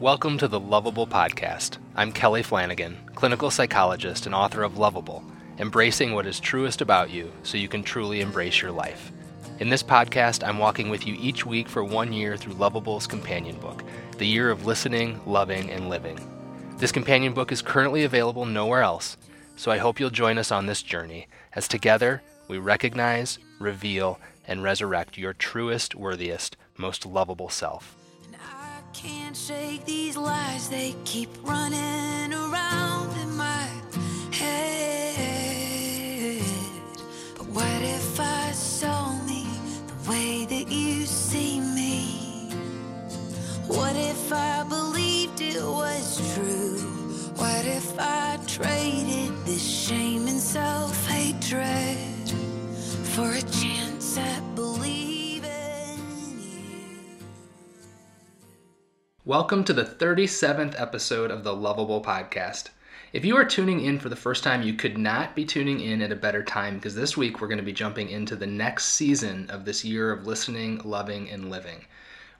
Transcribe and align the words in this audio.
Welcome 0.00 0.38
to 0.38 0.48
the 0.48 0.58
Lovable 0.58 1.06
Podcast. 1.06 1.76
I'm 1.94 2.10
Kelly 2.10 2.42
Flanagan, 2.42 2.96
clinical 3.14 3.50
psychologist 3.50 4.24
and 4.24 4.34
author 4.34 4.62
of 4.62 4.78
Lovable, 4.78 5.22
embracing 5.58 6.14
what 6.14 6.24
is 6.24 6.40
truest 6.40 6.80
about 6.80 7.10
you 7.10 7.30
so 7.42 7.58
you 7.58 7.68
can 7.68 7.82
truly 7.82 8.22
embrace 8.22 8.62
your 8.62 8.70
life. 8.70 9.12
In 9.58 9.68
this 9.68 9.82
podcast, 9.82 10.42
I'm 10.42 10.56
walking 10.56 10.88
with 10.88 11.06
you 11.06 11.18
each 11.20 11.44
week 11.44 11.68
for 11.68 11.84
one 11.84 12.14
year 12.14 12.38
through 12.38 12.54
Lovable's 12.54 13.06
companion 13.06 13.56
book, 13.58 13.84
The 14.16 14.24
Year 14.24 14.50
of 14.50 14.64
Listening, 14.64 15.20
Loving, 15.26 15.68
and 15.68 15.90
Living. 15.90 16.18
This 16.78 16.92
companion 16.92 17.34
book 17.34 17.52
is 17.52 17.60
currently 17.60 18.04
available 18.04 18.46
nowhere 18.46 18.80
else, 18.80 19.18
so 19.56 19.70
I 19.70 19.76
hope 19.76 20.00
you'll 20.00 20.08
join 20.08 20.38
us 20.38 20.50
on 20.50 20.64
this 20.64 20.82
journey 20.82 21.28
as 21.52 21.68
together 21.68 22.22
we 22.48 22.56
recognize, 22.56 23.38
reveal, 23.58 24.18
and 24.46 24.62
resurrect 24.62 25.18
your 25.18 25.34
truest, 25.34 25.94
worthiest, 25.94 26.56
most 26.78 27.04
lovable 27.04 27.50
self. 27.50 27.99
Can't 28.92 29.36
shake 29.36 29.84
these 29.84 30.16
lies, 30.16 30.68
they 30.68 30.94
keep 31.04 31.30
running 31.42 32.32
around 32.34 33.16
in 33.18 33.36
my 33.36 33.68
head. 34.32 35.22
But 37.36 37.46
what 37.46 37.82
if 37.82 38.20
I 38.20 38.50
saw 38.52 39.12
me 39.24 39.46
the 39.86 40.10
way 40.10 40.44
that 40.46 40.70
you 40.70 41.06
see 41.06 41.60
me? 41.60 42.50
What 43.66 43.94
if 43.96 44.32
I 44.32 44.64
believed 44.68 45.40
it 45.40 45.62
was 45.62 46.34
true? 46.34 46.78
What 47.36 47.64
if 47.66 47.98
I 47.98 48.38
traded 48.46 49.32
this 49.46 49.62
shame 49.62 50.26
and 50.26 50.40
self 50.40 51.06
hatred 51.06 52.28
for 53.14 53.30
a 53.32 53.42
chance 53.42 54.18
at 54.18 54.54
believing 54.56 54.99
Welcome 59.30 59.62
to 59.66 59.72
the 59.72 59.84
37th 59.84 60.74
episode 60.76 61.30
of 61.30 61.44
the 61.44 61.54
Lovable 61.54 62.02
Podcast. 62.02 62.70
If 63.12 63.24
you 63.24 63.36
are 63.36 63.44
tuning 63.44 63.80
in 63.80 64.00
for 64.00 64.08
the 64.08 64.16
first 64.16 64.42
time, 64.42 64.64
you 64.64 64.74
could 64.74 64.98
not 64.98 65.36
be 65.36 65.44
tuning 65.44 65.78
in 65.78 66.02
at 66.02 66.10
a 66.10 66.16
better 66.16 66.42
time 66.42 66.74
because 66.74 66.96
this 66.96 67.16
week 67.16 67.40
we're 67.40 67.46
going 67.46 67.58
to 67.58 67.64
be 67.64 67.72
jumping 67.72 68.10
into 68.10 68.34
the 68.34 68.48
next 68.48 68.86
season 68.86 69.48
of 69.48 69.64
this 69.64 69.84
year 69.84 70.10
of 70.10 70.26
listening, 70.26 70.80
loving, 70.84 71.30
and 71.30 71.48
living. 71.48 71.84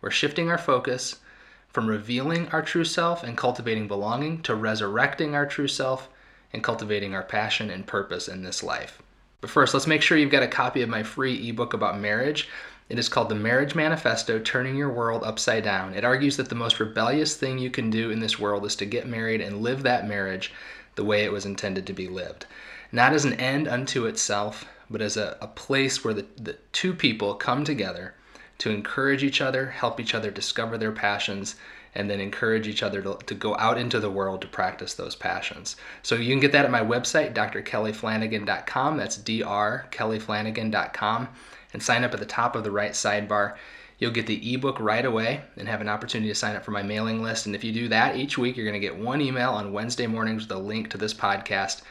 We're 0.01 0.11
shifting 0.11 0.51
our 0.51 0.59
focus 0.59 1.21
from 1.69 1.87
revealing 1.87 2.49
our 2.49 2.61
true 2.61 2.85
self 2.85 3.23
and 3.23 3.39
cultivating 3.39 3.87
belonging 3.87 4.43
to 4.43 4.57
resurrecting 4.57 5.37
our 5.37 5.47
true 5.47 5.69
self 5.69 6.09
and 6.53 6.61
cultivating 6.65 7.15
our 7.15 7.23
passion 7.23 7.71
and 7.71 7.87
purpose 7.87 8.27
in 8.27 8.43
this 8.43 8.65
life. 8.65 9.01
But 9.41 9.51
first, 9.51 9.75
let's 9.75 9.87
make 9.87 10.03
sure 10.03 10.19
you've 10.19 10.31
got 10.33 10.43
a 10.43 10.49
copy 10.49 10.83
of 10.83 10.89
my 10.89 11.05
free 11.05 11.49
ebook 11.49 11.73
about 11.73 12.01
marriage. 12.01 12.49
It 12.91 12.99
is 12.99 13.09
called 13.09 13.29
The 13.29 13.37
Marriage 13.37 13.77
Manifesto 13.77 14.41
Turning 14.41 14.75
Your 14.75 14.91
World 14.91 15.23
Upside 15.23 15.63
Down. 15.63 15.95
It 15.95 16.05
argues 16.05 16.37
that 16.37 16.49
the 16.49 16.57
most 16.57 16.81
rebellious 16.81 17.37
thing 17.37 17.57
you 17.57 17.71
can 17.71 17.89
do 17.89 18.11
in 18.11 18.19
this 18.19 18.41
world 18.41 18.67
is 18.67 18.75
to 18.75 18.85
get 18.85 19.07
married 19.07 19.41
and 19.41 19.63
live 19.63 19.85
that 19.85 20.09
marriage 20.09 20.53
the 20.97 21.05
way 21.05 21.23
it 21.23 21.31
was 21.31 21.47
intended 21.47 21.87
to 21.87 21.93
be 21.93 22.09
lived. 22.09 22.47
Not 22.91 23.13
as 23.13 23.25
an 23.25 23.35
end 23.35 23.69
unto 23.69 24.07
itself, 24.07 24.65
but 24.91 25.01
as 25.01 25.17
a, 25.17 25.37
a 25.41 25.47
place 25.47 26.03
where 26.03 26.15
the, 26.15 26.27
the 26.37 26.57
two 26.73 26.93
people 26.93 27.35
come 27.35 27.63
together 27.63 28.15
to 28.59 28.71
encourage 28.71 29.23
each 29.23 29.41
other, 29.41 29.67
help 29.67 30.01
each 30.01 30.13
other 30.13 30.33
discover 30.33 30.77
their 30.77 30.91
passions, 30.91 31.55
and 31.95 32.11
then 32.11 32.19
encourage 32.19 32.67
each 32.67 32.83
other 32.83 33.01
to, 33.03 33.17
to 33.27 33.37
go 33.37 33.57
out 33.59 33.79
into 33.79 34.01
the 34.01 34.11
world 34.11 34.41
to 34.41 34.49
practice 34.49 34.95
those 34.95 35.15
passions. 35.15 35.77
So 36.03 36.17
you 36.17 36.33
can 36.33 36.41
get 36.41 36.51
that 36.53 36.65
at 36.65 36.73
my 36.73 36.83
website, 36.83 37.35
drkellyflanagan.com. 37.35 38.97
That's 38.97 39.19
drkellyflanagan.com. 39.19 41.29
And 41.73 41.83
sign 41.83 42.05
up 42.05 42.15
at 42.15 42.21
the 42.21 42.27
top 42.27 42.57
of 42.57 42.65
the 42.65 42.71
right 42.71 42.93
sidebar. 42.93 43.57
You'll 43.99 44.11
get 44.11 44.27
the 44.27 44.55
ebook 44.55 44.81
right 44.81 45.05
away 45.05 45.43
and 45.57 45.69
have 45.69 45.81
an 45.81 45.89
opportunity 45.89 46.31
to 46.31 46.35
sign 46.35 46.57
up 46.57 46.65
for 46.65 46.71
my 46.71 46.83
mailing 46.83 47.23
list. 47.23 47.47
And 47.47 47.55
if 47.55 47.63
you 47.63 47.73
do 47.73 47.89
that 47.89 48.17
each 48.17 48.39
week, 48.39 48.57
you're 48.57 48.67
going 48.67 48.81
to 48.81 48.87
get 48.87 48.97
one 48.97 49.21
email 49.21 49.51
on 49.51 49.73
Wednesday 49.73 50.07
mornings 50.07 50.43
with 50.43 50.57
a 50.57 50.61
link 50.61 50.91
to 50.91 50.99
this 50.99 51.15
podcast 51.15 51.83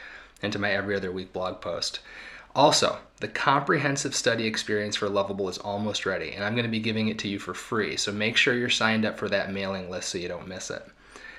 and 0.42 0.52
to 0.52 0.58
my 0.58 0.72
every 0.72 0.96
other 0.96 1.12
week 1.12 1.32
blog 1.32 1.60
post. 1.60 2.00
Also, 2.54 2.98
the 3.20 3.28
comprehensive 3.28 4.14
study 4.14 4.44
experience 4.46 4.96
for 4.96 5.08
Lovable 5.08 5.48
is 5.48 5.58
almost 5.58 6.04
ready, 6.04 6.32
and 6.32 6.44
I'm 6.44 6.54
going 6.54 6.64
to 6.64 6.70
be 6.70 6.80
giving 6.80 7.08
it 7.08 7.18
to 7.20 7.28
you 7.28 7.38
for 7.38 7.54
free. 7.54 7.96
So 7.96 8.10
make 8.10 8.36
sure 8.36 8.54
you're 8.54 8.68
signed 8.68 9.04
up 9.04 9.18
for 9.18 9.28
that 9.28 9.52
mailing 9.52 9.88
list 9.88 10.08
so 10.08 10.18
you 10.18 10.26
don't 10.26 10.48
miss 10.48 10.70
it. 10.70 10.84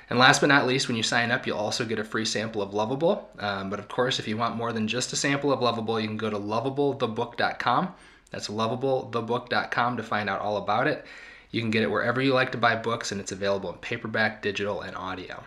And 0.09 0.19
last 0.19 0.39
but 0.41 0.47
not 0.47 0.67
least, 0.67 0.87
when 0.87 0.97
you 0.97 1.03
sign 1.03 1.31
up, 1.31 1.45
you'll 1.45 1.57
also 1.57 1.85
get 1.85 1.99
a 1.99 2.03
free 2.03 2.25
sample 2.25 2.61
of 2.61 2.73
Lovable. 2.73 3.29
Um, 3.39 3.69
but 3.69 3.79
of 3.79 3.87
course, 3.87 4.19
if 4.19 4.27
you 4.27 4.37
want 4.37 4.55
more 4.55 4.71
than 4.71 4.87
just 4.87 5.13
a 5.13 5.16
sample 5.16 5.51
of 5.51 5.61
Lovable, 5.61 5.99
you 5.99 6.07
can 6.07 6.17
go 6.17 6.29
to 6.29 6.37
lovableTheBook.com. 6.37 7.93
That's 8.31 8.47
lovableTheBook.com 8.47 9.97
to 9.97 10.03
find 10.03 10.29
out 10.29 10.41
all 10.41 10.57
about 10.57 10.87
it. 10.87 11.05
You 11.51 11.61
can 11.61 11.71
get 11.71 11.83
it 11.83 11.91
wherever 11.91 12.21
you 12.21 12.33
like 12.33 12.51
to 12.53 12.57
buy 12.57 12.75
books, 12.75 13.11
and 13.11 13.21
it's 13.21 13.31
available 13.31 13.71
in 13.71 13.77
paperback, 13.79 14.41
digital, 14.41 14.81
and 14.81 14.95
audio. 14.95 15.43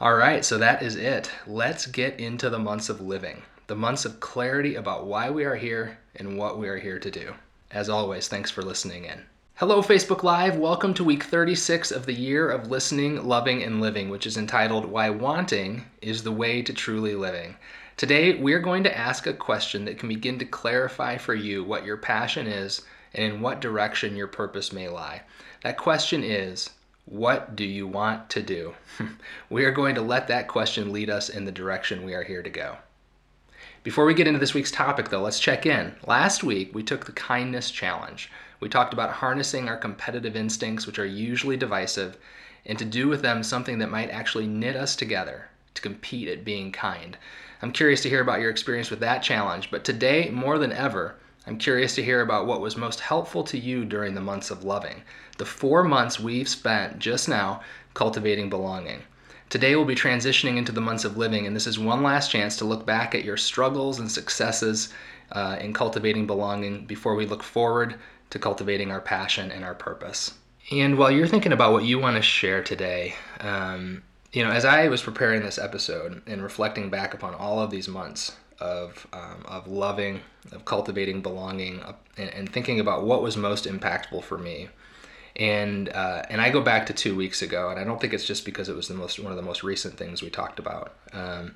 All 0.00 0.14
right, 0.14 0.44
so 0.44 0.58
that 0.58 0.82
is 0.82 0.96
it. 0.96 1.30
Let's 1.46 1.86
get 1.86 2.18
into 2.18 2.50
the 2.50 2.58
months 2.58 2.88
of 2.88 3.00
living 3.00 3.42
the 3.66 3.74
months 3.74 4.04
of 4.04 4.20
clarity 4.20 4.76
about 4.76 5.06
why 5.06 5.28
we 5.28 5.44
are 5.44 5.56
here 5.56 5.98
and 6.14 6.38
what 6.38 6.56
we 6.56 6.68
are 6.68 6.78
here 6.78 7.00
to 7.00 7.10
do. 7.10 7.34
As 7.72 7.88
always, 7.88 8.28
thanks 8.28 8.48
for 8.48 8.62
listening 8.62 9.04
in. 9.04 9.22
Hello, 9.56 9.82
Facebook 9.82 10.22
Live. 10.22 10.56
Welcome 10.56 10.94
to 10.94 11.02
week 11.02 11.24
36 11.24 11.90
of 11.90 12.06
the 12.06 12.12
year 12.12 12.48
of 12.48 12.70
listening, 12.70 13.26
loving, 13.26 13.64
and 13.64 13.80
living, 13.80 14.08
which 14.08 14.24
is 14.24 14.36
entitled 14.36 14.84
Why 14.84 15.10
Wanting 15.10 15.84
is 16.00 16.22
the 16.22 16.30
Way 16.30 16.62
to 16.62 16.72
Truly 16.72 17.16
Living. 17.16 17.56
Today, 17.96 18.34
we're 18.34 18.60
going 18.60 18.84
to 18.84 18.94
ask 18.94 19.26
a 19.26 19.32
question 19.32 19.86
that 19.86 19.98
can 19.98 20.10
begin 20.10 20.38
to 20.40 20.44
clarify 20.44 21.16
for 21.16 21.32
you 21.32 21.64
what 21.64 21.86
your 21.86 21.96
passion 21.96 22.46
is 22.46 22.82
and 23.14 23.24
in 23.32 23.40
what 23.40 23.62
direction 23.62 24.16
your 24.16 24.26
purpose 24.26 24.70
may 24.70 24.86
lie. 24.86 25.22
That 25.62 25.78
question 25.78 26.22
is, 26.22 26.68
what 27.06 27.56
do 27.56 27.64
you 27.64 27.86
want 27.86 28.28
to 28.28 28.42
do? 28.42 28.74
we 29.48 29.64
are 29.64 29.70
going 29.70 29.94
to 29.94 30.02
let 30.02 30.28
that 30.28 30.46
question 30.46 30.92
lead 30.92 31.08
us 31.08 31.30
in 31.30 31.46
the 31.46 31.50
direction 31.52 32.04
we 32.04 32.12
are 32.12 32.22
here 32.22 32.42
to 32.42 32.50
go. 32.50 32.76
Before 33.82 34.04
we 34.04 34.12
get 34.12 34.26
into 34.26 34.40
this 34.40 34.52
week's 34.52 34.70
topic, 34.70 35.08
though, 35.08 35.22
let's 35.22 35.40
check 35.40 35.64
in. 35.64 35.94
Last 36.06 36.44
week, 36.44 36.74
we 36.74 36.82
took 36.82 37.06
the 37.06 37.12
kindness 37.12 37.70
challenge. 37.70 38.30
We 38.60 38.68
talked 38.68 38.92
about 38.92 39.10
harnessing 39.10 39.70
our 39.70 39.76
competitive 39.78 40.36
instincts, 40.36 40.86
which 40.86 40.98
are 40.98 41.06
usually 41.06 41.56
divisive, 41.56 42.18
and 42.66 42.78
to 42.78 42.84
do 42.84 43.08
with 43.08 43.22
them 43.22 43.42
something 43.42 43.78
that 43.78 43.90
might 43.90 44.10
actually 44.10 44.46
knit 44.46 44.76
us 44.76 44.96
together 44.96 45.48
to 45.72 45.80
compete 45.80 46.28
at 46.28 46.44
being 46.44 46.72
kind. 46.72 47.16
I'm 47.62 47.72
curious 47.72 48.02
to 48.02 48.08
hear 48.08 48.20
about 48.20 48.40
your 48.40 48.50
experience 48.50 48.90
with 48.90 49.00
that 49.00 49.22
challenge, 49.22 49.70
but 49.70 49.84
today, 49.84 50.30
more 50.30 50.58
than 50.58 50.72
ever, 50.72 51.16
I'm 51.46 51.58
curious 51.58 51.94
to 51.94 52.02
hear 52.02 52.20
about 52.20 52.46
what 52.46 52.60
was 52.60 52.76
most 52.76 53.00
helpful 53.00 53.44
to 53.44 53.58
you 53.58 53.84
during 53.84 54.14
the 54.14 54.20
months 54.20 54.50
of 54.50 54.64
loving, 54.64 55.02
the 55.38 55.46
four 55.46 55.84
months 55.84 56.18
we've 56.18 56.48
spent 56.48 56.98
just 56.98 57.28
now 57.28 57.62
cultivating 57.94 58.50
belonging. 58.50 59.02
Today 59.48 59.76
we'll 59.76 59.84
be 59.84 59.94
transitioning 59.94 60.56
into 60.56 60.72
the 60.72 60.80
months 60.80 61.04
of 61.04 61.16
living, 61.16 61.46
and 61.46 61.54
this 61.54 61.68
is 61.68 61.78
one 61.78 62.02
last 62.02 62.32
chance 62.32 62.56
to 62.56 62.64
look 62.64 62.84
back 62.84 63.14
at 63.14 63.24
your 63.24 63.36
struggles 63.36 64.00
and 64.00 64.10
successes 64.10 64.92
uh, 65.32 65.56
in 65.60 65.72
cultivating 65.72 66.26
belonging 66.26 66.84
before 66.84 67.14
we 67.14 67.26
look 67.26 67.44
forward 67.44 67.94
to 68.30 68.38
cultivating 68.40 68.90
our 68.90 69.00
passion 69.00 69.52
and 69.52 69.64
our 69.64 69.74
purpose. 69.74 70.34
And 70.72 70.98
while 70.98 71.12
you're 71.12 71.28
thinking 71.28 71.52
about 71.52 71.72
what 71.72 71.84
you 71.84 72.00
want 72.00 72.16
to 72.16 72.22
share 72.22 72.62
today, 72.62 73.14
um, 73.38 74.02
you 74.32 74.44
know, 74.44 74.50
as 74.50 74.64
I 74.64 74.88
was 74.88 75.02
preparing 75.02 75.42
this 75.42 75.58
episode 75.58 76.22
and 76.26 76.42
reflecting 76.42 76.90
back 76.90 77.14
upon 77.14 77.34
all 77.34 77.60
of 77.60 77.70
these 77.70 77.88
months 77.88 78.36
of 78.60 79.06
um, 79.12 79.44
of 79.46 79.68
loving, 79.68 80.20
of 80.52 80.64
cultivating 80.64 81.20
belonging, 81.22 81.80
uh, 81.80 81.94
and, 82.16 82.30
and 82.30 82.52
thinking 82.52 82.80
about 82.80 83.04
what 83.04 83.22
was 83.22 83.36
most 83.36 83.66
impactful 83.66 84.22
for 84.22 84.38
me, 84.38 84.68
and 85.36 85.88
uh, 85.90 86.22
and 86.30 86.40
I 86.40 86.50
go 86.50 86.60
back 86.60 86.86
to 86.86 86.92
two 86.92 87.14
weeks 87.14 87.42
ago, 87.42 87.70
and 87.70 87.78
I 87.78 87.84
don't 87.84 88.00
think 88.00 88.12
it's 88.12 88.26
just 88.26 88.44
because 88.44 88.68
it 88.68 88.76
was 88.76 88.88
the 88.88 88.94
most 88.94 89.18
one 89.18 89.32
of 89.32 89.36
the 89.36 89.42
most 89.42 89.62
recent 89.62 89.96
things 89.96 90.22
we 90.22 90.30
talked 90.30 90.58
about, 90.58 90.94
um, 91.12 91.54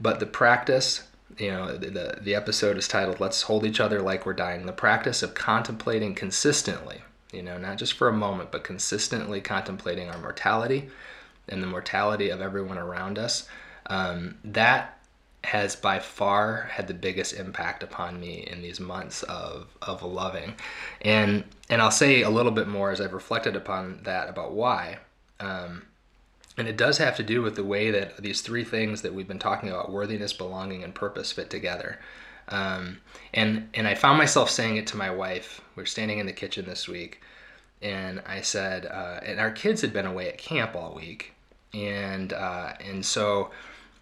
but 0.00 0.20
the 0.20 0.26
practice. 0.26 1.04
You 1.36 1.50
know, 1.50 1.76
the, 1.76 1.90
the 1.90 2.18
the 2.22 2.34
episode 2.34 2.78
is 2.78 2.88
titled 2.88 3.20
"Let's 3.20 3.42
Hold 3.42 3.66
Each 3.66 3.80
Other 3.80 4.00
Like 4.00 4.24
We're 4.24 4.32
Dying." 4.32 4.64
The 4.64 4.72
practice 4.72 5.22
of 5.22 5.34
contemplating 5.34 6.14
consistently, 6.14 7.02
you 7.32 7.42
know, 7.42 7.58
not 7.58 7.76
just 7.76 7.92
for 7.92 8.08
a 8.08 8.14
moment, 8.14 8.50
but 8.50 8.64
consistently 8.64 9.42
contemplating 9.42 10.08
our 10.08 10.18
mortality 10.18 10.88
and 11.50 11.62
the 11.62 11.66
mortality 11.66 12.30
of 12.30 12.40
everyone 12.40 12.78
around 12.78 13.18
us. 13.18 13.48
Um, 13.86 14.36
that 14.44 14.98
has 15.44 15.76
by 15.76 15.98
far 15.98 16.68
had 16.72 16.88
the 16.88 16.94
biggest 16.94 17.32
impact 17.32 17.82
upon 17.82 18.20
me 18.20 18.46
in 18.50 18.60
these 18.60 18.80
months 18.80 19.22
of, 19.24 19.68
of 19.80 20.02
loving. 20.02 20.54
And 21.00 21.44
and 21.70 21.80
I'll 21.80 21.90
say 21.90 22.22
a 22.22 22.30
little 22.30 22.52
bit 22.52 22.66
more 22.66 22.90
as 22.90 23.00
I've 23.00 23.12
reflected 23.12 23.56
upon 23.56 24.00
that 24.02 24.28
about 24.28 24.52
why. 24.52 24.98
Um, 25.40 25.82
and 26.56 26.66
it 26.66 26.76
does 26.76 26.98
have 26.98 27.16
to 27.16 27.22
do 27.22 27.40
with 27.40 27.54
the 27.54 27.64
way 27.64 27.90
that 27.92 28.16
these 28.16 28.40
three 28.40 28.64
things 28.64 29.02
that 29.02 29.14
we've 29.14 29.28
been 29.28 29.38
talking 29.38 29.68
about 29.68 29.92
worthiness, 29.92 30.32
belonging, 30.32 30.82
and 30.82 30.94
purpose 30.94 31.30
fit 31.30 31.50
together. 31.50 32.00
Um, 32.48 32.98
and 33.32 33.68
and 33.74 33.86
I 33.86 33.94
found 33.94 34.18
myself 34.18 34.50
saying 34.50 34.76
it 34.76 34.86
to 34.88 34.96
my 34.96 35.10
wife. 35.10 35.60
We 35.76 35.82
are 35.84 35.86
standing 35.86 36.18
in 36.18 36.26
the 36.26 36.32
kitchen 36.32 36.64
this 36.66 36.88
week, 36.88 37.20
and 37.80 38.22
I 38.26 38.40
said, 38.40 38.86
uh, 38.86 39.20
and 39.22 39.38
our 39.38 39.52
kids 39.52 39.82
had 39.82 39.92
been 39.92 40.06
away 40.06 40.28
at 40.28 40.38
camp 40.38 40.74
all 40.74 40.94
week, 40.94 41.34
and 41.74 42.32
uh, 42.32 42.72
and 42.84 43.04
so 43.04 43.50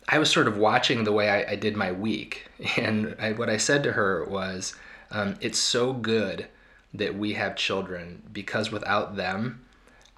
I 0.08 0.18
was 0.18 0.30
sort 0.30 0.48
of 0.48 0.56
watching 0.56 1.04
the 1.04 1.12
way 1.12 1.28
I, 1.28 1.52
I 1.52 1.56
did 1.56 1.76
my 1.76 1.92
week, 1.92 2.48
and 2.76 3.16
I, 3.18 3.32
what 3.32 3.50
I 3.50 3.56
said 3.56 3.82
to 3.84 3.92
her 3.92 4.24
was, 4.24 4.74
um, 5.10 5.36
"It's 5.40 5.58
so 5.58 5.92
good 5.92 6.46
that 6.94 7.16
we 7.16 7.34
have 7.34 7.56
children 7.56 8.22
because 8.32 8.70
without 8.70 9.16
them, 9.16 9.64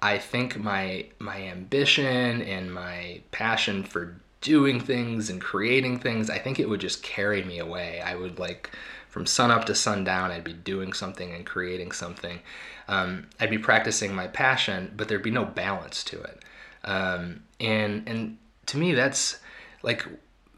I 0.01 0.17
think 0.17 0.57
my 0.57 1.07
my 1.19 1.41
ambition 1.43 2.41
and 2.41 2.73
my 2.73 3.21
passion 3.31 3.83
for 3.83 4.19
doing 4.41 4.79
things 4.79 5.29
and 5.29 5.41
creating 5.41 5.99
things, 5.99 6.29
I 6.29 6.39
think 6.39 6.59
it 6.59 6.69
would 6.69 6.79
just 6.79 7.03
carry 7.03 7.43
me 7.43 7.59
away. 7.59 8.01
I 8.01 8.15
would 8.15 8.39
like 8.39 8.71
from 9.09 9.25
sun 9.25 9.51
up 9.51 9.65
to 9.65 9.75
sundown, 9.75 10.31
I'd 10.31 10.43
be 10.43 10.53
doing 10.53 10.93
something 10.93 11.33
and 11.33 11.45
creating 11.45 11.91
something. 11.91 12.39
Um, 12.87 13.27
I'd 13.39 13.49
be 13.49 13.57
practicing 13.57 14.13
my 14.13 14.27
passion, 14.27 14.93
but 14.95 15.07
there'd 15.07 15.23
be 15.23 15.31
no 15.31 15.45
balance 15.45 16.03
to 16.05 16.21
it. 16.21 16.43
Um, 16.83 17.43
and 17.59 18.07
and 18.07 18.37
to 18.67 18.77
me, 18.77 18.93
that's 18.93 19.39
like 19.83 20.05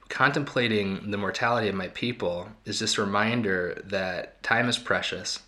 contemplating 0.09 1.09
the 1.09 1.17
mortality 1.17 1.69
of 1.69 1.75
my 1.75 1.87
people 1.89 2.49
is 2.65 2.79
this 2.79 2.97
reminder 2.97 3.81
that 3.85 4.43
time 4.43 4.67
is 4.67 4.77
precious. 4.77 5.39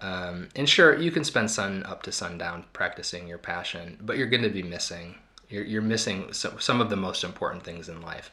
Um, 0.00 0.48
and 0.54 0.68
sure, 0.68 0.98
you 0.98 1.10
can 1.10 1.24
spend 1.24 1.50
sun 1.50 1.82
up 1.84 2.02
to 2.04 2.12
sundown 2.12 2.64
practicing 2.72 3.26
your 3.26 3.38
passion, 3.38 3.98
but 4.00 4.16
you're 4.16 4.28
going 4.28 4.42
to 4.42 4.48
be 4.48 4.62
missing. 4.62 5.16
You're, 5.48 5.64
you're 5.64 5.82
missing 5.82 6.32
some, 6.32 6.58
some 6.60 6.80
of 6.80 6.88
the 6.88 6.96
most 6.96 7.24
important 7.24 7.64
things 7.64 7.88
in 7.88 8.00
life. 8.00 8.30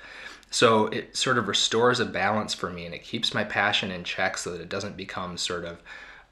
So 0.52 0.88
it 0.88 1.16
sort 1.16 1.38
of 1.38 1.48
restores 1.48 2.00
a 2.00 2.06
balance 2.06 2.54
for 2.54 2.70
me 2.70 2.86
and 2.86 2.96
it 2.96 3.04
keeps 3.04 3.34
my 3.34 3.44
passion 3.44 3.92
in 3.92 4.04
check 4.04 4.38
so 4.38 4.52
that 4.52 4.62
it 4.62 4.70
doesn't 4.70 4.98
become 4.98 5.38
sort 5.38 5.66
of 5.66 5.82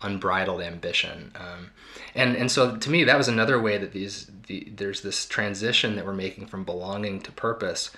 unbridled 0.01 0.61
ambition. 0.61 1.31
Um, 1.35 1.71
and, 2.13 2.35
and 2.35 2.51
so 2.51 2.77
to 2.77 2.89
me, 2.89 3.03
that 3.03 3.17
was 3.17 3.27
another 3.27 3.59
way 3.59 3.77
that 3.77 3.91
these, 3.91 4.29
the, 4.47 4.71
there's 4.75 5.01
this 5.01 5.25
transition 5.25 5.95
that 5.95 6.05
we're 6.05 6.13
making 6.13 6.47
from 6.47 6.63
belonging 6.63 7.21
to 7.21 7.31
purpose 7.31 7.91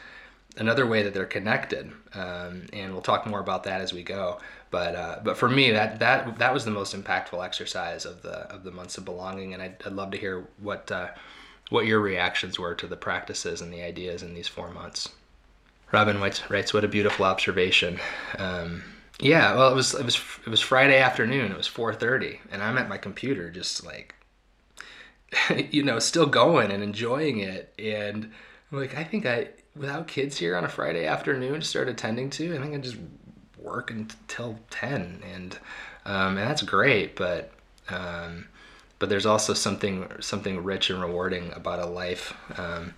another 0.57 0.85
way 0.85 1.03
that 1.03 1.13
they're 1.13 1.25
connected, 1.25 1.91
um, 2.13 2.65
and 2.73 2.91
we'll 2.91 3.01
talk 3.01 3.25
more 3.25 3.39
about 3.39 3.63
that 3.63 3.81
as 3.81 3.93
we 3.93 4.03
go. 4.03 4.39
But 4.71 4.95
uh, 4.95 5.19
but 5.23 5.37
for 5.37 5.49
me, 5.49 5.71
that 5.71 5.99
that 5.99 6.37
that 6.39 6.53
was 6.53 6.65
the 6.65 6.71
most 6.71 6.95
impactful 6.95 7.43
exercise 7.43 8.05
of 8.05 8.21
the 8.21 8.51
of 8.53 8.63
the 8.63 8.71
months 8.71 8.97
of 8.97 9.05
belonging, 9.05 9.53
and 9.53 9.63
I'd, 9.63 9.77
I'd 9.85 9.93
love 9.93 10.11
to 10.11 10.17
hear 10.17 10.47
what 10.59 10.91
uh, 10.91 11.09
what 11.69 11.85
your 11.85 11.99
reactions 11.99 12.59
were 12.59 12.75
to 12.75 12.87
the 12.87 12.97
practices 12.97 13.61
and 13.61 13.73
the 13.73 13.81
ideas 13.81 14.21
in 14.23 14.33
these 14.33 14.47
four 14.47 14.69
months. 14.71 15.09
Robin 15.91 16.19
writes, 16.19 16.49
writes 16.49 16.73
"What 16.73 16.83
a 16.83 16.87
beautiful 16.87 17.25
observation." 17.25 17.99
Um, 18.37 18.83
yeah, 19.19 19.55
well, 19.55 19.71
it 19.71 19.75
was 19.75 19.93
it 19.93 20.05
was 20.05 20.19
it 20.45 20.49
was 20.49 20.61
Friday 20.61 20.99
afternoon. 20.99 21.51
It 21.51 21.57
was 21.57 21.67
4:30, 21.67 22.39
and 22.51 22.63
I'm 22.63 22.77
at 22.77 22.89
my 22.89 22.97
computer, 22.97 23.49
just 23.49 23.85
like 23.85 24.15
you 25.71 25.83
know, 25.83 25.99
still 25.99 26.25
going 26.25 26.71
and 26.71 26.81
enjoying 26.81 27.39
it, 27.39 27.73
and 27.77 28.31
I'm 28.71 28.77
like, 28.77 28.97
I 28.97 29.03
think 29.03 29.25
I 29.25 29.49
without 29.75 30.07
kids 30.07 30.37
here 30.37 30.55
on 30.55 30.63
a 30.63 30.69
Friday 30.69 31.05
afternoon 31.05 31.61
start 31.61 31.87
attending 31.87 32.29
to, 32.31 32.55
I 32.55 32.61
think 32.61 32.73
I 32.73 32.77
just 32.77 32.97
work 33.57 33.91
until 33.91 34.59
ten, 34.69 35.21
and 35.33 35.57
um, 36.05 36.37
and 36.37 36.49
that's 36.49 36.61
great. 36.61 37.15
But 37.15 37.51
um, 37.89 38.47
but 38.99 39.09
there's 39.09 39.25
also 39.25 39.53
something 39.53 40.09
something 40.21 40.63
rich 40.63 40.89
and 40.89 41.01
rewarding 41.01 41.51
about 41.53 41.79
a 41.79 41.85
life 41.85 42.33
um, 42.57 42.93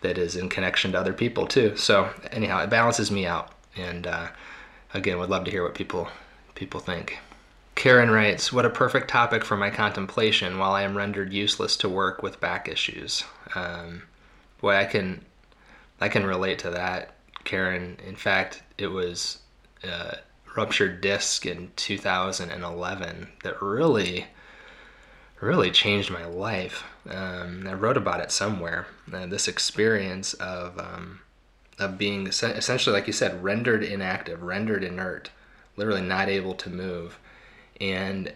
that 0.00 0.18
is 0.18 0.34
in 0.34 0.48
connection 0.48 0.92
to 0.92 0.98
other 0.98 1.12
people 1.12 1.46
too. 1.46 1.76
So 1.76 2.10
anyhow, 2.32 2.62
it 2.64 2.70
balances 2.70 3.12
me 3.12 3.26
out, 3.26 3.52
and 3.76 4.08
uh, 4.08 4.28
again, 4.94 5.18
would 5.18 5.30
love 5.30 5.44
to 5.44 5.50
hear 5.50 5.62
what 5.62 5.74
people 5.74 6.08
people 6.54 6.80
think. 6.80 7.18
Karen 7.74 8.10
writes, 8.10 8.52
What 8.52 8.66
a 8.66 8.70
perfect 8.70 9.08
topic 9.08 9.44
for 9.44 9.56
my 9.56 9.70
contemplation 9.70 10.58
while 10.58 10.72
I 10.72 10.82
am 10.82 10.96
rendered 10.96 11.32
useless 11.32 11.76
to 11.78 11.88
work 11.88 12.22
with 12.22 12.40
back 12.40 12.68
issues. 12.68 13.24
Um, 13.54 14.02
boy, 14.60 14.76
I 14.76 14.84
can 14.84 15.24
I 16.00 16.08
can 16.08 16.26
relate 16.26 16.58
to 16.60 16.70
that, 16.70 17.14
Karen. 17.44 17.96
In 18.06 18.16
fact, 18.16 18.62
it 18.76 18.88
was 18.88 19.38
a 19.84 20.18
ruptured 20.56 21.00
disc 21.00 21.46
in 21.46 21.70
2011 21.76 23.28
that 23.42 23.62
really, 23.62 24.26
really 25.40 25.70
changed 25.70 26.10
my 26.10 26.24
life. 26.26 26.84
Um, 27.08 27.66
I 27.66 27.72
wrote 27.72 27.96
about 27.96 28.20
it 28.20 28.30
somewhere. 28.30 28.86
Uh, 29.12 29.26
this 29.26 29.48
experience 29.48 30.34
of 30.34 30.78
um, 30.78 31.20
of 31.78 31.98
being 31.98 32.26
essentially, 32.26 32.94
like 32.94 33.06
you 33.06 33.12
said, 33.12 33.42
rendered 33.42 33.82
inactive, 33.82 34.42
rendered 34.42 34.84
inert, 34.84 35.30
literally 35.76 36.02
not 36.02 36.28
able 36.28 36.54
to 36.54 36.70
move, 36.70 37.18
and 37.80 38.32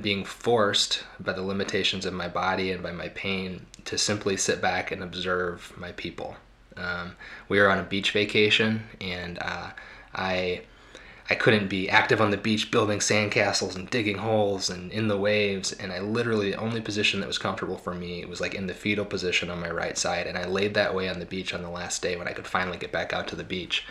being 0.00 0.24
forced 0.24 1.04
by 1.20 1.32
the 1.32 1.42
limitations 1.42 2.04
of 2.04 2.12
my 2.12 2.28
body 2.28 2.72
and 2.72 2.82
by 2.82 2.92
my 2.92 3.08
pain 3.08 3.66
to 3.84 3.96
simply 3.96 4.36
sit 4.36 4.60
back 4.60 4.90
and 4.90 5.02
observe 5.02 5.72
my 5.76 5.92
people. 5.92 6.36
Um, 6.76 7.16
we 7.48 7.58
were 7.58 7.70
on 7.70 7.78
a 7.78 7.84
beach 7.84 8.10
vacation, 8.10 8.84
and 9.00 9.38
uh, 9.40 9.70
I 10.14 10.62
I 11.28 11.34
couldn't 11.34 11.68
be 11.68 11.88
active 11.88 12.20
on 12.20 12.30
the 12.30 12.36
beach 12.36 12.70
building 12.70 13.00
sandcastles 13.00 13.74
and 13.74 13.90
digging 13.90 14.18
holes 14.18 14.70
and 14.70 14.92
in 14.92 15.08
the 15.08 15.16
waves. 15.16 15.72
And 15.72 15.92
I 15.92 15.98
literally 15.98 16.52
the 16.52 16.58
only 16.58 16.80
position 16.80 17.20
that 17.20 17.26
was 17.26 17.38
comfortable 17.38 17.78
for 17.78 17.94
me 17.94 18.24
was 18.24 18.40
like 18.40 18.54
in 18.54 18.68
the 18.68 18.74
fetal 18.74 19.04
position 19.04 19.50
on 19.50 19.60
my 19.60 19.70
right 19.70 19.98
side. 19.98 20.26
And 20.26 20.38
I 20.38 20.44
laid 20.46 20.74
that 20.74 20.94
way 20.94 21.08
on 21.08 21.18
the 21.18 21.26
beach 21.26 21.52
on 21.52 21.62
the 21.62 21.70
last 21.70 22.00
day 22.00 22.16
when 22.16 22.28
I 22.28 22.32
could 22.32 22.46
finally 22.46 22.78
get 22.78 22.92
back 22.92 23.12
out 23.12 23.26
to 23.28 23.36
the 23.36 23.44
beach. 23.44 23.84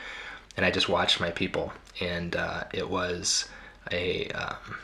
And 0.55 0.65
I 0.65 0.71
just 0.71 0.87
watched 0.87 1.19
my 1.19 1.31
people, 1.31 1.73
and 1.99 2.33
uh, 2.33 2.63
it 2.71 2.89
was 2.89 3.49
a 3.91 4.29
um, 4.29 4.77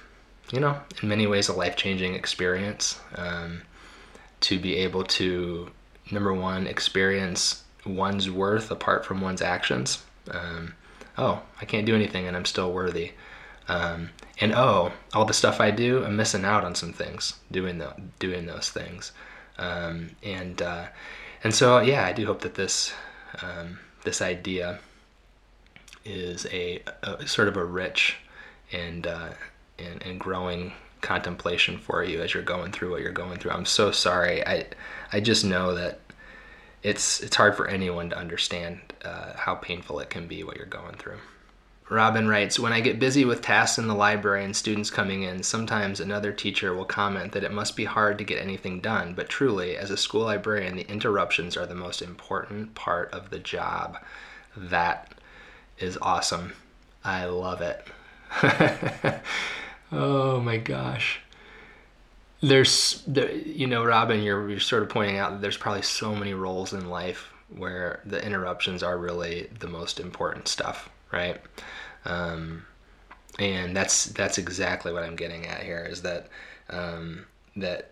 you 0.51 0.59
know 0.59 0.77
in 1.01 1.07
many 1.07 1.27
ways 1.27 1.47
a 1.47 1.53
life 1.53 1.77
changing 1.77 2.13
experience 2.13 2.99
um, 3.15 3.61
to 4.41 4.59
be 4.59 4.75
able 4.75 5.05
to 5.05 5.71
number 6.11 6.33
one 6.33 6.67
experience 6.67 7.63
one's 7.85 8.29
worth 8.29 8.69
apart 8.69 9.05
from 9.05 9.21
one's 9.21 9.41
actions. 9.41 10.03
Um, 10.29 10.73
oh, 11.17 11.41
I 11.59 11.65
can't 11.65 11.85
do 11.85 11.95
anything 11.95 12.27
and 12.27 12.35
I'm 12.35 12.45
still 12.45 12.71
worthy. 12.71 13.11
Um, 13.67 14.09
and 14.39 14.53
oh, 14.53 14.91
all 15.13 15.25
the 15.25 15.33
stuff 15.33 15.61
I 15.61 15.71
do, 15.71 16.03
I'm 16.03 16.15
missing 16.15 16.45
out 16.45 16.63
on 16.63 16.75
some 16.75 16.93
things 16.93 17.35
doing 17.51 17.77
the, 17.77 17.93
doing 18.19 18.45
those 18.45 18.69
things. 18.69 19.11
Um, 19.57 20.11
and 20.23 20.61
uh, 20.61 20.87
and 21.43 21.53
so 21.53 21.79
yeah, 21.79 22.05
I 22.05 22.13
do 22.13 22.25
hope 22.25 22.41
that 22.41 22.55
this 22.55 22.93
um, 23.41 23.79
this 24.03 24.21
idea 24.21 24.79
is 26.03 26.47
a, 26.51 26.81
a, 27.03 27.27
sort 27.27 27.47
of 27.47 27.57
a 27.57 27.63
rich 27.63 28.17
and, 28.71 29.05
uh, 29.05 29.29
and 29.77 30.01
and 30.03 30.19
growing 30.19 30.73
contemplation 31.01 31.77
for 31.77 32.03
you 32.03 32.21
as 32.21 32.33
you're 32.33 32.43
going 32.43 32.71
through 32.71 32.91
what 32.91 33.01
you're 33.01 33.11
going 33.11 33.37
through. 33.37 33.51
I'm 33.51 33.65
so 33.65 33.91
sorry. 33.91 34.45
I 34.45 34.65
I 35.11 35.19
just 35.19 35.45
know 35.45 35.75
that 35.75 35.99
it's 36.83 37.21
it's 37.21 37.35
hard 37.35 37.55
for 37.55 37.67
anyone 37.67 38.09
to 38.09 38.17
understand 38.17 38.79
uh, 39.03 39.33
how 39.35 39.55
painful 39.55 39.99
it 39.99 40.09
can 40.09 40.27
be 40.27 40.43
what 40.43 40.57
you're 40.57 40.65
going 40.65 40.95
through. 40.95 41.17
Robin 41.89 42.27
writes, 42.27 42.57
When 42.57 42.71
I 42.71 42.79
get 42.79 42.99
busy 42.99 43.25
with 43.25 43.41
tasks 43.41 43.77
in 43.77 43.87
the 43.87 43.93
library 43.93 44.45
and 44.45 44.55
students 44.55 44.89
coming 44.89 45.23
in, 45.23 45.43
sometimes 45.43 45.99
another 45.99 46.31
teacher 46.31 46.73
will 46.73 46.85
comment 46.85 47.33
that 47.33 47.43
it 47.43 47.51
must 47.51 47.75
be 47.75 47.83
hard 47.83 48.17
to 48.17 48.23
get 48.23 48.41
anything 48.41 48.79
done, 48.79 49.13
but 49.13 49.27
truly, 49.27 49.75
as 49.75 49.91
a 49.91 49.97
school 49.97 50.21
librarian, 50.21 50.77
the 50.77 50.89
interruptions 50.89 51.57
are 51.57 51.65
the 51.65 51.75
most 51.75 52.01
important 52.01 52.75
part 52.75 53.13
of 53.13 53.29
the 53.29 53.39
job. 53.39 53.97
That 54.55 55.13
is 55.79 55.97
awesome. 56.01 56.53
I 57.03 57.25
love 57.25 57.59
it. 57.59 57.85
oh 59.91 60.39
my 60.39 60.55
gosh 60.55 61.19
there's 62.41 63.03
you 63.45 63.67
know 63.67 63.83
robin 63.83 64.21
you're, 64.21 64.49
you're 64.49 64.59
sort 64.59 64.83
of 64.83 64.89
pointing 64.89 65.17
out 65.17 65.31
that 65.31 65.41
there's 65.41 65.57
probably 65.57 65.81
so 65.81 66.15
many 66.15 66.33
roles 66.33 66.73
in 66.73 66.89
life 66.89 67.31
where 67.55 68.01
the 68.05 68.23
interruptions 68.25 68.81
are 68.81 68.97
really 68.97 69.49
the 69.59 69.67
most 69.67 69.99
important 69.99 70.47
stuff 70.47 70.89
right? 71.11 71.41
Um, 72.05 72.65
and 73.39 73.75
that's 73.75 74.05
that's 74.05 74.37
exactly 74.37 74.91
what 74.91 75.03
i'm 75.03 75.15
getting 75.15 75.47
at 75.47 75.63
here 75.63 75.87
is 75.89 76.01
that 76.01 76.27
um, 76.69 77.25
that 77.55 77.91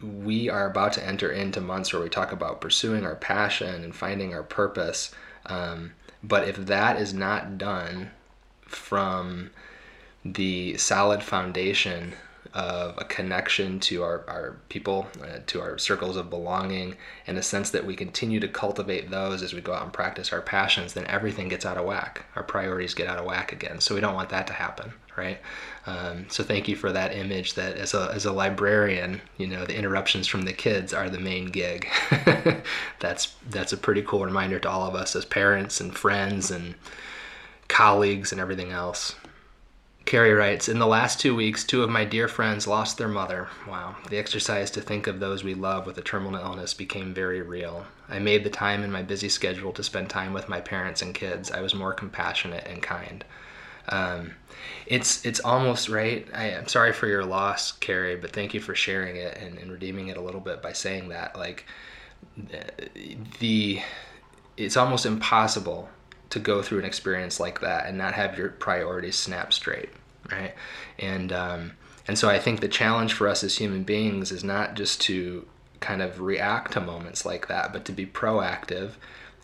we 0.00 0.48
are 0.48 0.70
about 0.70 0.92
to 0.94 1.06
enter 1.06 1.30
into 1.30 1.60
months 1.60 1.92
where 1.92 2.02
we 2.02 2.08
talk 2.08 2.32
about 2.32 2.60
pursuing 2.60 3.04
our 3.04 3.16
passion 3.16 3.82
and 3.82 3.94
finding 3.94 4.32
our 4.32 4.42
purpose. 4.44 5.10
Um, 5.46 5.92
but 6.22 6.46
if 6.46 6.56
that 6.56 7.00
is 7.00 7.12
not 7.12 7.58
done 7.58 8.10
from 8.62 9.50
the 10.24 10.76
solid 10.76 11.22
foundation 11.22 12.14
of 12.54 12.94
a 12.98 13.04
connection 13.04 13.80
to 13.80 14.02
our, 14.02 14.24
our 14.28 14.56
people, 14.68 15.06
uh, 15.22 15.38
to 15.46 15.60
our 15.60 15.78
circles 15.78 16.16
of 16.16 16.30
belonging, 16.30 16.96
and 17.26 17.38
a 17.38 17.42
sense 17.42 17.70
that 17.70 17.84
we 17.84 17.94
continue 17.94 18.40
to 18.40 18.48
cultivate 18.48 19.10
those 19.10 19.42
as 19.42 19.52
we 19.52 19.60
go 19.60 19.72
out 19.72 19.82
and 19.82 19.92
practice 19.92 20.32
our 20.32 20.40
passions, 20.40 20.94
then 20.94 21.06
everything 21.06 21.48
gets 21.48 21.66
out 21.66 21.76
of 21.76 21.84
whack. 21.84 22.24
Our 22.36 22.42
priorities 22.42 22.94
get 22.94 23.08
out 23.08 23.18
of 23.18 23.24
whack 23.24 23.52
again. 23.52 23.80
So 23.80 23.94
we 23.94 24.00
don't 24.00 24.14
want 24.14 24.30
that 24.30 24.46
to 24.48 24.52
happen, 24.52 24.92
right? 25.16 25.38
Um, 25.86 26.26
so 26.28 26.44
thank 26.44 26.68
you 26.68 26.76
for 26.76 26.92
that 26.92 27.14
image 27.14 27.54
that 27.54 27.76
as 27.76 27.94
a, 27.94 28.10
as 28.12 28.24
a 28.26 28.32
librarian, 28.32 29.20
you 29.36 29.46
know, 29.46 29.64
the 29.64 29.76
interruptions 29.76 30.26
from 30.26 30.42
the 30.42 30.52
kids 30.52 30.92
are 30.92 31.08
the 31.08 31.20
main 31.20 31.46
gig. 31.46 31.88
that's, 33.00 33.34
that's 33.50 33.72
a 33.72 33.76
pretty 33.76 34.02
cool 34.02 34.24
reminder 34.24 34.58
to 34.58 34.70
all 34.70 34.86
of 34.86 34.94
us 34.94 35.16
as 35.16 35.24
parents 35.24 35.80
and 35.80 35.96
friends 35.96 36.50
and 36.50 36.74
colleagues 37.68 38.32
and 38.32 38.40
everything 38.40 38.72
else. 38.72 39.14
Carrie 40.04 40.32
writes 40.32 40.68
In 40.68 40.78
the 40.78 40.86
last 40.86 41.20
two 41.20 41.34
weeks, 41.34 41.64
two 41.64 41.82
of 41.82 41.90
my 41.90 42.04
dear 42.04 42.28
friends 42.28 42.66
lost 42.66 42.96
their 42.96 43.08
mother. 43.08 43.48
Wow. 43.68 43.96
The 44.08 44.16
exercise 44.18 44.70
to 44.70 44.80
think 44.80 45.06
of 45.06 45.20
those 45.20 45.44
we 45.44 45.54
love 45.54 45.84
with 45.86 45.98
a 45.98 46.02
terminal 46.02 46.40
illness 46.40 46.72
became 46.72 47.12
very 47.12 47.42
real. 47.42 47.84
I 48.08 48.18
made 48.18 48.42
the 48.42 48.50
time 48.50 48.82
in 48.82 48.90
my 48.90 49.02
busy 49.02 49.28
schedule 49.28 49.72
to 49.72 49.82
spend 49.82 50.08
time 50.08 50.32
with 50.32 50.48
my 50.48 50.60
parents 50.60 51.02
and 51.02 51.14
kids. 51.14 51.50
I 51.50 51.60
was 51.60 51.74
more 51.74 51.92
compassionate 51.92 52.66
and 52.66 52.82
kind. 52.82 53.24
Um, 53.90 54.34
it's 54.86 55.24
it's 55.24 55.40
almost 55.40 55.88
right. 55.88 56.26
I, 56.34 56.50
am 56.50 56.68
sorry 56.68 56.92
for 56.92 57.06
your 57.06 57.24
loss, 57.24 57.72
Carrie, 57.72 58.16
but 58.16 58.32
thank 58.32 58.54
you 58.54 58.60
for 58.60 58.74
sharing 58.74 59.16
it 59.16 59.36
and, 59.36 59.58
and 59.58 59.70
redeeming 59.70 60.08
it 60.08 60.16
a 60.16 60.22
little 60.22 60.40
bit 60.40 60.62
by 60.62 60.72
saying 60.72 61.08
that. 61.10 61.36
Like 61.36 61.66
the, 63.40 63.80
it's 64.56 64.76
almost 64.76 65.06
impossible 65.06 65.88
to 66.30 66.38
go 66.38 66.62
through 66.62 66.80
an 66.80 66.84
experience 66.84 67.40
like 67.40 67.60
that 67.60 67.86
and 67.86 67.96
not 67.96 68.14
have 68.14 68.36
your 68.36 68.50
priorities 68.50 69.16
snap 69.16 69.52
straight, 69.52 69.90
right? 70.30 70.54
And 70.98 71.32
um, 71.32 71.72
and 72.06 72.18
so 72.18 72.28
I 72.28 72.38
think 72.38 72.60
the 72.60 72.68
challenge 72.68 73.12
for 73.12 73.28
us 73.28 73.44
as 73.44 73.58
human 73.58 73.82
beings 73.82 74.32
is 74.32 74.42
not 74.42 74.74
just 74.74 75.00
to 75.02 75.46
kind 75.80 76.02
of 76.02 76.20
react 76.20 76.72
to 76.72 76.80
moments 76.80 77.24
like 77.26 77.48
that, 77.48 77.72
but 77.72 77.84
to 77.84 77.92
be 77.92 78.06
proactive 78.06 78.92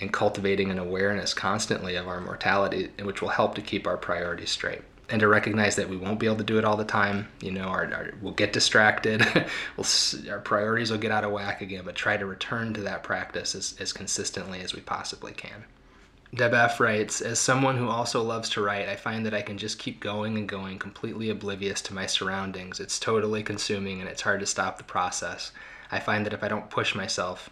and 0.01 0.13
cultivating 0.13 0.71
an 0.71 0.79
awareness 0.79 1.35
constantly 1.35 1.95
of 1.95 2.09
our 2.09 2.21
mortality, 2.21 2.91
which 3.03 3.23
will 3.23 3.29
help 3.29 3.55
to 3.55 3.63
keep 3.63 3.87
our 3.87 3.97
priorities 3.97 4.51
straight. 4.51 4.83
And 5.11 5.21
to 5.21 5.29
recognize 5.29 5.77
that 5.77 5.91
we 5.91 5.99
won't 5.99 6.19
be 6.19 6.25
able 6.25 6.39
to 6.39 6.45
do 6.45 6.59
it 6.59 6.65
all 6.65 6.79
the 6.79 6.85
time. 6.85 7.29
You 7.43 7.53
know, 7.53 7.65
our, 7.65 7.93
our 7.93 8.15
we'll 8.23 8.33
get 8.33 8.55
distracted, 8.55 9.21
we'll, 9.77 9.87
our 10.31 10.41
priorities 10.41 10.91
will 10.91 10.99
get 10.99 11.13
out 11.13 11.25
of 11.25 11.31
whack 11.31 11.61
again, 11.61 11.83
but 11.85 11.95
try 11.95 12.17
to 12.17 12.25
return 12.25 12.73
to 12.75 12.81
that 12.81 13.03
practice 13.03 13.55
as, 13.55 13.77
as 13.79 13.93
consistently 13.93 14.61
as 14.61 14.75
we 14.75 14.81
possibly 14.81 15.33
can. 15.33 15.65
Deb 16.35 16.81
writes, 16.81 17.21
As 17.21 17.39
someone 17.39 17.77
who 17.77 17.89
also 17.89 18.23
loves 18.23 18.49
to 18.51 18.63
write, 18.63 18.89
I 18.89 18.97
find 18.97 19.25
that 19.27 19.35
I 19.35 19.43
can 19.43 19.59
just 19.59 19.79
keep 19.79 20.01
going 20.01 20.37
and 20.37 20.49
going, 20.49 20.79
completely 20.79 21.31
oblivious 21.31 21.81
to 21.83 21.95
my 21.95 22.07
surroundings. 22.07 22.81
It's 22.81 22.99
totally 22.99 23.43
consuming 23.43 24.01
and 24.01 24.09
it's 24.09 24.23
hard 24.23 24.41
to 24.41 24.47
stop 24.47 24.79
the 24.79 24.85
process. 24.85 25.53
I 25.91 26.01
find 26.01 26.25
that 26.27 26.33
if 26.33 26.43
I 26.43 26.49
don't 26.49 26.71
push 26.71 26.95
myself, 26.95 27.51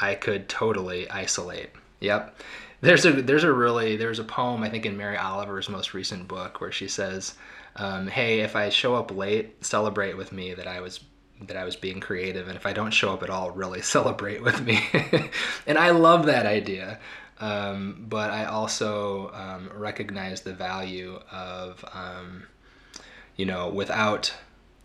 I 0.00 0.14
could 0.14 0.48
totally 0.48 1.08
isolate. 1.10 1.70
Yep. 2.00 2.38
There's 2.80 3.06
a 3.06 3.12
there's 3.22 3.44
a 3.44 3.52
really 3.52 3.96
there's 3.96 4.18
a 4.18 4.24
poem 4.24 4.62
I 4.62 4.68
think 4.68 4.84
in 4.84 4.96
Mary 4.96 5.16
Oliver's 5.16 5.68
most 5.68 5.94
recent 5.94 6.28
book 6.28 6.60
where 6.60 6.72
she 6.72 6.88
says, 6.88 7.34
um, 7.76 8.06
"Hey, 8.06 8.40
if 8.40 8.54
I 8.54 8.68
show 8.68 8.94
up 8.94 9.10
late, 9.10 9.64
celebrate 9.64 10.16
with 10.16 10.32
me 10.32 10.52
that 10.54 10.66
I 10.66 10.80
was 10.80 11.00
that 11.42 11.56
I 11.56 11.64
was 11.64 11.76
being 11.76 12.00
creative, 12.00 12.48
and 12.48 12.56
if 12.56 12.66
I 12.66 12.72
don't 12.72 12.90
show 12.90 13.12
up 13.12 13.22
at 13.22 13.30
all, 13.30 13.50
really 13.50 13.82
celebrate 13.96 14.42
with 14.42 14.60
me." 14.62 14.80
and 15.66 15.78
I 15.78 15.90
love 15.90 16.26
that 16.26 16.44
idea, 16.44 16.98
um, 17.40 18.06
but 18.08 18.30
I 18.30 18.44
also 18.44 19.30
um, 19.32 19.70
recognize 19.74 20.42
the 20.42 20.54
value 20.54 21.20
of 21.30 21.84
um, 21.92 22.44
you 23.36 23.46
know 23.46 23.68
without 23.68 24.34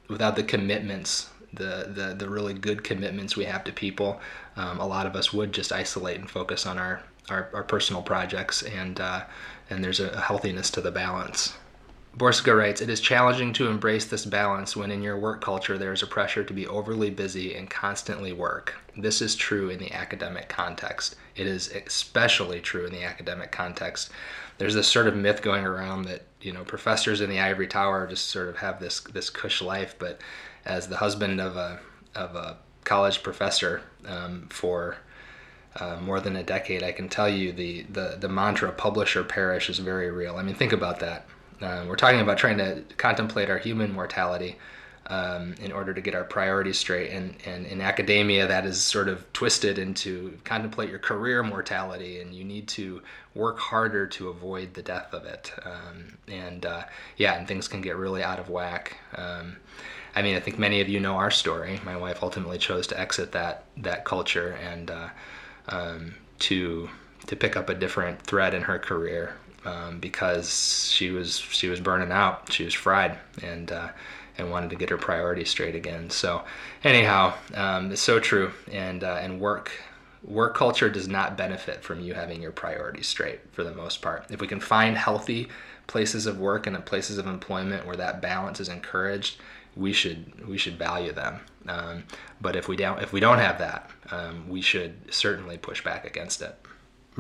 without 0.10 0.36
the 0.36 0.44
commitments 0.44 1.30
the, 1.54 1.92
the, 1.94 2.16
the 2.18 2.30
really 2.30 2.54
good 2.54 2.84
commitments 2.84 3.36
we 3.36 3.46
have 3.46 3.64
to 3.66 3.74
people, 3.74 4.20
um, 4.56 4.80
a 4.80 4.88
lot 4.88 5.06
of 5.06 5.16
us 5.16 5.34
would 5.34 5.52
just 5.52 5.72
isolate 5.72 6.20
and 6.20 6.30
focus 6.30 6.66
on 6.66 6.78
our, 6.78 7.04
our, 7.30 7.50
our 7.54 7.64
personal 7.64 8.02
projects, 8.02 8.64
and, 8.64 9.00
uh, 9.00 9.24
and 9.70 9.84
there's 9.84 10.00
a 10.00 10.22
healthiness 10.22 10.70
to 10.72 10.82
the 10.82 10.92
balance. 10.92 11.54
Borska 12.18 12.56
writes, 12.56 12.82
It 12.82 12.90
is 12.90 13.00
challenging 13.00 13.54
to 13.54 13.68
embrace 13.68 14.06
this 14.06 14.26
balance 14.26 14.76
when 14.76 14.92
in 14.92 15.02
your 15.02 15.18
work 15.18 15.42
culture 15.42 15.78
there 15.78 15.94
is 15.94 16.04
a 16.04 16.08
pressure 16.08 16.44
to 16.44 16.54
be 16.54 16.68
overly 16.68 17.10
busy 17.10 17.56
and 17.56 17.70
constantly 17.70 18.34
work. 18.34 18.76
This 18.98 19.22
is 19.22 19.36
true 19.36 19.70
in 19.70 19.80
the 19.80 19.94
academic 19.94 20.50
context. 20.50 21.16
It 21.36 21.48
is 21.48 21.72
especially 21.72 22.60
true 22.60 22.86
in 22.86 22.92
the 22.92 23.04
academic 23.04 23.52
context. 23.52 24.12
There's 24.58 24.76
this 24.76 24.90
sort 24.90 25.08
of 25.08 25.16
myth 25.16 25.42
going 25.42 25.66
around 25.66 26.04
that, 26.04 26.24
you 26.42 26.52
know, 26.52 26.66
professors 26.66 27.22
in 27.22 27.30
the 27.30 27.40
ivory 27.40 27.68
tower 27.68 28.06
just 28.08 28.28
sort 28.28 28.50
of 28.50 28.58
have 28.58 28.80
this 28.80 29.00
this 29.00 29.30
cush 29.30 29.62
life, 29.62 29.96
but 29.98 30.20
as 30.66 30.90
the 30.90 30.98
husband 30.98 31.40
of 31.40 31.56
a 31.56 31.80
of 32.14 32.36
a 32.36 32.58
college 32.84 33.24
professor 33.24 33.82
um, 34.06 34.48
for 34.50 34.98
uh, 35.78 35.98
more 36.02 36.20
than 36.20 36.36
a 36.36 36.44
decade, 36.44 36.84
I 36.84 36.92
can 36.92 37.08
tell 37.08 37.30
you 37.30 37.54
the, 37.54 37.84
the, 37.84 38.18
the 38.20 38.28
mantra 38.28 38.72
publisher 38.72 39.24
perish 39.24 39.70
is 39.70 39.80
very 39.80 40.12
real. 40.12 40.36
I 40.36 40.44
mean, 40.44 40.56
think 40.56 40.74
about 40.74 41.00
that. 41.00 41.26
Um, 41.62 41.88
we're 41.88 41.96
talking 41.96 42.20
about 42.20 42.38
trying 42.38 42.58
to 42.58 42.84
contemplate 42.98 43.50
our 43.50 43.58
human 43.58 43.92
mortality 43.92 44.58
um, 45.08 45.56
in 45.62 45.72
order 45.72 45.94
to 45.94 46.02
get 46.02 46.16
our 46.16 46.24
priorities 46.24 46.78
straight. 46.78 47.12
And, 47.12 47.36
and 47.46 47.66
in 47.66 47.82
academia, 47.82 48.48
that 48.48 48.66
is 48.66 48.82
sort 48.82 49.10
of 49.10 49.32
twisted 49.34 49.78
into 49.78 50.38
contemplate 50.44 50.90
your 50.90 51.00
career 51.00 51.44
mortality, 51.44 52.22
and 52.22 52.34
you 52.34 52.44
need 52.44 52.68
to 52.70 53.02
work 53.36 53.60
harder 53.60 54.08
to 54.08 54.30
avoid 54.30 54.74
the 54.74 54.82
death 54.82 55.14
of 55.14 55.26
it. 55.26 55.54
Um, 55.66 56.18
and 56.28 56.66
uh, 56.66 56.84
yeah, 57.18 57.38
and 57.38 57.48
things 57.48 57.68
can 57.68 57.82
get 57.82 57.96
really 57.96 58.24
out 58.24 58.40
of 58.40 58.50
whack. 58.50 58.98
Um, 59.16 59.58
I 60.16 60.22
mean, 60.22 60.36
I 60.36 60.40
think 60.40 60.60
many 60.60 60.82
of 60.82 60.90
you 60.90 61.00
know 61.00 61.16
our 61.16 61.32
story. 61.32 61.80
My 61.86 61.96
wife 61.96 62.22
ultimately 62.22 62.58
chose 62.58 62.88
to 62.88 63.00
exit 63.00 63.32
that 63.34 63.66
that 63.78 64.06
culture 64.06 64.58
and 64.64 64.92
uh, 64.92 65.10
um, 65.70 66.16
to 66.40 66.90
to 67.28 67.36
pick 67.36 67.56
up 67.56 67.70
a 67.70 67.76
different 67.76 68.22
thread 68.22 68.54
in 68.54 68.64
her 68.64 68.80
career 68.80 69.36
um, 69.66 70.00
because 70.00 70.92
she 70.92 71.12
was 71.12 71.38
she 71.38 71.68
was 71.68 71.80
burning 71.80 72.12
out. 72.12 72.52
She 72.52 72.66
was 72.66 72.74
fried 72.74 73.18
and 73.42 73.72
uh, 73.72 73.90
and 74.38 74.52
wanted 74.52 74.70
to 74.72 74.76
get 74.76 74.90
her 74.90 74.98
priorities 74.98 75.50
straight 75.50 75.76
again. 75.76 76.10
So 76.10 76.44
anyhow, 76.84 77.34
um, 77.54 77.92
it's 77.92 78.02
so 78.02 78.20
true. 78.20 78.52
And 78.72 79.04
uh, 79.04 79.20
and 79.22 79.40
work 79.40 79.72
work 80.24 80.56
culture 80.56 80.90
does 80.90 81.08
not 81.08 81.36
benefit 81.36 81.84
from 81.84 82.00
you 82.00 82.14
having 82.14 82.42
your 82.42 82.52
priorities 82.52 83.08
straight 83.08 83.40
for 83.52 83.64
the 83.64 83.74
most 83.74 84.02
part. 84.02 84.26
If 84.30 84.40
we 84.40 84.48
can 84.48 84.60
find 84.60 84.96
healthy 84.98 85.50
places 85.88 86.26
of 86.26 86.40
work 86.40 86.68
and 86.68 86.86
places 86.86 87.18
of 87.18 87.28
employment 87.28 87.86
where 87.86 87.98
that 87.98 88.22
balance 88.22 88.60
is 88.60 88.70
encouraged 88.70 89.38
we 89.76 89.94
should 89.94 90.48
we 90.48 90.58
should 90.58 90.78
value 90.78 91.12
them. 91.12 91.40
Um, 91.68 92.04
but 92.40 92.56
if 92.56 92.68
we 92.68 92.76
don't 92.76 93.02
if 93.02 93.14
we 93.14 93.20
don't 93.20 93.38
have 93.38 93.60
that, 93.60 93.90
um, 94.12 94.50
we 94.50 94.62
should 94.62 95.14
certainly 95.14 95.58
push 95.58 95.84
back 95.84 96.06
against 96.06 96.42
it. 96.42 96.56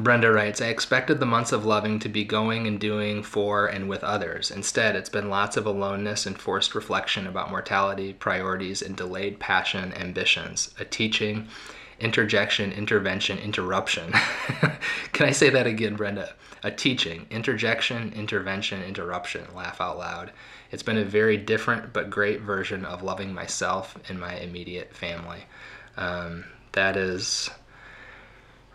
Brenda 0.03 0.31
writes, 0.31 0.61
I 0.61 0.67
expected 0.67 1.19
the 1.19 1.25
months 1.25 1.51
of 1.51 1.65
loving 1.65 1.99
to 1.99 2.09
be 2.09 2.23
going 2.23 2.65
and 2.67 2.79
doing 2.79 3.23
for 3.23 3.67
and 3.67 3.89
with 3.89 4.03
others. 4.03 4.49
Instead, 4.49 4.95
it's 4.95 5.09
been 5.09 5.29
lots 5.29 5.57
of 5.57 5.65
aloneness 5.65 6.25
and 6.25 6.39
forced 6.39 6.75
reflection 6.75 7.27
about 7.27 7.49
mortality, 7.49 8.13
priorities, 8.13 8.81
and 8.81 8.95
delayed 8.95 9.39
passion, 9.39 9.93
ambitions, 9.93 10.73
a 10.79 10.85
teaching, 10.85 11.47
interjection, 11.99 12.71
intervention, 12.71 13.37
interruption. 13.37 14.11
Can 15.13 15.27
I 15.27 15.31
say 15.31 15.49
that 15.49 15.67
again, 15.67 15.95
Brenda? 15.95 16.33
A 16.63 16.71
teaching, 16.71 17.27
interjection, 17.29 18.13
intervention, 18.13 18.83
interruption. 18.83 19.47
Laugh 19.55 19.81
out 19.81 19.97
loud. 19.97 20.31
It's 20.71 20.83
been 20.83 20.97
a 20.97 21.05
very 21.05 21.37
different 21.37 21.91
but 21.91 22.09
great 22.09 22.41
version 22.41 22.85
of 22.85 23.03
loving 23.03 23.33
myself 23.33 23.97
and 24.09 24.19
my 24.19 24.35
immediate 24.37 24.95
family. 24.95 25.43
Um, 25.97 26.45
that 26.71 26.95
is 26.97 27.49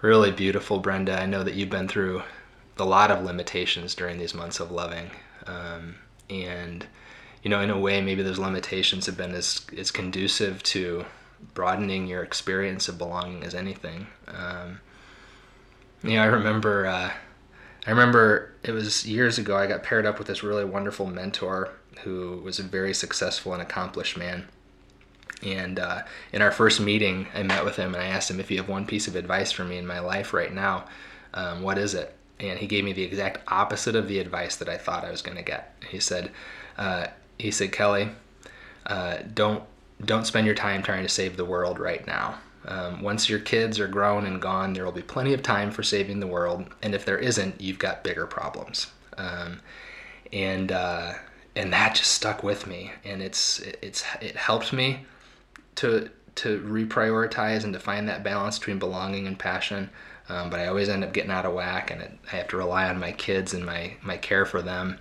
really 0.07 0.31
beautiful, 0.31 0.79
Brenda. 0.79 1.21
I 1.21 1.27
know 1.27 1.43
that 1.43 1.55
you've 1.55 1.71
been 1.71 1.89
through 1.89 2.23
a 2.79 2.85
lot 2.85 3.11
of 3.11 3.25
limitations 3.25 3.95
during 3.95 4.19
these 4.19 4.35
months 4.35 4.61
of 4.61 4.71
loving. 4.71 5.11
Um, 5.47 5.97
and, 6.31 6.87
you 7.43 7.51
know, 7.51 7.61
in 7.61 7.71
a 7.71 7.79
way, 7.79 8.01
maybe 8.01 8.23
those 8.23 8.39
limitations 8.39 9.07
have 9.07 9.17
been 9.17 9.35
as, 9.35 9.67
as 9.77 9.91
conducive 9.91 10.63
to 10.65 11.05
broadening 11.55 12.07
your 12.07 12.23
experience 12.23 12.89
of 12.89 12.99
belonging 12.99 13.43
as 13.43 13.55
anything. 13.55 14.07
Um, 14.29 14.81
you 16.03 16.15
know, 16.15 16.23
I 16.23 16.27
remember, 16.27 16.87
uh, 16.87 17.11
I 17.87 17.91
remember 17.91 18.55
it 18.63 18.73
was 18.73 19.07
years 19.07 19.39
ago. 19.39 19.57
I 19.57 19.67
got 19.67 19.83
paired 19.83 20.07
up 20.07 20.19
with 20.19 20.29
this 20.29 20.43
really 20.43 20.65
wonderful 20.65 21.07
mentor 21.07 21.71
who 22.05 22.41
was 22.45 22.59
a 22.59 22.63
very 22.63 22.95
successful 22.95 23.53
and 23.53 23.63
accomplished 23.63 24.17
man. 24.17 24.49
And 25.43 25.79
uh, 25.79 26.03
in 26.33 26.43
our 26.43 26.51
first 26.51 26.81
meeting, 26.81 27.27
I 27.35 27.43
met 27.43 27.65
with 27.65 27.77
him 27.77 27.95
and 27.95 28.03
I 28.03 28.07
asked 28.07 28.31
him 28.31 28.41
if 28.41 28.51
you 28.51 28.57
have 28.57 28.69
one 28.69 28.87
piece 28.87 29.07
of 29.07 29.17
advice 29.17 29.53
for 29.53 29.65
me 29.65 29.77
in 29.79 29.87
my 29.87 29.99
life 29.99 30.33
right 30.33 30.53
now, 30.53 30.87
um, 31.35 31.63
what 31.63 31.79
is 31.79 31.95
it? 31.95 32.15
And 32.41 32.59
he 32.59 32.67
gave 32.67 32.85
me 32.85 32.93
the 32.93 33.03
exact 33.03 33.41
opposite 33.49 33.97
of 33.97 34.09
the 34.09 34.19
advice 34.19 34.57
that 34.57 34.69
I 34.69 34.77
thought 34.77 35.05
I 35.05 35.11
was 35.11 35.23
going 35.23 35.37
to 35.37 35.43
get. 35.43 35.75
He 35.89 36.01
said, 36.01 36.31
uh, 36.79 37.09
he 37.39 37.51
said, 37.51 37.73
Kelly, 37.73 38.11
uh, 38.87 39.19
don't 39.35 39.63
don't 40.05 40.27
spend 40.27 40.45
your 40.45 40.55
time 40.55 40.83
trying 40.83 41.03
to 41.03 41.09
save 41.09 41.39
the 41.39 41.45
world 41.45 41.79
right 41.79 42.07
now. 42.07 42.39
Um, 42.67 43.01
once 43.01 43.31
your 43.31 43.39
kids 43.39 43.81
are 43.81 43.89
grown 43.89 44.27
and 44.27 44.43
gone, 44.43 44.75
there 44.75 44.85
will 44.85 44.93
be 44.93 45.01
plenty 45.01 45.33
of 45.33 45.43
time 45.43 45.71
for 45.71 45.83
saving 45.83 46.21
the 46.21 46.27
world. 46.27 46.67
And 46.83 46.95
if 46.95 47.07
there 47.07 47.17
isn't, 47.17 47.61
you've 47.61 47.79
got 47.79 48.05
bigger 48.05 48.27
problems. 48.27 48.89
Um, 49.17 49.61
and 50.33 50.71
uh, 50.71 51.15
and 51.55 51.73
that 51.73 51.95
just 51.95 52.13
stuck 52.13 52.43
with 52.43 52.67
me 52.67 52.93
and 53.05 53.23
it's 53.23 53.61
it's 53.83 54.05
it 54.21 54.37
helped 54.37 54.73
me 54.73 55.07
to 55.77 56.11
to 56.35 56.61
reprioritize 56.61 57.65
and 57.65 57.73
to 57.73 57.81
find 57.81 58.09
that 58.09 58.23
balance 58.23 58.59
between 58.59 58.79
belonging 58.79 59.27
and 59.27 59.39
passion 59.39 59.91
um, 60.29 60.51
but 60.51 60.59
I 60.59 60.67
always 60.67 60.89
end 60.89 61.05
up 61.05 61.13
getting 61.13 61.31
out 61.31 61.47
of 61.47 61.55
whack 61.55 61.91
and 61.91 62.03
it, 62.03 62.13
I 62.33 62.37
have 62.37 62.49
to 62.49 62.57
rely 62.57 62.89
on 62.89 62.99
my 62.99 63.13
kids 63.13 63.55
and 63.55 63.65
my 63.65 63.95
my 64.03 64.17
care 64.17 64.45
for 64.45 64.63
them 64.63 64.99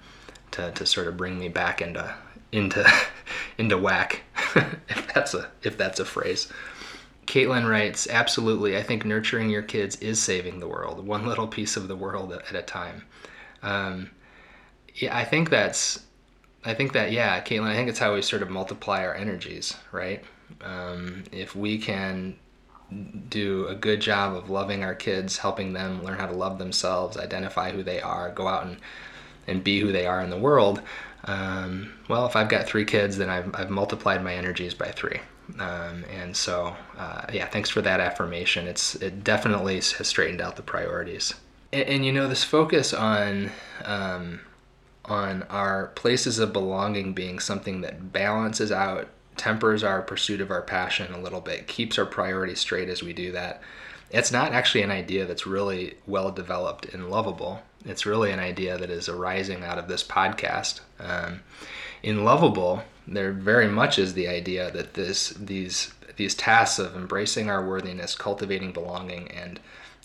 to, 0.52 0.72
to 0.72 0.86
sort 0.86 1.08
of 1.08 1.18
bring 1.18 1.40
me 1.40 1.50
back 1.50 1.82
into 1.82 2.14
into 2.52 2.86
into 3.58 3.78
whack 3.78 4.24
if 4.56 5.14
that's 5.14 5.34
a 5.34 5.50
if 5.64 5.78
that's 5.78 6.00
a 6.00 6.06
phrase 6.06 6.52
Caitlin 7.26 7.68
writes, 7.68 8.08
absolutely. 8.08 8.78
I 8.78 8.84
think 8.84 9.04
nurturing 9.04 9.50
your 9.50 9.64
kids 9.64 9.96
is 9.98 10.22
saving 10.22 10.60
the 10.60 10.68
world, 10.68 11.06
one 11.06 11.26
little 11.26 11.48
piece 11.48 11.76
of 11.76 11.88
the 11.88 11.96
world 11.96 12.32
at 12.32 12.56
a 12.56 12.62
time. 12.62 13.04
Um, 13.64 14.12
yeah, 14.94 15.18
I 15.18 15.26
think 15.26 15.50
that's 15.50 16.04
I 16.64 16.74
think 16.74 16.94
that 16.94 17.12
yeah, 17.12 17.42
Caitlin. 17.42 17.68
I 17.68 17.76
think 17.76 17.90
it's 17.90 18.00
how 18.00 18.14
we 18.14 18.22
sort 18.22 18.42
of 18.42 18.50
multiply 18.50 19.04
our 19.04 19.14
energies, 19.16 19.76
right? 19.92 20.24
Um, 20.62 21.24
if 21.32 21.56
we 21.56 21.78
can 21.78 22.38
do 23.30 23.68
a 23.68 23.76
good 23.76 24.00
job 24.00 24.36
of 24.36 24.50
loving 24.50 24.84
our 24.84 24.96
kids, 24.96 25.38
helping 25.38 25.74
them 25.74 26.04
learn 26.04 26.20
how 26.20 26.28
to 26.28 26.36
love 26.36 26.60
themselves, 26.60 27.18
identify 27.18 27.72
who 27.72 27.84
they 27.84 28.02
are, 28.02 28.32
go 28.32 28.48
out 28.48 28.66
and 28.66 28.78
and 29.48 29.64
be 29.64 29.80
who 29.80 29.92
they 29.92 30.08
are 30.08 30.22
in 30.22 30.32
the 30.32 30.38
world, 30.38 30.82
um, 31.26 31.94
well, 32.08 32.26
if 32.26 32.36
I've 32.36 32.50
got 32.50 32.68
three 32.68 32.86
kids, 32.86 33.18
then 33.18 33.30
I've, 33.30 33.54
I've 33.56 33.70
multiplied 33.70 34.24
my 34.24 34.36
energies 34.36 34.74
by 34.74 34.92
three. 34.92 35.20
Um, 35.60 36.06
and 36.12 36.36
so, 36.36 36.76
uh, 36.98 37.26
yeah, 37.34 37.48
thanks 37.48 37.70
for 37.70 37.82
that 37.82 38.00
affirmation. 38.00 38.68
It's 38.68 38.96
it 38.96 39.24
definitely 39.24 39.76
has 39.76 40.08
straightened 40.08 40.42
out 40.42 40.56
the 40.56 40.64
priorities. 40.64 41.34
And, 41.74 41.84
and 41.88 42.06
you 42.06 42.12
know, 42.12 42.28
this 42.28 42.44
focus 42.44 42.94
on 42.94 43.52
um, 43.84 44.42
on 45.06 45.44
our 45.44 45.88
places 45.88 46.40
of 46.40 46.54
belonging 46.54 47.14
being 47.14 47.40
something 47.40 47.82
that 47.82 48.12
balances 48.12 48.72
out, 48.72 49.08
tempers 49.38 49.84
our 49.84 50.02
pursuit 50.02 50.42
of 50.42 50.52
our 50.52 50.62
passion 50.62 51.14
a 51.14 51.22
little 51.22 51.42
bit, 51.42 51.68
keeps 51.68 51.98
our 51.98 52.06
priorities 52.06 52.60
straight 52.60 52.90
as 52.90 53.04
we 53.04 53.14
do 53.14 53.32
that. 53.32 53.62
It's 54.12 54.32
not 54.32 54.54
actually 54.54 54.84
an 54.84 54.92
idea 54.92 55.26
that's 55.26 55.48
really 55.48 55.96
well 56.06 56.32
developed 56.32 56.86
and 56.86 57.10
lovable. 57.10 57.62
It's 57.86 58.06
really 58.06 58.32
an 58.32 58.40
idea 58.40 58.78
that 58.78 58.90
is 58.90 59.10
arising 59.10 59.64
out 59.64 59.78
of 59.78 59.88
this 59.88 60.04
podcast. 60.04 60.82
Um, 61.00 61.42
in 62.02 62.24
Lovable, 62.24 62.84
there 63.08 63.32
very 63.32 63.68
much 63.68 63.98
is 63.98 64.14
the 64.14 64.28
idea 64.28 64.72
that 64.72 64.94
this 64.94 65.30
these 65.30 65.94
these 66.18 66.36
tasks 66.36 66.80
of 66.80 66.96
embracing 66.96 67.50
our 67.50 67.66
worthiness, 67.66 68.16
cultivating 68.16 68.72
belonging, 68.72 69.30
and 69.32 69.60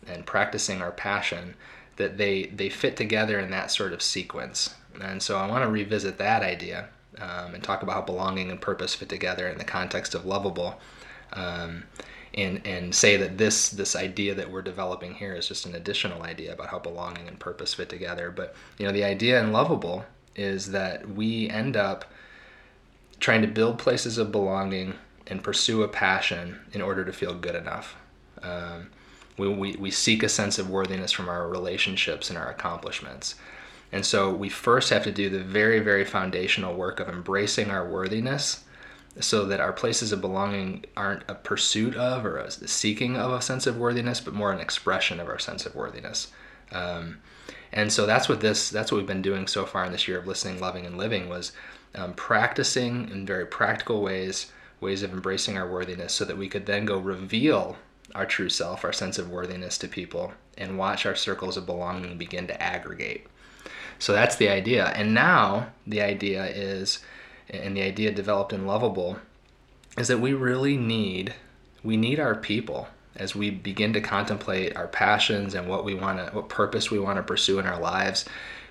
and 0.07 0.27
practicing 0.27 0.83
our 0.83 0.93
passion 0.93 1.55
that 1.97 2.17
they 2.17 2.45
they 2.47 2.69
fit 2.69 2.97
together 2.97 3.39
in 3.39 3.51
that 3.51 3.71
sort 3.71 3.93
of 3.93 4.03
sequence. 4.03 4.75
And 5.01 5.23
so 5.23 5.37
I 5.37 5.47
want 5.47 5.63
to 5.63 5.71
revisit 5.71 6.19
that 6.19 6.43
idea 6.43 6.89
um, 7.21 7.55
and 7.55 7.63
talk 7.63 7.83
about 7.83 7.95
how 7.95 8.03
belonging 8.03 8.51
and 8.51 8.61
purpose 8.61 8.95
fit 8.95 9.09
together 9.09 9.49
in 9.49 9.59
the 9.59 9.65
context 9.65 10.15
of 10.15 10.25
lovable. 10.25 10.81
Um, 11.33 11.85
and, 12.35 12.65
and 12.65 12.95
say 12.95 13.17
that 13.17 13.39
this 13.39 13.71
this 13.71 13.97
idea 13.97 14.35
that 14.37 14.49
we're 14.51 14.63
developing 14.63 15.15
here 15.15 15.35
is 15.35 15.49
just 15.49 15.67
an 15.67 15.75
additional 15.75 16.23
idea 16.23 16.53
about 16.53 16.69
how 16.69 16.79
belonging 16.79 17.27
and 17.27 17.41
purpose 17.41 17.75
fit 17.75 17.89
together. 17.89 18.31
But 18.31 18.55
you 18.79 18.87
know, 18.87 18.93
the 18.93 19.03
idea 19.03 19.43
in 19.43 19.53
lovable 19.53 20.05
is 20.37 20.71
that 20.71 21.09
we 21.09 21.51
end 21.51 21.77
up 21.77 22.05
trying 23.19 23.43
to 23.43 23.49
build 23.49 23.79
places 23.79 24.17
of 24.17 24.31
belonging 24.31 24.95
and 25.27 25.43
pursue 25.43 25.83
a 25.83 25.89
passion 25.89 26.59
in 26.73 26.81
order 26.81 27.05
to 27.05 27.13
feel 27.13 27.35
good 27.35 27.55
enough. 27.55 27.97
Um, 28.43 28.91
we, 29.37 29.49
we, 29.49 29.77
we 29.77 29.91
seek 29.91 30.23
a 30.23 30.29
sense 30.29 30.59
of 30.59 30.71
worthiness 30.71 31.13
from 31.13 31.29
our 31.29 31.49
relationships 31.49 32.31
and 32.31 32.39
our 32.39 32.51
accomplishments. 32.51 33.37
And 33.93 34.07
so 34.07 34.33
we 34.33 34.49
first 34.49 34.91
have 34.91 35.05
to 35.05 35.13
do 35.13 35.29
the 35.29 35.43
very, 35.43 35.81
very 35.81 36.05
foundational 36.05 36.75
work 36.75 37.01
of 37.01 37.09
embracing 37.09 37.71
our 37.71 37.89
worthiness 37.89 38.65
so 39.19 39.45
that 39.47 39.61
our 39.61 39.73
places 39.73 40.13
of 40.13 40.21
belonging 40.21 40.85
aren't 40.97 41.25
a 41.29 41.35
pursuit 41.35 41.97
of 41.97 42.25
or 42.25 42.39
a 42.39 42.51
seeking 42.51 43.17
of 43.17 43.33
a 43.33 43.43
sense 43.43 43.67
of 43.67 43.77
worthiness, 43.77 44.21
but 44.21 44.35
more 44.35 44.53
an 44.53 44.61
expression 44.61 45.19
of 45.19 45.29
our 45.29 45.39
sense 45.39 45.67
of 45.67 45.75
worthiness. 45.75 46.29
Um, 46.71 47.19
and 47.73 47.93
so 47.93 48.07
that's 48.07 48.29
what 48.29 48.41
this 48.41 48.71
that's 48.71 48.91
what 48.91 48.99
we've 48.99 49.07
been 49.07 49.23
doing 49.23 49.47
so 49.47 49.67
far 49.67 49.85
in 49.85 49.93
this 49.93 50.07
year 50.07 50.19
of 50.19 50.27
listening, 50.27 50.61
loving, 50.61 50.87
and 50.87 50.97
living 50.97 51.29
was 51.29 51.53
um, 51.95 52.15
practicing 52.15 53.09
in 53.11 53.27
very 53.27 53.47
practical 53.47 54.03
ways 54.03 54.53
ways 54.81 55.03
of 55.03 55.13
embracing 55.13 55.59
our 55.59 55.69
worthiness, 55.71 56.13
so 56.13 56.25
that 56.25 56.39
we 56.39 56.49
could 56.49 56.67
then 56.67 56.85
go 56.85 56.99
reveal 56.99 57.77
our 58.15 58.27
true 58.27 58.49
self, 58.49 58.85
our 58.85 58.93
sense 58.93 59.19
of 59.19 59.31
worthiness 59.31 59.77
to 59.79 59.87
people, 59.87 60.33
and 60.57 60.79
watch 60.79 61.05
our 61.05 61.15
circles 61.15 61.57
of 61.57 61.67
belonging 61.67 62.17
begin 62.17 62.47
to 62.47 62.63
aggregate. 62.63 63.27
So 64.01 64.13
that's 64.13 64.37
the 64.37 64.49
idea. 64.49 64.87
And 64.87 65.15
now 65.15 65.69
the 65.87 66.01
idea 66.01 66.47
is, 66.47 66.99
and 67.49 67.77
the 67.77 67.83
idea 67.83 68.11
developed 68.11 68.53
in 68.53 68.67
Lovable, 68.67 69.19
is 69.97 70.09
that 70.09 70.19
we 70.19 70.33
really 70.33 70.77
need 70.77 71.35
we 71.83 71.97
need 71.97 72.21
our 72.21 72.35
people 72.35 72.89
as 73.17 73.35
we 73.35 73.51
begin 73.51 73.93
to 73.93 74.01
contemplate 74.01 74.77
our 74.77 74.87
passions 74.87 75.55
and 75.55 75.69
what 75.69 75.85
we 75.85 75.95
want 75.95 76.19
to, 76.19 76.35
what 76.35 76.49
purpose 76.49 76.91
we 76.91 76.99
want 76.99 77.17
to 77.17 77.23
pursue 77.23 77.59
in 77.59 77.67
our 77.67 77.81
lives, 77.81 78.25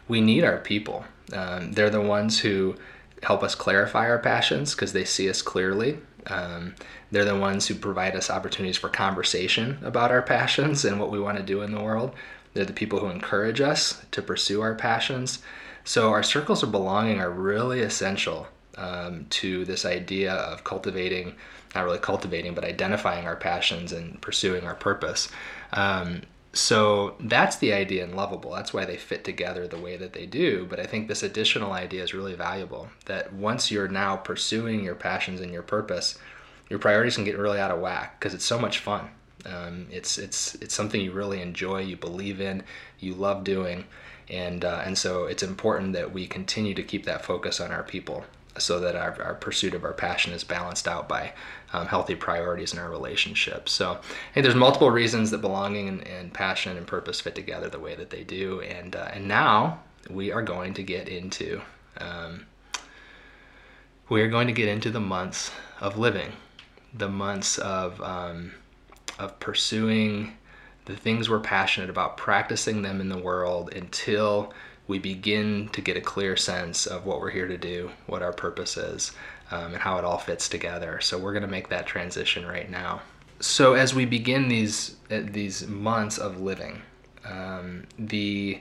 we 0.07 0.21
need 0.21 0.43
our 0.43 0.57
people. 0.57 1.03
Um, 1.33 1.73
they're 1.73 1.89
the 1.89 2.01
ones 2.01 2.39
who 2.39 2.75
help 3.21 3.43
us 3.43 3.53
clarify 3.53 4.09
our 4.09 4.19
passions 4.19 4.73
because 4.73 4.93
they 4.93 5.05
see 5.05 5.29
us 5.29 5.41
clearly. 5.41 5.99
Um, 6.27 6.75
they're 7.11 7.25
the 7.25 7.37
ones 7.37 7.67
who 7.67 7.75
provide 7.75 8.15
us 8.15 8.29
opportunities 8.29 8.77
for 8.77 8.89
conversation 8.89 9.77
about 9.83 10.11
our 10.11 10.21
passions 10.21 10.85
and 10.85 10.99
what 10.99 11.11
we 11.11 11.19
want 11.19 11.37
to 11.37 11.43
do 11.43 11.61
in 11.61 11.71
the 11.71 11.81
world. 11.81 12.13
They're 12.53 12.65
the 12.65 12.73
people 12.73 12.99
who 12.99 13.07
encourage 13.07 13.61
us 13.61 14.03
to 14.11 14.21
pursue 14.21 14.61
our 14.61 14.75
passions. 14.75 15.39
So, 15.83 16.09
our 16.11 16.23
circles 16.23 16.63
of 16.63 16.71
belonging 16.71 17.19
are 17.19 17.31
really 17.31 17.81
essential 17.81 18.47
um, 18.77 19.25
to 19.31 19.65
this 19.65 19.85
idea 19.85 20.33
of 20.33 20.63
cultivating 20.63 21.35
not 21.75 21.85
really 21.85 21.99
cultivating, 21.99 22.53
but 22.53 22.63
identifying 22.63 23.25
our 23.25 23.35
passions 23.35 23.91
and 23.91 24.21
pursuing 24.21 24.65
our 24.65 24.75
purpose. 24.75 25.29
Um, 25.71 26.21
so 26.51 27.15
that's 27.19 27.57
the 27.57 27.73
idea 27.73 28.03
in 28.03 28.15
Lovable. 28.15 28.51
That's 28.51 28.73
why 28.73 28.85
they 28.85 28.97
fit 28.97 29.23
together 29.23 29.67
the 29.67 29.77
way 29.77 29.97
that 29.97 30.13
they 30.13 30.25
do. 30.25 30.65
But 30.67 30.79
I 30.79 30.85
think 30.85 31.07
this 31.07 31.21
additional 31.21 31.73
idea 31.73 32.03
is 32.03 32.13
really 32.13 32.33
valuable 32.33 32.89
that 33.05 33.31
once 33.33 33.69
you're 33.69 33.87
now 33.87 34.15
pursuing 34.15 34.83
your 34.83 34.95
passions 34.95 35.41
and 35.41 35.53
your 35.53 35.61
purpose, 35.61 36.17
your 36.69 36.79
priorities 36.79 37.15
can 37.15 37.25
get 37.25 37.37
really 37.37 37.59
out 37.59 37.71
of 37.71 37.79
whack 37.79 38.19
because 38.19 38.33
it's 38.33 38.45
so 38.45 38.59
much 38.59 38.79
fun. 38.79 39.09
Um, 39.45 39.87
it's 39.91 40.17
it's 40.17 40.55
it's 40.55 40.73
something 40.73 41.01
you 41.01 41.11
really 41.11 41.41
enjoy, 41.41 41.81
you 41.81 41.95
believe 41.95 42.41
in, 42.41 42.63
you 42.99 43.13
love 43.13 43.43
doing, 43.43 43.85
and 44.29 44.65
uh, 44.65 44.81
and 44.85 44.97
so 44.97 45.25
it's 45.25 45.43
important 45.43 45.93
that 45.93 46.13
we 46.13 46.27
continue 46.27 46.73
to 46.73 46.83
keep 46.83 47.05
that 47.05 47.23
focus 47.23 47.59
on 47.59 47.71
our 47.71 47.83
people 47.83 48.25
so 48.57 48.79
that 48.79 48.95
our, 48.95 49.21
our 49.21 49.35
pursuit 49.35 49.73
of 49.73 49.85
our 49.85 49.93
passion 49.93 50.33
is 50.33 50.43
balanced 50.43 50.87
out 50.87 51.07
by 51.07 51.31
um, 51.71 51.87
healthy 51.87 52.15
priorities 52.15 52.73
in 52.73 52.79
our 52.79 52.89
relationship. 52.89 53.69
So 53.69 53.91
I 53.91 54.33
think 54.33 54.43
there's 54.43 54.55
multiple 54.55 54.91
reasons 54.91 55.31
that 55.31 55.37
belonging 55.37 55.87
and, 55.87 56.05
and, 56.05 56.33
passion 56.33 56.75
and 56.75 56.85
purpose 56.85 57.21
fit 57.21 57.35
together 57.35 57.69
the 57.69 57.79
way 57.79 57.95
that 57.95 58.09
they 58.09 58.23
do. 58.23 58.59
And, 58.61 58.95
uh, 58.95 59.11
and 59.13 59.27
now 59.27 59.79
we 60.09 60.33
are 60.33 60.41
going 60.41 60.73
to 60.73 60.83
get 60.83 61.07
into 61.07 61.61
um, 61.99 62.47
we 64.09 64.21
are 64.21 64.27
going 64.27 64.47
to 64.47 64.53
get 64.53 64.67
into 64.67 64.89
the 64.89 64.99
months 64.99 65.51
of 65.79 65.97
living, 65.97 66.31
the 66.93 67.09
months 67.09 67.59
of 67.59 68.01
um, 68.01 68.53
of 69.19 69.39
pursuing 69.39 70.33
the 70.85 70.95
things 70.95 71.29
we're 71.29 71.39
passionate 71.39 71.89
about, 71.89 72.17
practicing 72.17 72.81
them 72.81 72.99
in 72.99 73.09
the 73.09 73.17
world 73.17 73.71
until 73.73 74.51
we 74.87 74.97
begin 74.97 75.69
to 75.69 75.81
get 75.81 75.95
a 75.95 76.01
clear 76.01 76.35
sense 76.35 76.87
of 76.87 77.05
what 77.05 77.19
we're 77.19 77.29
here 77.29 77.47
to 77.47 77.57
do, 77.57 77.91
what 78.07 78.23
our 78.23 78.33
purpose 78.33 78.75
is, 78.75 79.11
um, 79.51 79.73
and 79.73 79.77
how 79.77 79.99
it 79.99 80.03
all 80.03 80.17
fits 80.17 80.49
together. 80.49 80.99
So 80.99 81.17
we're 81.17 81.33
going 81.33 81.43
to 81.43 81.47
make 81.47 81.69
that 81.69 81.85
transition 81.85 82.45
right 82.45 82.69
now. 82.69 83.01
So 83.39 83.75
as 83.75 83.93
we 83.93 84.05
begin 84.05 84.47
these 84.47 84.95
uh, 85.11 85.21
these 85.23 85.67
months 85.67 86.17
of 86.17 86.41
living, 86.41 86.81
um, 87.23 87.85
the 87.97 88.59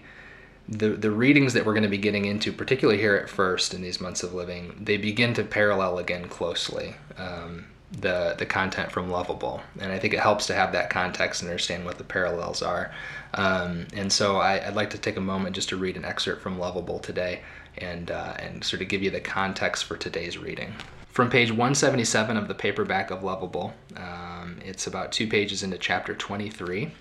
the, 0.69 0.91
the 0.91 1.11
readings 1.11 1.55
that 1.55 1.65
we're 1.65 1.73
going 1.73 1.83
to 1.85 1.89
be 1.89 1.97
getting 1.97 2.27
into, 2.27 2.53
particularly 2.53 3.01
here 3.01 3.17
at 3.17 3.31
first 3.31 3.73
in 3.73 3.81
these 3.81 4.03
months 4.03 4.23
of 4.23 4.35
living, 4.35 4.79
they 4.79 4.99
begin 4.99 5.33
to 5.33 5.43
parallel 5.43 5.99
again 5.99 6.29
closely. 6.29 6.95
Um, 7.17 7.65
the 7.93 8.35
the 8.39 8.47
content 8.47 8.93
from 8.93 9.11
Lovable, 9.11 9.63
and 9.81 9.91
I 9.93 9.99
think 9.99 10.13
it 10.13 10.21
helps 10.21 10.47
to 10.49 10.55
have 10.55 10.73
that 10.73 10.91
context 10.91 11.41
and 11.43 11.51
understand 11.51 11.85
what 11.85 11.99
the 11.99 12.05
parallels 12.05 12.63
are. 12.63 12.93
Um, 13.35 13.87
and 13.95 14.13
so 14.13 14.37
I, 14.37 14.65
would 14.67 14.77
like 14.77 14.91
to 14.91 14.99
take 14.99 15.17
a 15.17 15.23
moment 15.23 15.55
just 15.55 15.71
to 15.71 15.77
read 15.77 15.97
an 15.97 16.05
excerpt 16.05 16.43
from 16.43 16.59
Lovable 16.59 16.99
today, 16.99 17.41
and 17.79 18.11
uh, 18.11 18.35
and 18.39 18.63
sort 18.63 18.83
of 18.83 18.89
give 18.89 19.03
you 19.03 19.11
the 19.11 19.21
context 19.21 19.85
for 19.85 19.97
today's 19.97 20.37
reading. 20.37 20.75
From 21.09 21.31
page 21.31 21.51
177 21.51 22.37
of 22.37 22.47
the 22.47 22.55
paperback 22.55 23.11
of 23.11 23.25
Lovable, 23.25 23.73
um, 23.97 24.59
it's 24.65 24.87
about 24.87 25.11
two 25.11 25.27
pages 25.27 25.63
into 25.63 25.79
chapter 25.79 26.15
23, 26.15 26.93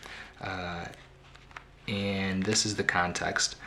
uh, 0.41 0.85
and 1.87 2.43
this 2.43 2.65
is 2.65 2.77
the 2.77 2.83
context. 2.83 3.57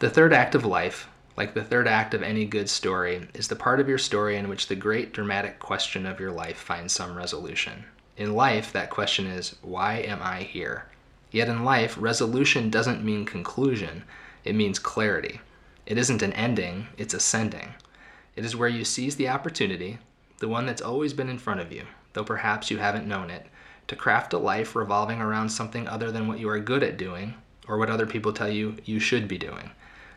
The 0.00 0.10
third 0.10 0.32
act 0.32 0.54
of 0.54 0.64
life 0.64 1.08
like 1.40 1.54
the 1.54 1.64
third 1.64 1.88
act 1.88 2.12
of 2.12 2.22
any 2.22 2.44
good 2.44 2.68
story, 2.68 3.26
is 3.32 3.48
the 3.48 3.56
part 3.56 3.80
of 3.80 3.88
your 3.88 3.96
story 3.96 4.36
in 4.36 4.46
which 4.46 4.66
the 4.66 4.76
great 4.76 5.10
dramatic 5.10 5.58
question 5.58 6.04
of 6.04 6.20
your 6.20 6.30
life 6.30 6.58
finds 6.58 6.92
some 6.92 7.16
resolution. 7.16 7.82
In 8.18 8.34
life, 8.34 8.74
that 8.74 8.90
question 8.90 9.26
is, 9.26 9.56
Why 9.62 9.94
am 10.00 10.20
I 10.20 10.42
here? 10.42 10.84
Yet 11.30 11.48
in 11.48 11.64
life, 11.64 11.96
resolution 11.98 12.68
doesn't 12.68 13.02
mean 13.02 13.24
conclusion, 13.24 14.04
it 14.44 14.54
means 14.54 14.78
clarity. 14.78 15.40
It 15.86 15.96
isn't 15.96 16.20
an 16.20 16.34
ending, 16.34 16.88
it's 16.98 17.14
ascending. 17.14 17.72
It 18.36 18.44
is 18.44 18.54
where 18.54 18.68
you 18.68 18.84
seize 18.84 19.16
the 19.16 19.30
opportunity, 19.30 19.98
the 20.40 20.48
one 20.48 20.66
that's 20.66 20.82
always 20.82 21.14
been 21.14 21.30
in 21.30 21.38
front 21.38 21.60
of 21.60 21.72
you, 21.72 21.84
though 22.12 22.22
perhaps 22.22 22.70
you 22.70 22.76
haven't 22.76 23.08
known 23.08 23.30
it, 23.30 23.46
to 23.88 23.96
craft 23.96 24.34
a 24.34 24.38
life 24.38 24.76
revolving 24.76 25.22
around 25.22 25.48
something 25.48 25.88
other 25.88 26.12
than 26.12 26.28
what 26.28 26.38
you 26.38 26.50
are 26.50 26.60
good 26.60 26.82
at 26.82 26.98
doing 26.98 27.32
or 27.66 27.78
what 27.78 27.88
other 27.88 28.04
people 28.04 28.34
tell 28.34 28.50
you 28.50 28.76
you 28.84 29.00
should 29.00 29.26
be 29.26 29.38
doing. 29.38 29.70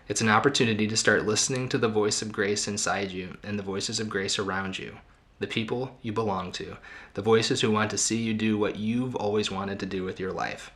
It's 0.10 0.20
an 0.20 0.30
opportunity 0.30 0.86
to 0.88 0.98
start 0.98 1.26
listening 1.26 1.70
to 1.70 1.78
the 1.78 1.88
voice 1.88 2.22
of 2.22 2.34
grace 2.34 2.68
inside 2.68 3.12
you 3.12 3.38
and 3.42 3.58
the 3.58 3.64
voices 3.64 4.02
of 4.02 4.10
grace 4.10 4.38
around 4.38 4.78
you, 4.78 4.98
the 5.40 5.48
people 5.48 5.98
you 6.02 6.12
belong 6.12 6.52
to, 6.54 6.76
the 7.14 7.22
voices 7.22 7.62
who 7.62 7.72
want 7.72 7.90
to 7.92 7.98
see 7.98 8.18
you 8.18 8.34
do 8.34 8.58
what 8.58 8.76
you've 8.76 9.16
always 9.16 9.50
wanted 9.50 9.80
to 9.80 9.86
do 9.86 10.04
with 10.04 10.20
your 10.20 10.34
life. 10.34 10.72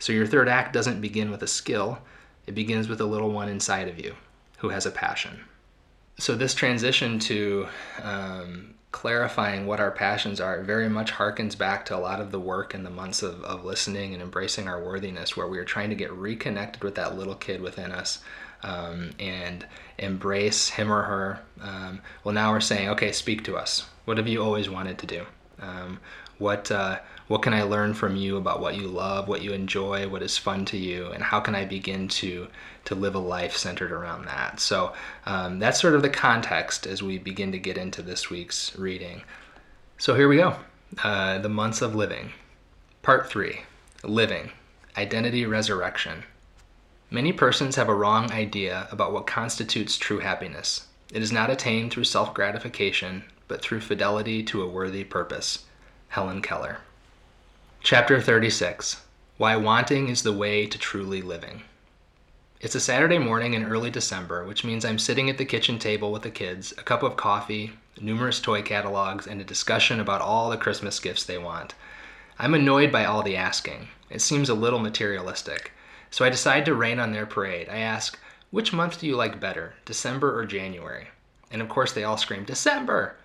So 0.00 0.12
your 0.12 0.26
third 0.26 0.48
act 0.48 0.72
doesn't 0.72 1.00
begin 1.00 1.30
with 1.30 1.44
a 1.44 1.46
skill, 1.46 2.00
it 2.48 2.56
begins 2.56 2.88
with 2.88 3.00
a 3.00 3.06
little 3.06 3.30
one 3.30 3.48
inside 3.48 3.86
of 3.86 4.00
you 4.00 4.16
who 4.58 4.70
has 4.70 4.84
a 4.84 4.90
passion. 4.90 5.44
So 6.18 6.34
this 6.34 6.52
transition 6.52 7.20
to 7.20 7.68
um, 8.02 8.74
clarifying 8.90 9.64
what 9.64 9.78
our 9.78 9.92
passions 9.92 10.40
are 10.40 10.60
very 10.60 10.88
much 10.88 11.12
harkens 11.12 11.56
back 11.56 11.84
to 11.86 11.96
a 11.96 11.98
lot 11.98 12.20
of 12.20 12.32
the 12.32 12.40
work 12.40 12.74
in 12.74 12.82
the 12.82 12.90
months 12.90 13.22
of, 13.22 13.44
of 13.44 13.64
listening 13.64 14.12
and 14.12 14.20
embracing 14.20 14.66
our 14.66 14.82
worthiness, 14.82 15.36
where 15.36 15.46
we 15.46 15.58
are 15.58 15.64
trying 15.64 15.90
to 15.90 15.96
get 15.96 16.12
reconnected 16.12 16.82
with 16.82 16.96
that 16.96 17.16
little 17.16 17.36
kid 17.36 17.60
within 17.60 17.92
us 17.92 18.18
um, 18.62 19.10
and 19.18 19.66
embrace 19.98 20.68
him 20.68 20.92
or 20.92 21.02
her. 21.02 21.40
Um, 21.60 22.00
well, 22.24 22.34
now 22.34 22.52
we're 22.52 22.60
saying, 22.60 22.88
okay, 22.90 23.12
speak 23.12 23.44
to 23.44 23.56
us. 23.56 23.86
What 24.04 24.18
have 24.18 24.28
you 24.28 24.42
always 24.42 24.68
wanted 24.68 24.98
to 24.98 25.06
do? 25.06 25.26
Um, 25.60 26.00
what 26.38 26.70
uh, 26.70 26.98
what 27.28 27.42
can 27.42 27.54
I 27.54 27.62
learn 27.62 27.94
from 27.94 28.16
you 28.16 28.36
about 28.36 28.60
what 28.60 28.74
you 28.74 28.88
love, 28.88 29.28
what 29.28 29.42
you 29.42 29.52
enjoy, 29.52 30.08
what 30.08 30.22
is 30.22 30.36
fun 30.36 30.64
to 30.66 30.76
you, 30.76 31.06
and 31.12 31.22
how 31.22 31.40
can 31.40 31.54
I 31.54 31.64
begin 31.64 32.08
to 32.08 32.48
to 32.86 32.94
live 32.94 33.14
a 33.14 33.20
life 33.20 33.56
centered 33.56 33.92
around 33.92 34.26
that? 34.26 34.60
So 34.60 34.92
um, 35.24 35.58
that's 35.58 35.80
sort 35.80 35.94
of 35.94 36.02
the 36.02 36.10
context 36.10 36.86
as 36.86 37.02
we 37.02 37.18
begin 37.18 37.52
to 37.52 37.58
get 37.58 37.78
into 37.78 38.02
this 38.02 38.28
week's 38.28 38.76
reading. 38.76 39.22
So 39.98 40.14
here 40.14 40.28
we 40.28 40.36
go, 40.36 40.56
uh, 41.04 41.38
the 41.38 41.48
months 41.48 41.80
of 41.80 41.94
living, 41.94 42.32
part 43.02 43.30
three, 43.30 43.60
living, 44.02 44.50
identity 44.96 45.46
resurrection. 45.46 46.24
Many 47.12 47.34
persons 47.34 47.76
have 47.76 47.90
a 47.90 47.94
wrong 47.94 48.32
idea 48.32 48.88
about 48.90 49.12
what 49.12 49.26
constitutes 49.26 49.98
true 49.98 50.20
happiness. 50.20 50.86
It 51.12 51.20
is 51.20 51.30
not 51.30 51.50
attained 51.50 51.92
through 51.92 52.04
self 52.04 52.32
gratification, 52.32 53.24
but 53.48 53.60
through 53.60 53.82
fidelity 53.82 54.42
to 54.44 54.62
a 54.62 54.66
worthy 54.66 55.04
purpose. 55.04 55.66
Helen 56.08 56.40
Keller. 56.40 56.78
Chapter 57.82 58.18
36 58.18 59.02
Why 59.36 59.56
Wanting 59.56 60.08
is 60.08 60.22
the 60.22 60.32
Way 60.32 60.66
to 60.66 60.78
Truly 60.78 61.20
Living. 61.20 61.64
It's 62.62 62.76
a 62.76 62.80
Saturday 62.80 63.18
morning 63.18 63.52
in 63.52 63.66
early 63.66 63.90
December, 63.90 64.46
which 64.46 64.64
means 64.64 64.82
I'm 64.82 64.98
sitting 64.98 65.28
at 65.28 65.36
the 65.36 65.44
kitchen 65.44 65.78
table 65.78 66.12
with 66.12 66.22
the 66.22 66.30
kids, 66.30 66.72
a 66.78 66.82
cup 66.82 67.02
of 67.02 67.16
coffee, 67.16 67.74
numerous 68.00 68.40
toy 68.40 68.62
catalogs, 68.62 69.26
and 69.26 69.38
a 69.38 69.44
discussion 69.44 70.00
about 70.00 70.22
all 70.22 70.48
the 70.48 70.56
Christmas 70.56 70.98
gifts 70.98 71.24
they 71.24 71.36
want. 71.36 71.74
I'm 72.38 72.54
annoyed 72.54 72.90
by 72.90 73.04
all 73.04 73.22
the 73.22 73.36
asking. 73.36 73.88
It 74.08 74.22
seems 74.22 74.48
a 74.48 74.54
little 74.54 74.78
materialistic. 74.78 75.72
So 76.12 76.26
I 76.26 76.28
decide 76.28 76.66
to 76.66 76.74
rain 76.74 77.00
on 77.00 77.12
their 77.12 77.24
parade. 77.24 77.70
I 77.70 77.78
ask, 77.78 78.18
which 78.50 78.70
month 78.70 79.00
do 79.00 79.06
you 79.06 79.16
like 79.16 79.40
better, 79.40 79.72
December 79.86 80.38
or 80.38 80.44
January? 80.44 81.08
And 81.50 81.62
of 81.62 81.70
course, 81.70 81.92
they 81.92 82.04
all 82.04 82.18
scream, 82.18 82.44
December! 82.44 83.16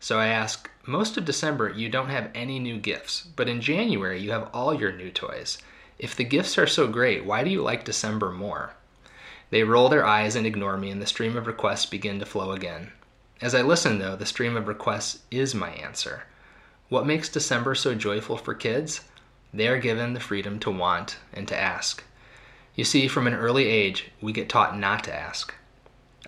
So 0.00 0.18
I 0.18 0.28
ask, 0.28 0.70
most 0.86 1.18
of 1.18 1.26
December 1.26 1.68
you 1.68 1.90
don't 1.90 2.08
have 2.08 2.30
any 2.34 2.58
new 2.58 2.78
gifts, 2.78 3.26
but 3.36 3.46
in 3.46 3.60
January 3.60 4.18
you 4.18 4.30
have 4.30 4.48
all 4.54 4.72
your 4.72 4.90
new 4.90 5.10
toys. 5.10 5.58
If 5.98 6.16
the 6.16 6.24
gifts 6.24 6.56
are 6.56 6.66
so 6.66 6.88
great, 6.88 7.26
why 7.26 7.44
do 7.44 7.50
you 7.50 7.60
like 7.60 7.84
December 7.84 8.30
more? 8.30 8.72
They 9.50 9.62
roll 9.62 9.90
their 9.90 10.06
eyes 10.06 10.34
and 10.34 10.46
ignore 10.46 10.78
me, 10.78 10.90
and 10.90 11.02
the 11.02 11.06
stream 11.06 11.36
of 11.36 11.46
requests 11.46 11.84
begin 11.84 12.18
to 12.20 12.24
flow 12.26 12.52
again. 12.52 12.90
As 13.42 13.54
I 13.54 13.60
listen, 13.60 13.98
though, 13.98 14.16
the 14.16 14.24
stream 14.24 14.56
of 14.56 14.66
requests 14.66 15.18
is 15.30 15.54
my 15.54 15.72
answer. 15.72 16.22
What 16.88 17.06
makes 17.06 17.28
December 17.28 17.74
so 17.74 17.94
joyful 17.94 18.38
for 18.38 18.54
kids? 18.54 19.02
They 19.52 19.68
are 19.68 19.78
given 19.78 20.14
the 20.14 20.20
freedom 20.20 20.58
to 20.60 20.70
want 20.70 21.18
and 21.34 21.46
to 21.48 21.54
ask. 21.54 22.02
You 22.74 22.84
see, 22.84 23.08
from 23.08 23.26
an 23.26 23.34
early 23.34 23.66
age, 23.66 24.10
we 24.20 24.32
get 24.32 24.48
taught 24.48 24.78
not 24.78 25.04
to 25.04 25.14
ask. 25.14 25.54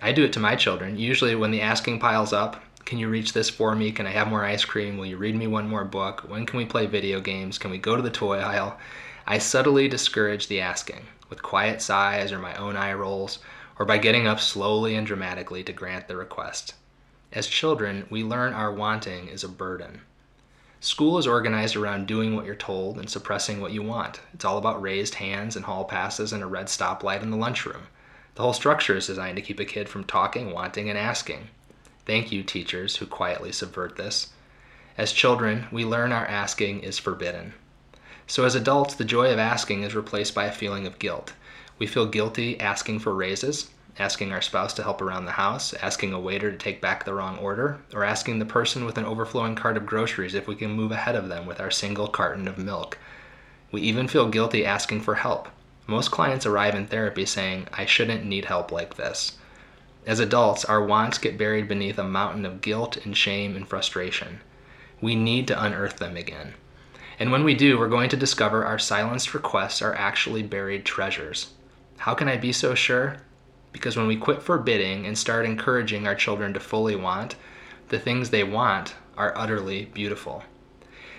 I 0.01 0.11
do 0.11 0.23
it 0.23 0.33
to 0.33 0.39
my 0.39 0.55
children. 0.55 0.97
Usually, 0.97 1.35
when 1.35 1.51
the 1.51 1.61
asking 1.61 1.99
piles 1.99 2.33
up, 2.33 2.61
can 2.85 2.99
you 2.99 3.07
reach 3.07 3.33
this 3.33 3.49
for 3.49 3.75
me? 3.75 3.91
Can 3.91 4.05
I 4.05 4.11
have 4.11 4.27
more 4.27 4.43
ice 4.43 4.65
cream? 4.65 4.97
Will 4.97 5.05
you 5.05 5.17
read 5.17 5.35
me 5.35 5.47
one 5.47 5.69
more 5.69 5.85
book? 5.85 6.25
When 6.27 6.45
can 6.45 6.57
we 6.57 6.65
play 6.65 6.85
video 6.85 7.21
games? 7.21 7.57
Can 7.57 7.71
we 7.71 7.77
go 7.77 7.95
to 7.95 8.01
the 8.01 8.09
toy 8.09 8.39
aisle? 8.39 8.77
I 9.25 9.37
subtly 9.37 9.87
discourage 9.87 10.47
the 10.47 10.59
asking 10.59 11.05
with 11.29 11.41
quiet 11.41 11.81
sighs 11.81 12.31
or 12.31 12.39
my 12.39 12.53
own 12.55 12.75
eye 12.75 12.93
rolls, 12.93 13.39
or 13.79 13.85
by 13.85 13.97
getting 13.97 14.27
up 14.27 14.39
slowly 14.39 14.95
and 14.95 15.07
dramatically 15.07 15.63
to 15.63 15.73
grant 15.73 16.07
the 16.07 16.17
request. 16.17 16.73
As 17.31 17.47
children, 17.47 18.05
we 18.09 18.23
learn 18.23 18.53
our 18.53 18.71
wanting 18.71 19.29
is 19.29 19.43
a 19.43 19.49
burden. 19.49 20.01
School 20.83 21.17
is 21.17 21.25
organized 21.25 21.77
around 21.77 22.07
doing 22.07 22.35
what 22.35 22.45
you're 22.45 22.55
told 22.55 22.97
and 22.97 23.09
suppressing 23.09 23.61
what 23.61 23.71
you 23.71 23.81
want. 23.81 24.19
It's 24.33 24.43
all 24.43 24.57
about 24.57 24.81
raised 24.81 25.15
hands 25.15 25.55
and 25.55 25.63
hall 25.63 25.85
passes 25.85 26.33
and 26.33 26.43
a 26.43 26.45
red 26.45 26.65
stoplight 26.65 27.21
in 27.21 27.31
the 27.31 27.37
lunchroom. 27.37 27.83
The 28.35 28.41
whole 28.41 28.51
structure 28.51 28.97
is 28.97 29.07
designed 29.07 29.37
to 29.37 29.41
keep 29.41 29.61
a 29.61 29.65
kid 29.65 29.87
from 29.87 30.03
talking, 30.03 30.51
wanting, 30.51 30.89
and 30.89 30.99
asking. 30.99 31.47
Thank 32.05 32.33
you, 32.33 32.43
teachers 32.43 32.97
who 32.97 33.05
quietly 33.05 33.53
subvert 33.53 33.95
this. 33.95 34.33
As 34.97 35.13
children, 35.13 35.67
we 35.71 35.85
learn 35.85 36.11
our 36.11 36.25
asking 36.25 36.81
is 36.81 36.99
forbidden. 36.99 37.53
So, 38.27 38.43
as 38.43 38.53
adults, 38.53 38.95
the 38.95 39.05
joy 39.05 39.31
of 39.31 39.39
asking 39.39 39.83
is 39.83 39.95
replaced 39.95 40.35
by 40.35 40.47
a 40.47 40.51
feeling 40.51 40.85
of 40.85 40.99
guilt. 40.99 41.31
We 41.79 41.87
feel 41.87 42.07
guilty 42.07 42.59
asking 42.59 42.99
for 42.99 43.15
raises, 43.15 43.69
asking 43.99 44.31
our 44.31 44.41
spouse 44.41 44.73
to 44.73 44.83
help 44.83 45.01
around 45.01 45.25
the 45.25 45.31
house, 45.31 45.73
asking 45.75 46.13
a 46.13 46.19
waiter 46.19 46.51
to 46.51 46.57
take 46.57 46.81
back 46.81 47.05
the 47.05 47.13
wrong 47.13 47.37
order, 47.37 47.79
or 47.93 48.03
asking 48.03 48.39
the 48.39 48.45
person 48.45 48.85
with 48.85 48.97
an 48.97 49.05
overflowing 49.05 49.55
cart 49.55 49.77
of 49.77 49.85
groceries 49.85 50.33
if 50.33 50.47
we 50.47 50.55
can 50.55 50.71
move 50.71 50.91
ahead 50.91 51.15
of 51.15 51.29
them 51.29 51.45
with 51.45 51.59
our 51.59 51.69
single 51.69 52.07
carton 52.07 52.47
of 52.47 52.57
milk. 52.57 52.97
We 53.71 53.81
even 53.81 54.07
feel 54.07 54.29
guilty 54.29 54.65
asking 54.65 55.01
for 55.01 55.15
help. 55.15 55.47
Most 55.85 56.11
clients 56.11 56.45
arrive 56.45 56.75
in 56.75 56.87
therapy 56.87 57.25
saying, 57.25 57.67
I 57.73 57.85
shouldn't 57.85 58.25
need 58.25 58.45
help 58.45 58.71
like 58.71 58.95
this. 58.95 59.37
As 60.05 60.19
adults, 60.19 60.65
our 60.65 60.83
wants 60.83 61.17
get 61.17 61.37
buried 61.37 61.67
beneath 61.67 61.97
a 61.97 62.03
mountain 62.03 62.45
of 62.45 62.61
guilt 62.61 62.97
and 63.05 63.15
shame 63.15 63.55
and 63.55 63.67
frustration. 63.67 64.41
We 65.01 65.15
need 65.15 65.47
to 65.47 65.63
unearth 65.63 65.97
them 65.97 66.17
again. 66.17 66.55
And 67.19 67.31
when 67.31 67.43
we 67.43 67.53
do, 67.53 67.77
we're 67.77 67.89
going 67.89 68.09
to 68.09 68.17
discover 68.17 68.65
our 68.65 68.79
silenced 68.79 69.33
requests 69.33 69.81
are 69.81 69.93
actually 69.93 70.43
buried 70.43 70.83
treasures. 70.83 71.51
How 71.97 72.13
can 72.13 72.27
I 72.27 72.37
be 72.37 72.51
so 72.51 72.75
sure? 72.75 73.17
Because 73.73 73.97
when 73.97 74.07
we 74.07 74.15
quit 74.15 74.41
forbidding 74.41 75.05
and 75.05 75.17
start 75.17 75.45
encouraging 75.45 76.07
our 76.07 76.15
children 76.15 76.53
to 76.53 76.61
fully 76.61 76.95
want, 76.95 77.35
the 77.89 77.99
things 77.99 78.29
they 78.29 78.43
want 78.43 78.95
are 79.17 79.37
utterly 79.37 79.85
beautiful. 79.85 80.43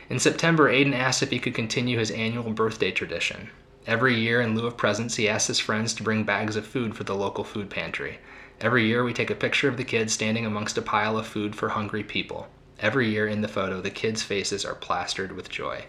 In 0.09 0.19
September, 0.19 0.71
Aiden 0.71 0.95
asked 0.95 1.23
if 1.23 1.31
he 1.31 1.39
could 1.39 1.55
continue 1.55 1.99
his 1.99 2.11
annual 2.11 2.51
birthday 2.51 2.91
tradition. 2.91 3.51
Every 3.87 4.15
year, 4.15 4.41
in 4.41 4.55
lieu 4.55 4.67
of 4.67 4.77
presents, 4.77 5.17
he 5.17 5.29
asks 5.29 5.49
his 5.49 5.59
friends 5.59 5.93
to 5.95 6.03
bring 6.03 6.25
bags 6.25 6.57
of 6.57 6.67
food 6.67 6.97
for 6.97 7.05
the 7.05 7.15
local 7.15 7.45
food 7.45 7.69
pantry. 7.69 8.19
Every 8.61 8.87
year, 8.87 9.05
we 9.05 9.13
take 9.13 9.31
a 9.31 9.35
picture 9.35 9.69
of 9.69 9.77
the 9.77 9.85
kids 9.85 10.13
standing 10.13 10.47
amongst 10.47 10.79
a 10.79 10.83
pile 10.83 11.19
of 11.19 11.27
food 11.27 11.55
for 11.55 11.71
hungry 11.71 12.03
people. 12.03 12.49
Every 12.81 13.11
year 13.11 13.27
in 13.27 13.41
the 13.41 13.49
photo, 13.49 13.81
the 13.81 13.91
kids' 13.91 14.23
faces 14.23 14.65
are 14.65 14.75
plastered 14.75 15.33
with 15.33 15.51
joy. 15.51 15.85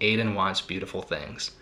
Aiden 0.00 0.34
wants 0.34 0.60
beautiful 0.60 1.02
things. 1.02 1.52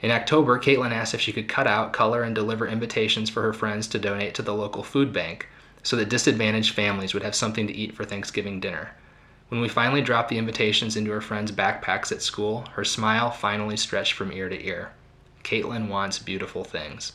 In 0.00 0.10
October, 0.12 0.58
Caitlin 0.58 0.92
asked 0.92 1.14
if 1.14 1.20
she 1.20 1.32
could 1.32 1.48
cut 1.48 1.66
out, 1.66 1.92
color, 1.92 2.22
and 2.22 2.34
deliver 2.34 2.68
invitations 2.68 3.28
for 3.28 3.42
her 3.42 3.52
friends 3.52 3.88
to 3.88 3.98
donate 3.98 4.34
to 4.34 4.42
the 4.42 4.54
local 4.54 4.84
food 4.84 5.12
bank 5.12 5.48
so 5.82 5.96
that 5.96 6.08
disadvantaged 6.08 6.74
families 6.74 7.14
would 7.14 7.22
have 7.22 7.34
something 7.34 7.66
to 7.66 7.74
eat 7.74 7.94
for 7.94 8.04
Thanksgiving 8.04 8.60
dinner. 8.60 8.92
When 9.48 9.60
we 9.60 9.68
finally 9.68 10.02
dropped 10.02 10.28
the 10.28 10.38
invitations 10.38 10.96
into 10.96 11.10
her 11.10 11.20
friends' 11.20 11.50
backpacks 11.50 12.12
at 12.12 12.22
school, 12.22 12.66
her 12.74 12.84
smile 12.84 13.30
finally 13.30 13.76
stretched 13.76 14.12
from 14.12 14.30
ear 14.30 14.48
to 14.48 14.66
ear. 14.66 14.92
Caitlin 15.42 15.88
wants 15.88 16.18
beautiful 16.18 16.62
things. 16.62 17.14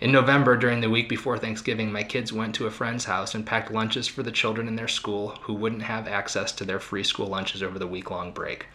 In 0.00 0.10
November, 0.10 0.56
during 0.56 0.80
the 0.80 0.90
week 0.90 1.08
before 1.08 1.38
Thanksgiving, 1.38 1.92
my 1.92 2.02
kids 2.02 2.32
went 2.32 2.54
to 2.56 2.66
a 2.66 2.70
friend's 2.70 3.04
house 3.04 3.34
and 3.34 3.46
packed 3.46 3.70
lunches 3.70 4.08
for 4.08 4.24
the 4.24 4.32
children 4.32 4.66
in 4.66 4.74
their 4.74 4.88
school 4.88 5.36
who 5.42 5.54
wouldn't 5.54 5.82
have 5.82 6.08
access 6.08 6.50
to 6.52 6.64
their 6.64 6.80
free 6.80 7.04
school 7.04 7.26
lunches 7.26 7.62
over 7.62 7.78
the 7.78 7.86
week 7.86 8.10
long 8.10 8.32
break. 8.32 8.66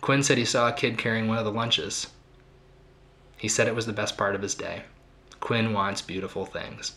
Quinn 0.00 0.22
said 0.22 0.38
he 0.38 0.44
saw 0.44 0.68
a 0.68 0.72
kid 0.72 0.98
carrying 0.98 1.26
one 1.26 1.38
of 1.38 1.44
the 1.44 1.50
lunches. 1.50 2.08
He 3.40 3.48
said 3.48 3.66
it 3.66 3.74
was 3.74 3.86
the 3.86 3.94
best 3.94 4.18
part 4.18 4.34
of 4.34 4.42
his 4.42 4.54
day. 4.54 4.82
Quinn 5.40 5.72
wants 5.72 6.02
beautiful 6.02 6.44
things. 6.44 6.92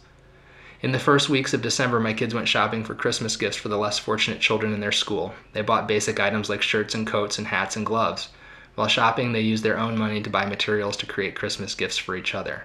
In 0.82 0.92
the 0.92 1.00
first 1.00 1.30
weeks 1.30 1.54
of 1.54 1.62
December, 1.62 2.02
my 2.02 2.12
kids 2.12 2.34
went 2.34 2.50
shopping 2.50 2.84
for 2.84 2.94
Christmas 2.94 3.38
gifts 3.38 3.56
for 3.56 3.70
the 3.70 3.78
less 3.78 3.98
fortunate 3.98 4.42
children 4.42 4.74
in 4.74 4.82
their 4.82 4.92
school. 4.92 5.34
They 5.54 5.62
bought 5.62 5.88
basic 5.88 6.20
items 6.20 6.50
like 6.50 6.62
shirts 6.62 6.94
and 6.94 7.08
coats 7.08 7.38
and 7.38 7.48
hats 7.48 7.78
and 7.78 7.86
gloves. 7.86 8.28
While 8.76 8.90
shopping, 8.90 9.32
they 9.32 9.40
used 9.40 9.64
their 9.64 9.80
own 9.80 9.98
money 9.98 10.22
to 10.22 10.30
buy 10.30 10.46
materials 10.46 10.98
to 10.98 11.06
create 11.06 11.34
Christmas 11.34 11.76
gifts 11.76 11.98
for 11.98 12.18
each 12.18 12.36
other. 12.36 12.64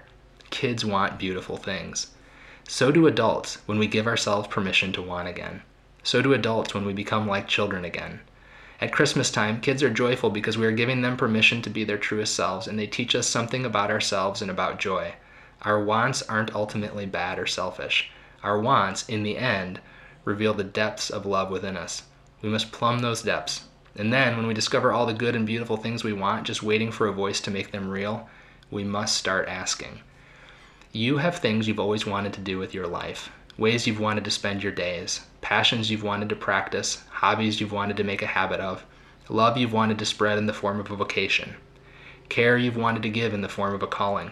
Kids 0.50 0.84
want 0.84 1.16
beautiful 1.16 1.56
things. 1.56 2.08
So 2.66 2.90
do 2.90 3.06
adults 3.06 3.58
when 3.66 3.78
we 3.78 3.86
give 3.86 4.08
ourselves 4.08 4.48
permission 4.48 4.92
to 4.94 5.02
want 5.02 5.28
again. 5.28 5.62
So 6.02 6.20
do 6.20 6.32
adults 6.32 6.74
when 6.74 6.84
we 6.84 6.92
become 6.92 7.28
like 7.28 7.46
children 7.46 7.84
again. 7.84 8.18
At 8.80 8.92
Christmas 8.92 9.30
time, 9.30 9.60
kids 9.60 9.82
are 9.82 9.90
joyful 9.90 10.30
because 10.30 10.56
we 10.56 10.64
are 10.64 10.72
giving 10.72 11.02
them 11.02 11.16
permission 11.16 11.62
to 11.62 11.70
be 11.70 11.82
their 11.82 11.98
truest 11.98 12.34
selves, 12.34 12.68
and 12.68 12.78
they 12.78 12.86
teach 12.86 13.16
us 13.16 13.26
something 13.26 13.64
about 13.64 13.90
ourselves 13.90 14.40
and 14.40 14.50
about 14.50 14.78
joy. 14.78 15.14
Our 15.62 15.82
wants 15.82 16.22
aren't 16.22 16.54
ultimately 16.54 17.04
bad 17.04 17.40
or 17.40 17.46
selfish. 17.46 18.10
Our 18.44 18.60
wants, 18.60 19.08
in 19.08 19.24
the 19.24 19.36
end, 19.36 19.80
reveal 20.24 20.54
the 20.54 20.62
depths 20.62 21.10
of 21.10 21.26
love 21.26 21.50
within 21.50 21.76
us. 21.76 22.04
We 22.40 22.50
must 22.50 22.70
plumb 22.70 23.00
those 23.00 23.22
depths. 23.22 23.64
And 23.96 24.12
then, 24.12 24.36
when 24.36 24.46
we 24.46 24.54
discover 24.54 24.92
all 24.92 25.06
the 25.06 25.12
good 25.12 25.34
and 25.34 25.44
beautiful 25.44 25.76
things 25.76 26.04
we 26.04 26.12
want, 26.12 26.46
just 26.46 26.62
waiting 26.62 26.92
for 26.92 27.08
a 27.08 27.12
voice 27.12 27.40
to 27.40 27.50
make 27.50 27.72
them 27.72 27.88
real, 27.88 28.28
we 28.70 28.84
must 28.84 29.16
start 29.16 29.48
asking. 29.48 30.02
You 30.92 31.16
have 31.16 31.38
things 31.38 31.66
you've 31.66 31.80
always 31.80 32.06
wanted 32.06 32.32
to 32.34 32.40
do 32.40 32.58
with 32.58 32.74
your 32.74 32.86
life, 32.86 33.32
ways 33.56 33.88
you've 33.88 33.98
wanted 33.98 34.24
to 34.24 34.30
spend 34.30 34.62
your 34.62 34.70
days, 34.70 35.22
passions 35.40 35.90
you've 35.90 36.04
wanted 36.04 36.28
to 36.28 36.36
practice, 36.36 37.02
hobbies 37.18 37.60
you've 37.60 37.72
wanted 37.72 37.96
to 37.96 38.04
make 38.04 38.22
a 38.22 38.26
habit 38.26 38.60
of, 38.60 38.86
love 39.28 39.56
you've 39.56 39.72
wanted 39.72 39.98
to 39.98 40.06
spread 40.06 40.38
in 40.38 40.46
the 40.46 40.52
form 40.52 40.78
of 40.78 40.88
a 40.88 40.94
vocation, 40.94 41.56
care 42.28 42.56
you've 42.56 42.76
wanted 42.76 43.02
to 43.02 43.08
give 43.08 43.34
in 43.34 43.40
the 43.40 43.48
form 43.48 43.74
of 43.74 43.82
a 43.82 43.88
calling. 43.88 44.30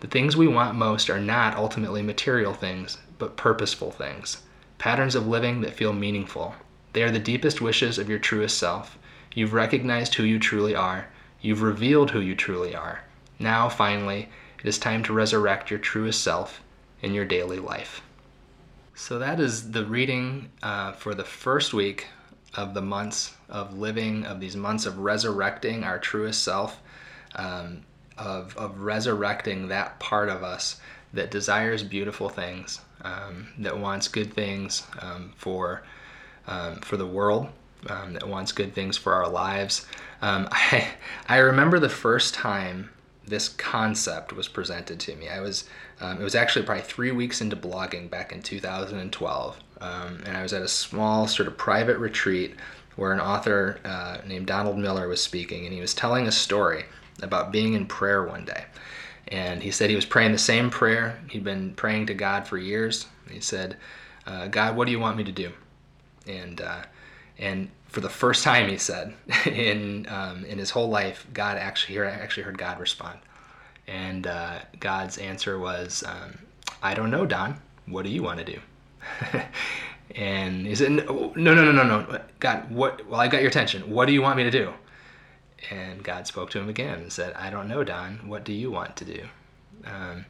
The 0.00 0.06
things 0.06 0.36
we 0.36 0.46
want 0.46 0.76
most 0.76 1.08
are 1.08 1.18
not 1.18 1.56
ultimately 1.56 2.02
material 2.02 2.52
things, 2.52 2.98
but 3.18 3.38
purposeful 3.38 3.90
things, 3.90 4.42
patterns 4.76 5.14
of 5.14 5.26
living 5.26 5.62
that 5.62 5.72
feel 5.72 5.94
meaningful. 5.94 6.54
They 6.92 7.02
are 7.04 7.10
the 7.10 7.18
deepest 7.18 7.62
wishes 7.62 7.96
of 7.96 8.10
your 8.10 8.18
truest 8.18 8.58
self. 8.58 8.98
You've 9.34 9.54
recognized 9.54 10.14
who 10.14 10.24
you 10.24 10.38
truly 10.38 10.74
are. 10.74 11.08
You've 11.40 11.62
revealed 11.62 12.10
who 12.10 12.20
you 12.20 12.34
truly 12.34 12.74
are. 12.74 13.00
Now, 13.38 13.70
finally, 13.70 14.28
it 14.62 14.68
is 14.68 14.78
time 14.78 15.02
to 15.04 15.14
resurrect 15.14 15.70
your 15.70 15.80
truest 15.80 16.22
self 16.22 16.60
in 17.00 17.14
your 17.14 17.24
daily 17.24 17.60
life. 17.60 18.02
So, 19.00 19.18
that 19.18 19.40
is 19.40 19.70
the 19.70 19.86
reading 19.86 20.50
uh, 20.62 20.92
for 20.92 21.14
the 21.14 21.24
first 21.24 21.72
week 21.72 22.08
of 22.54 22.74
the 22.74 22.82
months 22.82 23.34
of 23.48 23.78
living, 23.78 24.26
of 24.26 24.40
these 24.40 24.56
months 24.56 24.84
of 24.84 24.98
resurrecting 24.98 25.84
our 25.84 25.98
truest 25.98 26.44
self, 26.44 26.82
um, 27.34 27.80
of, 28.18 28.54
of 28.58 28.78
resurrecting 28.78 29.68
that 29.68 29.98
part 30.00 30.28
of 30.28 30.44
us 30.44 30.78
that 31.14 31.30
desires 31.30 31.82
beautiful 31.82 32.28
things, 32.28 32.82
um, 33.00 33.48
that 33.56 33.78
wants 33.78 34.06
good 34.06 34.34
things 34.34 34.86
um, 34.98 35.32
for, 35.34 35.82
um, 36.46 36.76
for 36.82 36.98
the 36.98 37.06
world, 37.06 37.48
um, 37.88 38.12
that 38.12 38.28
wants 38.28 38.52
good 38.52 38.74
things 38.74 38.98
for 38.98 39.14
our 39.14 39.30
lives. 39.30 39.86
Um, 40.20 40.46
I, 40.52 40.88
I 41.26 41.38
remember 41.38 41.78
the 41.78 41.88
first 41.88 42.34
time 42.34 42.90
this 43.30 43.48
concept 43.48 44.32
was 44.32 44.48
presented 44.48 45.00
to 45.00 45.16
me. 45.16 45.28
I 45.28 45.40
was, 45.40 45.64
it 46.00 46.18
was 46.18 46.34
actually 46.34 46.66
probably 46.66 46.82
three 46.82 47.12
weeks 47.12 47.40
into 47.40 47.56
blogging 47.56 48.10
back 48.10 48.32
in 48.32 48.42
2012. 48.42 49.60
Um, 49.80 50.22
and 50.26 50.36
I 50.36 50.42
was 50.42 50.52
at 50.52 50.62
a 50.62 50.68
small 50.68 51.26
sort 51.26 51.46
of 51.48 51.56
private 51.56 51.98
retreat 51.98 52.54
where 52.96 53.12
an 53.12 53.20
author 53.20 53.80
uh, 53.84 54.18
named 54.26 54.46
Donald 54.46 54.76
Miller 54.76 55.08
was 55.08 55.22
speaking, 55.22 55.64
and 55.64 55.72
he 55.72 55.80
was 55.80 55.94
telling 55.94 56.26
a 56.26 56.32
story 56.32 56.84
about 57.22 57.52
being 57.52 57.74
in 57.74 57.86
prayer 57.86 58.24
one 58.24 58.44
day. 58.44 58.64
And 59.28 59.62
he 59.62 59.70
said 59.70 59.88
he 59.88 59.96
was 59.96 60.04
praying 60.04 60.32
the 60.32 60.38
same 60.38 60.70
prayer 60.70 61.18
he'd 61.30 61.44
been 61.44 61.72
praying 61.74 62.06
to 62.06 62.14
God 62.14 62.46
for 62.46 62.58
years. 62.58 63.06
He 63.30 63.40
said, 63.40 63.76
uh, 64.26 64.48
"God, 64.48 64.76
what 64.76 64.86
do 64.86 64.92
you 64.92 64.98
want 64.98 65.16
me 65.16 65.24
to 65.24 65.32
do?" 65.32 65.52
And 66.26 66.60
uh, 66.60 66.82
and 67.40 67.70
for 67.88 68.00
the 68.00 68.08
first 68.08 68.44
time, 68.44 68.68
he 68.68 68.78
said 68.78 69.14
in 69.46 70.06
um, 70.08 70.44
in 70.44 70.58
his 70.58 70.70
whole 70.70 70.88
life, 70.88 71.26
God 71.34 71.56
actually 71.56 71.94
here 71.94 72.04
I 72.04 72.10
actually 72.10 72.44
heard 72.44 72.58
God 72.58 72.78
respond, 72.78 73.18
and 73.88 74.28
uh, 74.28 74.60
God's 74.78 75.18
answer 75.18 75.58
was, 75.58 76.04
um, 76.06 76.38
"I 76.82 76.94
don't 76.94 77.10
know, 77.10 77.26
Don. 77.26 77.60
What 77.86 78.04
do 78.04 78.10
you 78.10 78.22
want 78.22 78.38
to 78.38 78.44
do?" 78.44 78.60
and 80.14 80.66
he 80.66 80.74
said, 80.74 80.90
no, 80.90 81.32
no, 81.36 81.54
no, 81.54 81.72
no, 81.72 81.82
no. 81.82 82.20
God, 82.38 82.70
what? 82.70 83.06
Well, 83.06 83.20
I 83.20 83.28
got 83.28 83.40
your 83.40 83.50
attention. 83.50 83.90
What 83.90 84.06
do 84.06 84.12
you 84.12 84.22
want 84.22 84.36
me 84.36 84.44
to 84.44 84.50
do? 84.50 84.72
And 85.70 86.02
God 86.02 86.26
spoke 86.26 86.50
to 86.50 86.58
him 86.58 86.68
again 86.68 87.00
and 87.00 87.12
said, 87.12 87.34
I 87.34 87.50
don't 87.50 87.68
know, 87.68 87.84
Don. 87.84 88.28
What 88.28 88.44
do 88.44 88.52
you 88.52 88.70
want 88.70 88.96
to 88.96 89.04
do? 89.04 89.22
Um, 89.84 90.26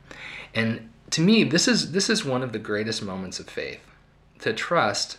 and 0.55 0.90
to 1.11 1.20
me, 1.20 1.44
this 1.44 1.68
is 1.68 1.92
this 1.92 2.11
is 2.11 2.25
one 2.25 2.42
of 2.42 2.53
the 2.53 2.59
greatest 2.59 3.03
moments 3.03 3.40
of 3.40 3.49
faith. 3.49 3.81
To 4.40 4.53
trust, 4.53 5.18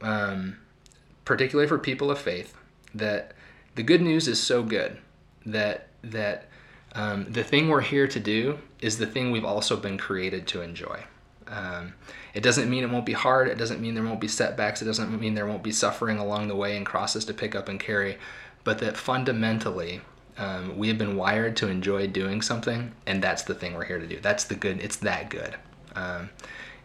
um, 0.00 0.58
particularly 1.28 1.68
for 1.68 1.78
people 1.78 2.10
of 2.10 2.18
faith, 2.18 2.54
that 2.94 3.32
the 3.74 3.82
good 3.82 4.00
news 4.00 4.26
is 4.26 4.42
so 4.42 4.62
good 4.62 4.96
that 5.44 5.88
that 6.02 6.46
um, 6.94 7.30
the 7.30 7.44
thing 7.44 7.68
we're 7.68 7.82
here 7.82 8.08
to 8.08 8.18
do 8.18 8.58
is 8.80 8.96
the 8.96 9.06
thing 9.06 9.30
we've 9.30 9.44
also 9.44 9.76
been 9.76 9.98
created 9.98 10.46
to 10.46 10.62
enjoy. 10.62 11.04
Um, 11.46 11.92
it 12.32 12.42
doesn't 12.42 12.70
mean 12.70 12.82
it 12.82 12.90
won't 12.90 13.04
be 13.04 13.12
hard. 13.12 13.48
It 13.48 13.58
doesn't 13.58 13.80
mean 13.80 13.94
there 13.94 14.04
won't 14.04 14.22
be 14.22 14.28
setbacks. 14.28 14.80
It 14.80 14.86
doesn't 14.86 15.20
mean 15.20 15.34
there 15.34 15.46
won't 15.46 15.62
be 15.62 15.70
suffering 15.70 16.18
along 16.18 16.48
the 16.48 16.56
way 16.56 16.78
and 16.78 16.86
crosses 16.86 17.26
to 17.26 17.34
pick 17.34 17.54
up 17.54 17.68
and 17.68 17.78
carry. 17.78 18.16
But 18.64 18.78
that 18.78 18.96
fundamentally, 18.96 20.00
um, 20.38 20.78
we 20.78 20.88
have 20.88 20.96
been 20.96 21.16
wired 21.16 21.56
to 21.58 21.68
enjoy 21.68 22.06
doing 22.06 22.40
something, 22.40 22.92
and 23.06 23.22
that's 23.22 23.42
the 23.42 23.54
thing 23.54 23.74
we're 23.74 23.84
here 23.84 23.98
to 23.98 24.06
do. 24.06 24.18
That's 24.20 24.44
the 24.44 24.54
good. 24.54 24.80
It's 24.80 24.96
that 24.96 25.28
good. 25.28 25.56
Um, 25.94 26.30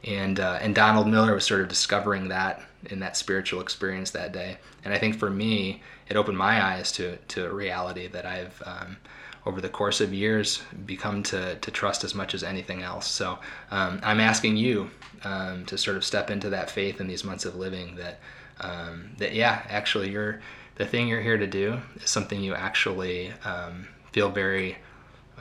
and 0.03 0.38
uh, 0.41 0.60
and 0.62 0.75
Donald 0.75 1.08
Miller 1.08 1.34
was 1.34 1.45
sort 1.45 1.62
of 1.62 1.69
discovering 1.69 2.27
that 2.27 2.62
in 2.89 3.00
that 3.00 3.17
spiritual 3.17 3.62
experience 3.62 4.12
that 4.12 4.32
day. 4.32 4.58
And 4.84 4.93
I 4.93 4.98
think 4.98 5.17
for 5.17 5.30
me, 5.30 5.82
it 6.10 6.15
opened 6.15 6.38
my 6.38 6.63
eyes 6.63 6.91
to 6.93 7.17
to 7.17 7.46
a 7.46 7.54
reality 7.54 8.08
that 8.08 8.26
I've 8.26 8.62
um, 8.65 8.98
over 9.46 9.60
the 9.60 9.69
course 9.69 10.00
of 10.00 10.13
years 10.13 10.62
become 10.86 11.22
to, 11.22 11.56
to 11.56 11.72
trust 11.72 12.04
as 12.04 12.15
much 12.15 12.34
as 12.34 12.43
anything 12.43 12.82
else. 12.82 13.08
So 13.10 13.39
um, 13.72 14.00
I'm 14.02 14.19
asking 14.22 14.58
you 14.58 14.89
um, 15.24 15.65
to 15.65 15.78
sort 15.78 15.98
of 15.98 16.06
step 16.06 16.30
into 16.30 16.50
that 16.52 16.69
faith 16.69 17.02
in 17.02 17.08
these 17.08 17.24
months 17.24 17.46
of 17.46 17.56
living 17.56 17.96
that 17.96 18.19
um, 18.60 19.12
that 19.17 19.34
yeah, 19.34 19.63
actually 19.67 20.12
you're 20.12 20.39
the 20.76 20.86
thing 20.86 21.08
you're 21.08 21.22
here 21.22 21.38
to 21.38 21.48
do 21.48 21.80
is 21.96 22.10
something 22.10 22.41
you 22.41 22.56
actually 22.56 23.32
um, 23.46 23.88
feel 24.12 24.30
very 24.30 24.78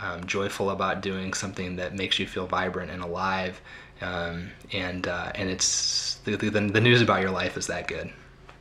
um, 0.01 0.27
joyful 0.27 0.71
about 0.71 1.01
doing, 1.01 1.33
something 1.33 1.77
that 1.77 1.95
makes 1.95 2.19
you 2.19 2.27
feel 2.27 2.47
vibrant 2.47 2.91
and 2.91 3.03
alive. 3.03 3.61
Um, 4.03 4.51
and 4.73 5.07
uh, 5.07 5.33
and 5.35 5.49
it's 5.49 6.17
the, 6.25 6.37
the, 6.37 6.51
the 6.51 6.81
news 6.81 7.01
about 7.01 7.21
your 7.21 7.31
life 7.31 7.57
is 7.57 7.67
that 7.69 7.89
good. 7.89 8.11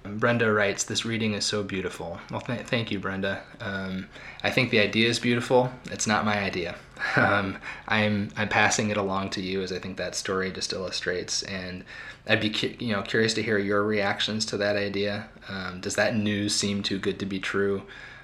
Brenda 0.04 0.52
writes, 0.52 0.84
This 0.84 1.06
reading 1.06 1.34
is 1.34 1.46
so 1.46 1.64
beautiful. 1.64 2.20
Well, 2.32 2.42
th- 2.42 2.62
thank 2.62 2.92
you, 2.92 3.00
Brenda. 3.00 3.44
Um, 3.60 4.08
I 4.44 4.50
think 4.50 4.72
the 4.72 4.80
idea 4.80 5.08
is 5.08 5.20
beautiful. 5.20 5.72
It's 5.92 6.08
not 6.08 6.26
my 6.26 6.40
idea. 6.40 6.76
Um, 7.16 7.58
I'm, 7.88 8.30
I'm 8.38 8.48
passing 8.48 8.92
it 8.92 8.98
along 8.98 9.32
to 9.32 9.42
you 9.42 9.64
as 9.64 9.72
I 9.72 9.80
think 9.80 9.98
that 9.98 10.14
story 10.14 10.52
just 10.52 10.72
illustrates. 10.72 11.42
And 11.42 11.84
I'd 12.28 12.40
be 12.40 12.52
cu- 12.52 12.76
you 12.78 12.94
know, 12.94 13.02
curious 13.02 13.34
to 13.34 13.42
hear 13.42 13.58
your 13.58 13.84
reactions 13.84 14.46
to 14.48 14.58
that 14.58 14.76
idea. 14.76 15.28
Um, 15.50 15.82
does 15.82 15.96
that 15.96 16.16
news 16.16 16.56
seem 16.56 16.84
too 16.84 17.00
good 17.00 17.18
to 17.20 17.26
be 17.26 17.40
true? 17.40 17.82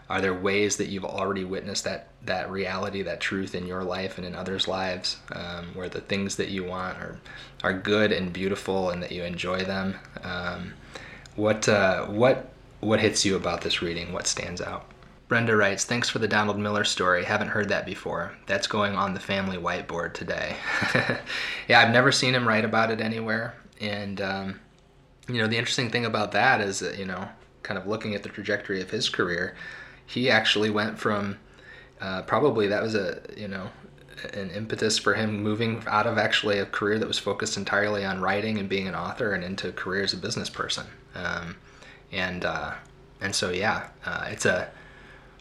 Are 0.10 0.22
there 0.22 0.34
ways 0.34 0.78
that 0.78 0.88
you've 0.88 1.06
already 1.06 1.43
witnessed 1.43 1.84
that, 1.84 2.10
that 2.24 2.50
reality, 2.50 3.02
that 3.02 3.20
truth 3.20 3.56
in 3.56 3.67
your 3.67 3.84
life 3.84 4.17
and 4.17 4.26
in 4.26 4.36
others' 4.36 4.67
lives, 4.67 5.17
um, 5.34 5.67
where 5.74 5.89
the 5.89 6.02
things 6.02 6.38
that 6.38 6.50
you 6.50 6.63
want 6.63 6.98
are, 6.98 7.20
are 7.63 7.74
good 7.74 8.12
and 8.12 8.32
beautiful 8.32 8.89
and 8.89 9.04
that 9.04 9.12
you 9.12 9.24
enjoy 9.24 9.63
them? 9.63 9.96
Um, 10.24 10.74
what 11.36 11.70
uh, 11.70 12.06
what 12.08 12.50
what 12.80 13.00
hits 13.00 13.26
you 13.26 13.36
about 13.36 13.62
this 13.62 13.82
reading? 13.82 14.13
What 14.13 14.28
stands 14.28 14.62
out? 14.62 14.86
Brenda 15.28 15.56
writes, 15.56 15.84
Thanks 15.84 16.10
for 16.10 16.20
the 16.20 16.28
Donald 16.28 16.58
Miller 16.58 16.86
story. 16.86 17.26
Haven't 17.26 17.50
heard 17.50 17.70
that 17.70 17.86
before. 17.86 18.34
That's 18.46 18.67
going 18.67 18.96
on 18.96 19.13
the 19.13 19.20
family 19.20 19.58
whiteboard 19.58 20.13
today. 20.13 20.56
yeah, 21.67 21.82
I've 21.82 21.91
never 21.91 22.12
seen 22.12 22.34
him 22.34 22.48
write 22.48 22.63
about 22.63 22.91
it 22.91 23.02
anywhere. 23.02 23.56
And, 23.82 24.22
um, 24.22 24.60
you 25.28 25.41
know, 25.41 25.48
the 25.48 25.58
interesting 25.58 25.89
thing 25.89 26.06
about 26.06 26.32
that 26.32 26.62
is 26.62 26.80
that, 26.80 26.98
you 26.98 27.06
know, 27.06 27.28
kind 27.62 27.78
of 27.78 27.88
looking 27.88 28.15
at 28.15 28.24
the 28.24 28.30
trajectory 28.30 28.82
of 28.82 28.89
his 28.89 29.10
career, 29.10 29.56
he 30.08 30.30
actually 30.30 30.70
went 30.70 30.98
from 30.98 31.38
uh, 32.02 32.24
probably 32.24 32.67
that 32.67 32.82
was 32.82 32.96
a, 32.96 33.22
you 33.36 33.48
know, 33.48 33.70
an 34.34 34.50
impetus 34.52 34.98
for 34.98 35.13
him 35.13 35.43
moving 35.43 35.84
out 35.86 36.08
of 36.08 36.17
actually 36.17 36.58
a 36.58 36.65
career 36.65 36.98
that 36.98 37.08
was 37.08 37.20
focused 37.20 37.58
entirely 37.58 38.04
on 38.04 38.22
writing 38.22 38.58
and 38.58 38.67
being 38.67 38.88
an 38.88 38.96
author 38.96 39.34
and 39.34 39.43
into 39.43 39.70
a 39.70 39.72
career 39.72 40.04
as 40.04 40.13
a 40.13 40.17
business 40.17 40.50
person. 40.50 40.88
Um, 41.13 41.58
and 42.12 42.46
uh, 42.46 42.74
and 43.22 43.36
so 43.36 43.50
yeah, 43.50 43.89
uh, 44.06 44.28
it's 44.30 44.46
a 44.46 44.70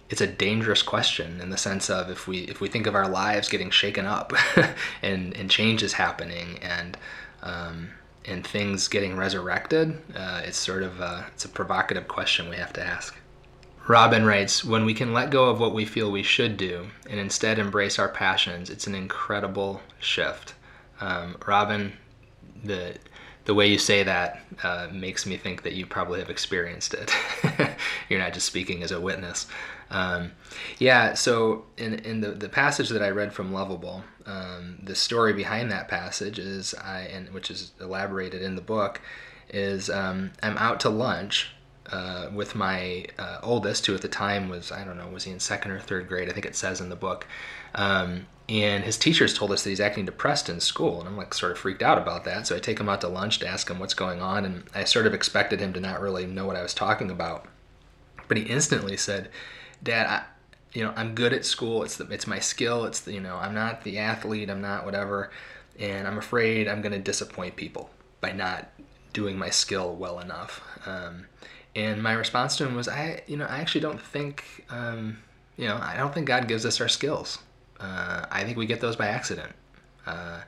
it's 0.08 0.20
a 0.20 0.26
dangerous 0.26 0.82
question 0.82 1.40
in 1.40 1.50
the 1.50 1.56
sense 1.56 1.88
of 1.88 2.10
if 2.10 2.26
we 2.26 2.40
if 2.40 2.60
we 2.60 2.68
think 2.68 2.86
of 2.86 2.94
our 2.94 3.08
lives 3.08 3.48
getting 3.48 3.70
shaken 3.70 4.04
up 4.04 4.32
and 5.02 5.34
and 5.36 5.50
change 5.50 5.82
is 5.82 5.94
happening 5.94 6.58
and 6.62 6.98
um, 7.42 7.90
and 8.24 8.46
things 8.46 8.88
getting 8.88 9.16
resurrected, 9.16 9.96
uh, 10.16 10.42
it's 10.44 10.58
sort 10.58 10.82
of 10.82 11.00
a, 11.00 11.26
it's 11.32 11.44
a 11.44 11.48
provocative 11.48 12.08
question 12.08 12.48
we 12.48 12.56
have 12.56 12.72
to 12.72 12.84
ask. 12.84 13.16
Robin 13.88 14.24
writes, 14.24 14.64
when 14.64 14.84
we 14.84 14.94
can 14.94 15.12
let 15.12 15.30
go 15.30 15.48
of 15.48 15.60
what 15.60 15.72
we 15.72 15.84
feel 15.84 16.10
we 16.10 16.22
should 16.22 16.56
do 16.56 16.88
and 17.08 17.20
instead 17.20 17.58
embrace 17.58 17.98
our 17.98 18.08
passions, 18.08 18.68
it's 18.68 18.88
an 18.88 18.96
incredible 18.96 19.80
shift. 20.00 20.54
Um, 21.00 21.36
Robin, 21.46 21.92
the 22.64 22.96
the 23.44 23.54
way 23.54 23.68
you 23.68 23.78
say 23.78 24.02
that 24.02 24.40
uh, 24.64 24.88
makes 24.92 25.24
me 25.24 25.36
think 25.36 25.62
that 25.62 25.74
you 25.74 25.86
probably 25.86 26.18
have 26.18 26.30
experienced 26.30 26.94
it. 26.94 27.12
You're 28.08 28.18
not 28.18 28.34
just 28.34 28.46
speaking 28.46 28.82
as 28.82 28.90
a 28.90 29.00
witness. 29.00 29.46
Um, 29.88 30.32
yeah, 30.78 31.14
so 31.14 31.64
in, 31.76 31.94
in 32.00 32.20
the, 32.20 32.32
the 32.32 32.48
passage 32.48 32.88
that 32.88 33.02
I 33.02 33.10
read 33.10 33.32
from 33.32 33.52
Lovable, 33.52 34.02
um, 34.26 34.80
the 34.82 34.96
story 34.96 35.32
behind 35.32 35.70
that 35.70 35.86
passage 35.86 36.40
is, 36.40 36.74
I, 36.74 37.02
and 37.02 37.32
which 37.32 37.48
is 37.48 37.70
elaborated 37.80 38.42
in 38.42 38.56
the 38.56 38.62
book, 38.62 39.00
is 39.48 39.88
um, 39.90 40.32
I'm 40.42 40.58
out 40.58 40.80
to 40.80 40.88
lunch 40.88 41.52
uh, 41.90 42.28
with 42.32 42.54
my 42.54 43.06
uh, 43.18 43.38
oldest, 43.42 43.86
who 43.86 43.94
at 43.94 44.02
the 44.02 44.08
time 44.08 44.48
was, 44.48 44.72
I 44.72 44.84
don't 44.84 44.96
know, 44.96 45.08
was 45.08 45.24
he 45.24 45.30
in 45.30 45.40
second 45.40 45.70
or 45.70 45.80
third 45.80 46.08
grade? 46.08 46.28
I 46.28 46.32
think 46.32 46.46
it 46.46 46.56
says 46.56 46.80
in 46.80 46.88
the 46.88 46.96
book. 46.96 47.26
Um, 47.74 48.26
and 48.48 48.84
his 48.84 48.96
teachers 48.96 49.36
told 49.36 49.50
us 49.50 49.64
that 49.64 49.70
he's 49.70 49.80
acting 49.80 50.06
depressed 50.06 50.48
in 50.48 50.60
school. 50.60 51.00
And 51.00 51.08
i'm 51.08 51.16
like 51.16 51.34
sort 51.34 51.52
of 51.52 51.58
freaked 51.58 51.82
out 51.82 51.98
about 51.98 52.24
that. 52.24 52.46
So 52.46 52.56
i 52.56 52.58
take 52.58 52.78
him 52.78 52.88
out 52.88 53.00
to 53.00 53.08
lunch 53.08 53.38
to 53.40 53.48
ask 53.48 53.68
him 53.68 53.78
what's 53.78 53.94
going 53.94 54.20
on. 54.20 54.44
And 54.44 54.64
i 54.74 54.84
sort 54.84 55.06
of 55.06 55.14
expected 55.14 55.60
him 55.60 55.72
to 55.72 55.80
not 55.80 56.00
really 56.00 56.26
know 56.26 56.46
what 56.46 56.56
i 56.56 56.62
was 56.62 56.74
talking 56.74 57.10
about. 57.10 57.46
But 58.28 58.36
he 58.36 58.44
instantly 58.44 58.96
said 58.96 59.30
dad 59.82 60.06
I, 60.06 60.24
you 60.72 60.84
know 60.84 60.92
i'm 60.96 61.14
good 61.14 61.32
at 61.32 61.44
school. 61.44 61.82
It's 61.82 61.96
the, 61.96 62.06
it's 62.06 62.26
my 62.26 62.38
skill. 62.38 62.84
It's 62.84 63.00
the, 63.00 63.12
you 63.12 63.20
know 63.20 63.36
i'm 63.36 63.54
not 63.54 63.82
the 63.82 63.98
athlete. 63.98 64.48
I'm 64.50 64.62
not 64.62 64.84
whatever. 64.84 65.30
And 65.78 66.06
i'm 66.06 66.18
afraid 66.18 66.68
i'm 66.68 66.82
going 66.82 66.92
to 66.92 66.98
disappoint 66.98 67.56
people 67.56 67.90
by 68.20 68.32
not 68.32 68.70
doing 69.12 69.36
my 69.38 69.50
skill 69.50 69.94
well 69.94 70.20
enough. 70.20 70.62
Um, 70.86 71.26
and 71.76 72.02
my 72.02 72.12
response 72.12 72.56
to 72.56 72.66
him 72.66 72.74
was 72.74 72.88
i 72.88 73.22
you 73.28 73.36
know 73.36 73.46
i 73.46 73.58
actually 73.58 73.80
don't 73.80 74.00
think 74.00 74.64
um, 74.70 75.18
you 75.56 75.68
know 75.68 75.78
i 75.80 75.96
don't 75.96 76.12
think 76.12 76.26
god 76.26 76.48
gives 76.48 76.66
us 76.66 76.80
our 76.80 76.88
skills 76.88 77.38
uh, 77.80 78.26
I 78.30 78.44
think 78.44 78.56
we 78.56 78.66
get 78.66 78.80
those 78.80 78.96
by 78.96 79.08
accident. 79.08 79.52
Uh, 80.06 80.40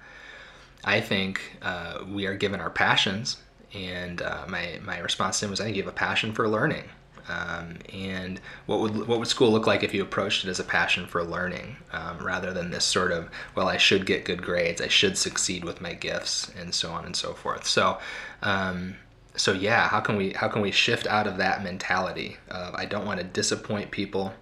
I 0.85 1.01
think 1.01 1.41
uh, 1.63 2.05
we 2.11 2.27
are 2.27 2.35
given 2.35 2.61
our 2.61 2.71
passions, 2.71 3.39
and 3.75 4.23
uh, 4.23 4.45
my 4.49 4.79
my 4.83 4.99
response 4.99 5.41
to 5.41 5.47
him 5.47 5.51
was, 5.51 5.61
I 5.61 5.65
think 5.65 5.77
you 5.77 5.83
have 5.83 5.93
a 5.93 5.97
passion 5.97 6.33
for 6.33 6.49
learning. 6.49 6.85
Um, 7.29 7.77
and 7.93 8.41
what 8.65 8.81
would 8.81 9.07
what 9.07 9.19
would 9.19 9.29
school 9.29 9.51
look 9.51 9.67
like 9.67 9.83
if 9.83 9.93
you 9.93 10.03
approached 10.03 10.47
it 10.47 10.49
as 10.49 10.61
a 10.61 10.65
passion 10.65 11.07
for 11.07 11.23
learning 11.23 11.77
um, 11.93 12.25
rather 12.25 12.55
than 12.55 12.71
this 12.71 12.87
sort 12.87 13.13
of 13.13 13.29
well 13.55 13.69
I 13.69 13.77
should 13.77 14.07
get 14.07 14.25
good 14.25 14.41
grades 14.41 14.81
I 14.81 14.89
should 14.89 15.19
succeed 15.19 15.63
with 15.63 15.83
my 15.83 15.93
gifts 15.93 16.51
and 16.59 16.75
so 16.75 16.91
on 16.91 17.05
and 17.05 17.15
so 17.15 17.35
forth 17.35 17.67
so 17.67 17.99
um, 18.43 18.97
so 19.39 19.53
yeah 19.53 19.89
how 19.89 20.01
can 20.01 20.17
we 20.17 20.33
how 20.33 20.49
can 20.49 20.61
we 20.61 20.71
shift 20.71 21.07
out 21.07 21.27
of 21.27 21.39
that 21.39 21.63
mentality 21.63 22.37
of 22.49 22.75
I 22.75 22.85
don't 22.85 23.07
want 23.07 23.21
to 23.21 23.25
disappoint 23.25 23.91
people. 23.91 24.35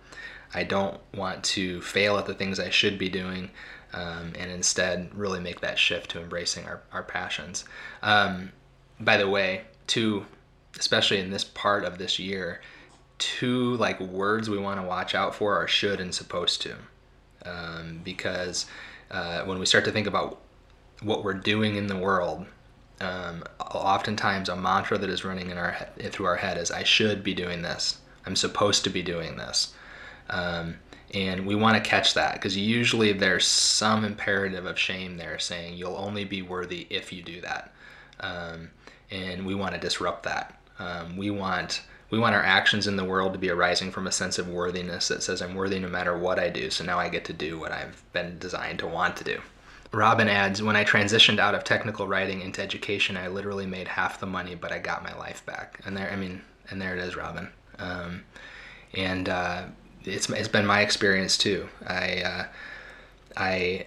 I 0.54 0.64
don't 0.64 1.00
want 1.14 1.44
to 1.44 1.82
fail 1.82 2.16
at 2.18 2.26
the 2.26 2.34
things 2.34 2.58
I 2.58 2.70
should 2.70 2.98
be 2.98 3.08
doing 3.08 3.50
um, 3.92 4.32
and 4.38 4.50
instead 4.50 5.14
really 5.14 5.40
make 5.40 5.60
that 5.60 5.78
shift 5.78 6.10
to 6.12 6.20
embracing 6.20 6.64
our, 6.66 6.82
our 6.92 7.02
passions. 7.02 7.64
Um, 8.02 8.52
by 8.98 9.16
the 9.16 9.28
way 9.28 9.62
two 9.86 10.26
especially 10.78 11.18
in 11.20 11.30
this 11.30 11.44
part 11.44 11.84
of 11.84 11.98
this 11.98 12.18
year 12.18 12.60
two 13.18 13.76
like 13.76 13.98
words 14.00 14.50
we 14.50 14.58
want 14.58 14.80
to 14.80 14.86
watch 14.86 15.14
out 15.14 15.34
for 15.34 15.56
are 15.56 15.68
should 15.68 16.00
and 16.00 16.14
supposed 16.14 16.62
to. 16.62 16.76
Um, 17.44 18.00
because 18.02 18.66
uh, 19.10 19.42
when 19.44 19.58
we 19.58 19.66
start 19.66 19.84
to 19.84 19.92
think 19.92 20.06
about 20.06 20.40
what 21.02 21.22
we're 21.22 21.34
doing 21.34 21.76
in 21.76 21.86
the 21.86 21.96
world 21.96 22.46
um, 23.00 23.44
oftentimes 23.60 24.48
a 24.48 24.56
mantra 24.56 24.98
that 24.98 25.10
is 25.10 25.24
running 25.24 25.50
in 25.50 25.58
our 25.58 25.76
through 26.10 26.26
our 26.26 26.36
head 26.36 26.56
is 26.56 26.70
i 26.70 26.82
should 26.82 27.22
be 27.22 27.34
doing 27.34 27.62
this 27.62 27.98
i'm 28.24 28.36
supposed 28.36 28.84
to 28.84 28.90
be 28.90 29.02
doing 29.02 29.36
this 29.36 29.74
um, 30.28 30.76
and 31.14 31.46
we 31.46 31.54
want 31.54 31.82
to 31.82 31.88
catch 31.88 32.14
that 32.14 32.34
because 32.34 32.56
usually 32.56 33.12
there's 33.12 33.46
some 33.46 34.04
imperative 34.04 34.66
of 34.66 34.78
shame 34.78 35.16
there 35.16 35.38
saying 35.38 35.76
you'll 35.76 35.96
only 35.96 36.24
be 36.24 36.42
worthy 36.42 36.86
if 36.90 37.12
you 37.12 37.22
do 37.22 37.40
that 37.40 37.72
um, 38.20 38.70
and 39.10 39.46
we 39.46 39.54
want 39.54 39.74
to 39.74 39.80
disrupt 39.80 40.24
that 40.24 40.58
um, 40.78 41.16
we 41.16 41.30
want 41.30 41.82
we 42.10 42.18
want 42.18 42.34
our 42.34 42.42
actions 42.42 42.86
in 42.86 42.96
the 42.96 43.04
world 43.04 43.32
to 43.32 43.38
be 43.38 43.50
arising 43.50 43.90
from 43.90 44.06
a 44.06 44.12
sense 44.12 44.38
of 44.38 44.48
worthiness 44.48 45.08
that 45.08 45.22
says 45.22 45.42
I'm 45.42 45.54
worthy 45.54 45.78
no 45.78 45.88
matter 45.88 46.16
what 46.16 46.38
I 46.38 46.50
do. 46.50 46.70
So 46.70 46.84
now 46.84 46.98
I 46.98 47.08
get 47.08 47.24
to 47.26 47.32
do 47.32 47.58
what 47.58 47.72
I've 47.72 48.02
been 48.12 48.38
designed 48.38 48.78
to 48.80 48.86
want 48.86 49.16
to 49.16 49.24
do. 49.24 49.40
Robin 49.92 50.28
adds, 50.28 50.62
when 50.62 50.76
I 50.76 50.84
transitioned 50.84 51.38
out 51.38 51.54
of 51.54 51.64
technical 51.64 52.06
writing 52.06 52.40
into 52.40 52.62
education, 52.62 53.16
I 53.16 53.28
literally 53.28 53.66
made 53.66 53.88
half 53.88 54.20
the 54.20 54.26
money, 54.26 54.54
but 54.54 54.72
I 54.72 54.78
got 54.78 55.02
my 55.02 55.16
life 55.16 55.44
back. 55.46 55.80
And 55.84 55.96
there, 55.96 56.10
I 56.10 56.16
mean, 56.16 56.42
and 56.70 56.80
there 56.80 56.96
it 56.96 57.02
is, 57.02 57.16
Robin. 57.16 57.48
Um, 57.78 58.24
and 58.94 59.28
uh, 59.28 59.64
it's 60.04 60.28
it's 60.30 60.48
been 60.48 60.66
my 60.66 60.80
experience 60.80 61.36
too. 61.36 61.68
I 61.86 62.22
uh, 62.22 62.44
I 63.36 63.86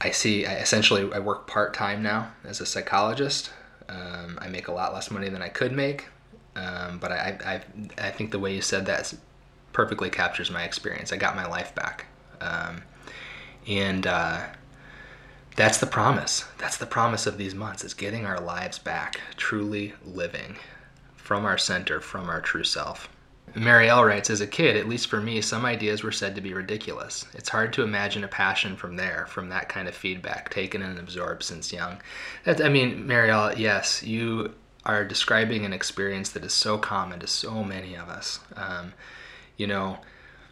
I 0.00 0.10
see. 0.10 0.46
I 0.46 0.56
essentially, 0.56 1.10
I 1.12 1.18
work 1.18 1.46
part 1.46 1.74
time 1.74 2.02
now 2.02 2.32
as 2.44 2.60
a 2.60 2.66
psychologist. 2.66 3.50
Um, 3.88 4.38
I 4.40 4.48
make 4.48 4.68
a 4.68 4.72
lot 4.72 4.92
less 4.92 5.10
money 5.10 5.28
than 5.28 5.42
I 5.42 5.48
could 5.48 5.72
make, 5.72 6.08
um, 6.56 6.98
but 6.98 7.12
I, 7.12 7.38
I, 7.44 8.06
I 8.06 8.10
think 8.10 8.30
the 8.30 8.38
way 8.38 8.54
you 8.54 8.62
said 8.62 8.86
that 8.86 9.12
perfectly 9.72 10.08
captures 10.08 10.50
my 10.50 10.62
experience. 10.64 11.12
I 11.12 11.16
got 11.16 11.36
my 11.36 11.46
life 11.46 11.74
back. 11.74 12.06
Um, 12.40 12.82
and 13.66 14.06
uh, 14.06 14.46
that's 15.56 15.78
the 15.78 15.86
promise. 15.86 16.44
That's 16.58 16.76
the 16.76 16.86
promise 16.86 17.26
of 17.26 17.38
these 17.38 17.54
months 17.54 17.84
is 17.84 17.94
getting 17.94 18.26
our 18.26 18.40
lives 18.40 18.78
back, 18.78 19.20
truly 19.36 19.94
living 20.04 20.56
from 21.16 21.44
our 21.44 21.58
center, 21.58 22.00
from 22.00 22.28
our 22.28 22.40
true 22.40 22.64
self. 22.64 23.08
Marielle 23.54 24.04
writes, 24.04 24.30
as 24.30 24.40
a 24.40 24.48
kid, 24.48 24.76
at 24.76 24.88
least 24.88 25.06
for 25.06 25.20
me, 25.20 25.40
some 25.40 25.64
ideas 25.64 26.02
were 26.02 26.10
said 26.10 26.34
to 26.34 26.40
be 26.40 26.52
ridiculous. 26.52 27.24
It's 27.34 27.50
hard 27.50 27.72
to 27.74 27.82
imagine 27.82 28.24
a 28.24 28.28
passion 28.28 28.74
from 28.74 28.96
there, 28.96 29.26
from 29.28 29.48
that 29.50 29.68
kind 29.68 29.86
of 29.86 29.94
feedback 29.94 30.50
taken 30.50 30.82
and 30.82 30.98
absorbed 30.98 31.44
since 31.44 31.72
young. 31.72 31.98
I 32.46 32.68
mean, 32.68 33.04
Marielle, 33.04 33.56
yes, 33.56 34.02
you 34.02 34.54
are 34.84 35.04
describing 35.04 35.64
an 35.64 35.72
experience 35.72 36.30
that 36.30 36.44
is 36.44 36.52
so 36.52 36.78
common 36.78 37.20
to 37.20 37.26
so 37.26 37.62
many 37.62 37.94
of 37.94 38.08
us. 38.08 38.40
Um, 38.56 38.92
you 39.56 39.68
know, 39.68 39.98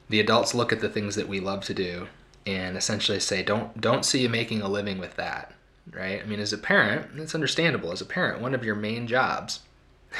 the 0.09 0.21
adults 0.21 0.55
look 0.55 0.73
at 0.73 0.81
the 0.81 0.89
things 0.89 1.17
that 1.17 1.29
we 1.29 1.41
love 1.41 1.65
to 1.65 1.75
do 1.75 2.07
and 2.47 2.77
essentially 2.77 3.21
say, 3.21 3.43
"Don't 3.43 3.81
don't 3.81 4.05
see 4.05 4.23
you 4.23 4.29
making 4.29 4.63
a 4.63 4.69
living 4.69 4.99
with 4.99 5.17
that." 5.17 5.53
Right? 5.91 6.23
I 6.23 6.27
mean, 6.27 6.41
as 6.41 6.53
a 6.53 6.59
parent, 6.59 7.11
it's 7.17 7.35
understandable. 7.35 7.93
As 7.93 8.01
a 8.01 8.07
parent, 8.07 8.41
one 8.41 8.55
of 8.55 8.65
your 8.65 8.77
main 8.77 9.07
jobs 9.07 9.61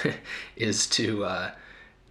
is 0.57 0.87
to 0.89 1.25
uh, 1.25 1.51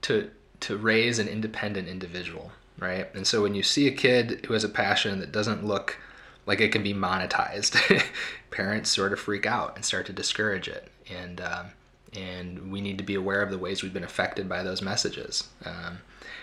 to 0.03 0.29
to 0.61 0.77
raise 0.77 1.19
an 1.19 1.27
independent 1.27 1.87
individual, 1.87 2.51
right? 2.79 3.13
And 3.15 3.25
so 3.25 3.41
when 3.41 3.55
you 3.55 3.63
see 3.63 3.87
a 3.87 3.91
kid 3.91 4.45
who 4.45 4.53
has 4.53 4.63
a 4.63 4.69
passion 4.69 5.19
that 5.19 5.31
doesn't 5.31 5.65
look 5.65 5.97
like 6.45 6.61
it 6.61 6.71
can 6.71 6.83
be 6.83 6.93
monetized, 6.93 8.03
parents 8.51 8.89
sort 8.89 9.13
of 9.13 9.19
freak 9.19 9.45
out 9.45 9.75
and 9.75 9.85
start 9.85 10.05
to 10.07 10.13
discourage 10.13 10.67
it. 10.67 10.89
And 11.09 11.41
um, 11.41 11.67
and 12.13 12.71
we 12.71 12.81
need 12.81 12.97
to 12.97 13.03
be 13.03 13.15
aware 13.15 13.41
of 13.41 13.51
the 13.51 13.57
ways 13.57 13.83
we've 13.83 13.93
been 13.93 14.03
affected 14.03 14.49
by 14.49 14.63
those 14.63 14.81
messages. 14.81 15.47
Um, 15.65 15.99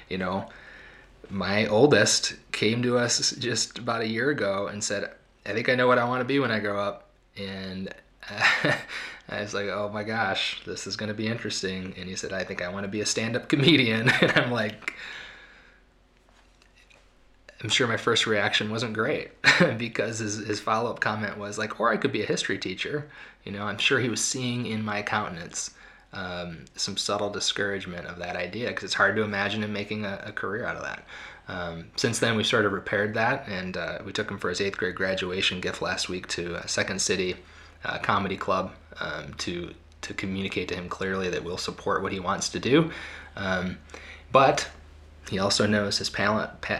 you 0.09 0.19
know, 0.19 0.49
my 1.31 1.67
oldest 1.67 2.35
came 2.53 2.83
to 2.83 2.99
us 2.99 3.33
just 3.33 3.79
about 3.79 4.03
a 4.03 4.07
year 4.07 4.31
ago 4.31 4.69
and 4.69 4.83
said, 4.83 5.11
"I 5.45 5.53
think 5.53 5.69
I 5.69 5.75
know 5.75 5.87
what 5.87 5.99
I 5.99 6.05
want 6.05 6.21
to 6.21 6.25
be 6.25 6.39
when 6.39 6.51
I 6.51 6.59
grow 6.61 6.81
up," 6.81 7.11
and 7.37 7.93
I 8.31 9.41
was 9.41 9.55
like, 9.55 9.67
"Oh 9.67 9.91
my 9.93 10.05
gosh, 10.05 10.63
this 10.65 10.87
is 10.87 10.97
going 10.97 11.09
to 11.09 11.15
be 11.15 11.27
interesting." 11.27 11.95
And 11.99 12.09
he 12.09 12.17
said, 12.17 12.33
"I 12.33 12.45
think 12.45 12.63
I 12.63 12.69
want 12.69 12.85
to 12.85 12.89
be 12.89 13.01
a 13.01 13.07
stand-up 13.07 13.49
comedian," 13.49 14.09
and 14.21 14.33
I'm 14.33 14.51
like. 14.51 14.95
I'm 17.61 17.69
sure 17.69 17.89
my 17.89 17.97
first 17.97 18.25
reaction 18.25 18.71
wasn't 18.71 18.93
great 18.93 19.33
because 19.79 20.21
his, 20.21 20.37
his 20.47 20.61
follow 20.61 20.93
up 20.93 21.01
comment 21.01 21.39
was 21.39 21.59
like, 21.59 21.81
or 21.81 21.93
I 21.93 21.97
could 21.97 22.13
be 22.13 22.23
a 22.23 22.25
history 22.25 22.57
teacher. 22.57 23.11
You 23.43 23.51
know, 23.51 23.65
I'm 23.65 23.79
sure 23.79 23.99
he 23.99 24.09
was 24.09 24.23
seeing 24.23 24.65
in 24.67 24.85
my 24.85 25.03
countenance 25.03 25.73
um, 26.13 26.65
some 26.75 26.97
subtle 26.97 27.31
discouragement 27.31 28.07
of 28.07 28.19
that 28.19 28.37
idea 28.37 28.69
because 28.69 28.85
it's 28.85 28.95
hard 28.95 29.17
to 29.17 29.23
imagine 29.23 29.63
him 29.63 29.73
making 29.73 30.05
a, 30.05 30.23
a 30.27 30.33
career 30.33 30.65
out 30.65 30.77
of 30.77 30.83
that. 30.83 31.05
Um, 31.49 31.87
since 31.97 32.19
then, 32.19 32.37
we 32.37 32.45
sort 32.45 32.67
of 32.67 32.73
repaired 32.73 33.15
that, 33.15 33.49
and 33.49 33.77
uh, 33.77 33.99
we 34.05 34.13
took 34.13 34.31
him 34.31 34.39
for 34.39 34.51
his 34.51 34.61
eighth 34.61 34.77
grade 34.77 34.95
graduation 34.95 35.61
gift 35.61 35.81
last 35.81 36.09
week 36.09 36.29
to 36.29 36.61
Second 36.67 37.01
City 37.01 37.37
uh, 37.85 37.99
Comedy 37.99 38.37
Club 38.37 38.73
um, 39.01 39.35
to 39.39 39.75
to 40.01 40.15
communicate 40.15 40.69
to 40.69 40.77
him 40.77 40.89
clearly 40.89 41.29
that 41.29 41.43
we'll 41.43 41.59
support 41.59 42.03
what 42.03 42.13
he 42.13 42.21
wants 42.21 42.49
to 42.51 42.61
do. 42.61 42.91
Um, 43.37 43.79
but 44.31 44.69
he 45.29 45.39
also 45.39 45.67
knows 45.67 45.99
his, 45.99 46.11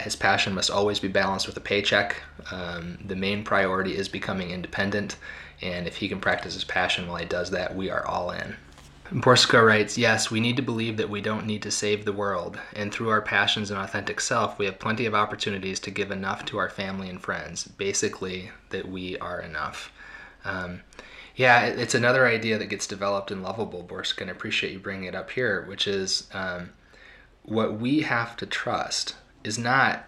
his 0.01 0.15
passion 0.15 0.53
must 0.53 0.71
always 0.71 0.99
be 0.99 1.07
balanced 1.07 1.45
with 1.45 1.57
a 1.57 1.61
paycheck. 1.61 2.15
Um, 2.51 2.97
the 3.05 3.15
main 3.15 3.43
priority 3.43 3.95
is 3.95 4.07
becoming 4.07 4.51
independent, 4.51 5.17
and 5.61 5.85
if 5.85 5.97
he 5.97 6.07
can 6.07 6.19
practice 6.19 6.53
his 6.53 6.63
passion 6.63 7.07
while 7.07 7.17
he 7.17 7.25
does 7.25 7.51
that, 7.51 7.75
we 7.75 7.89
are 7.89 8.05
all 8.05 8.31
in. 8.31 8.55
Borska 9.11 9.65
writes, 9.65 9.97
Yes, 9.97 10.29
we 10.29 10.39
need 10.39 10.55
to 10.57 10.61
believe 10.61 10.97
that 10.97 11.09
we 11.09 11.19
don't 11.19 11.47
need 11.47 11.63
to 11.63 11.71
save 11.71 12.05
the 12.05 12.13
world, 12.13 12.59
and 12.73 12.91
through 12.91 13.09
our 13.09 13.21
passions 13.21 13.71
and 13.71 13.79
authentic 13.79 14.21
self, 14.21 14.59
we 14.59 14.65
have 14.65 14.77
plenty 14.77 15.07
of 15.07 15.15
opportunities 15.15 15.79
to 15.81 15.91
give 15.91 16.11
enough 16.11 16.45
to 16.45 16.59
our 16.59 16.69
family 16.69 17.09
and 17.09 17.19
friends. 17.19 17.67
Basically, 17.67 18.51
that 18.69 18.87
we 18.87 19.17
are 19.17 19.41
enough. 19.41 19.91
Um, 20.45 20.81
yeah, 21.35 21.65
it's 21.65 21.95
another 21.95 22.27
idea 22.27 22.59
that 22.59 22.67
gets 22.67 22.85
developed 22.85 23.31
in 23.31 23.41
Loveable, 23.41 23.87
Borska, 23.87 24.21
and 24.21 24.29
I 24.29 24.33
appreciate 24.33 24.73
you 24.73 24.79
bringing 24.79 25.05
it 25.05 25.15
up 25.15 25.31
here, 25.31 25.65
which 25.67 25.87
is 25.87 26.27
um, 26.33 26.69
what 27.43 27.79
we 27.79 28.01
have 28.01 28.37
to 28.37 28.45
trust 28.45 29.15
is 29.43 29.57
not 29.57 30.05